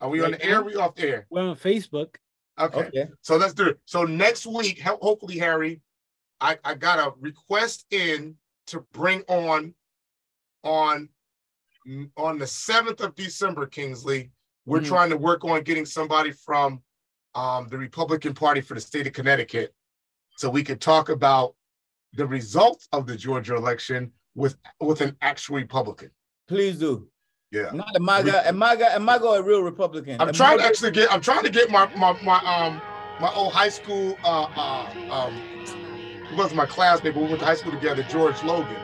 Are 0.00 0.08
we 0.08 0.22
on 0.22 0.32
the 0.32 0.44
air? 0.44 0.60
Or 0.60 0.62
now? 0.62 0.66
we 0.66 0.76
off 0.76 0.94
the 0.94 1.08
air? 1.08 1.26
We're 1.30 1.48
on 1.48 1.56
Facebook. 1.56 2.16
Okay. 2.58 2.80
Okay. 2.80 3.08
So 3.22 3.36
let's 3.36 3.54
do 3.54 3.68
it. 3.68 3.80
So 3.86 4.04
next 4.04 4.46
week, 4.46 4.80
hopefully, 4.80 5.38
Harry, 5.38 5.80
I, 6.40 6.58
I 6.64 6.74
got 6.74 6.98
a 6.98 7.12
request 7.20 7.86
in 7.90 8.36
to 8.68 8.80
bring 8.92 9.22
on 9.28 9.74
on 10.62 11.08
on 12.16 12.38
the 12.38 12.46
7th 12.46 13.00
of 13.00 13.14
December, 13.14 13.66
Kingsley. 13.66 14.30
We're 14.66 14.80
Mhm. 14.80 14.86
trying 14.86 15.10
to 15.10 15.16
work 15.16 15.44
on 15.44 15.62
getting 15.62 15.86
somebody 15.86 16.32
from 16.32 16.82
um, 17.34 17.68
the 17.68 17.78
Republican 17.78 18.34
Party 18.34 18.60
for 18.60 18.74
the 18.74 18.80
state 18.80 19.06
of 19.06 19.12
Connecticut 19.12 19.72
so 20.36 20.50
we 20.50 20.64
could 20.64 20.80
talk 20.80 21.10
about 21.10 21.54
the 22.14 22.26
results 22.26 22.88
of 22.92 23.06
the 23.06 23.16
Georgia 23.16 23.54
election 23.54 24.12
with 24.34 24.56
with 24.80 25.00
an 25.00 25.16
actual 25.22 25.56
Republican. 25.56 26.10
Please 26.48 26.76
do. 26.78 27.08
Yeah. 27.52 27.70
Not 27.72 27.94
a 27.94 28.00
MAGA, 28.00 28.48
a 28.48 28.52
MAGA, 28.52 28.96
a 28.96 29.00
MAGA, 29.00 29.26
a 29.26 29.42
real 29.42 29.62
Republican. 29.62 30.20
I'm 30.20 30.28
A 30.30 30.32
trying 30.32 30.58
to 30.58 30.64
actually 30.64 30.90
get 30.90 31.12
I'm 31.12 31.20
trying 31.20 31.44
to 31.44 31.50
get 31.50 31.70
my 31.70 31.86
my 31.94 32.20
my 32.22 32.38
um 32.38 32.82
my 33.20 33.32
old 33.34 33.52
high 33.52 33.68
school 33.68 34.18
uh 34.24 34.42
uh 34.56 35.12
um 35.12 35.40
he 36.28 36.34
was 36.36 36.52
my 36.52 36.66
classmate, 36.66 37.14
but 37.14 37.20
we 37.22 37.28
went 37.28 37.40
to 37.40 37.46
high 37.46 37.54
school 37.54 37.72
together, 37.72 38.02
George 38.04 38.42
Logan. 38.42 38.76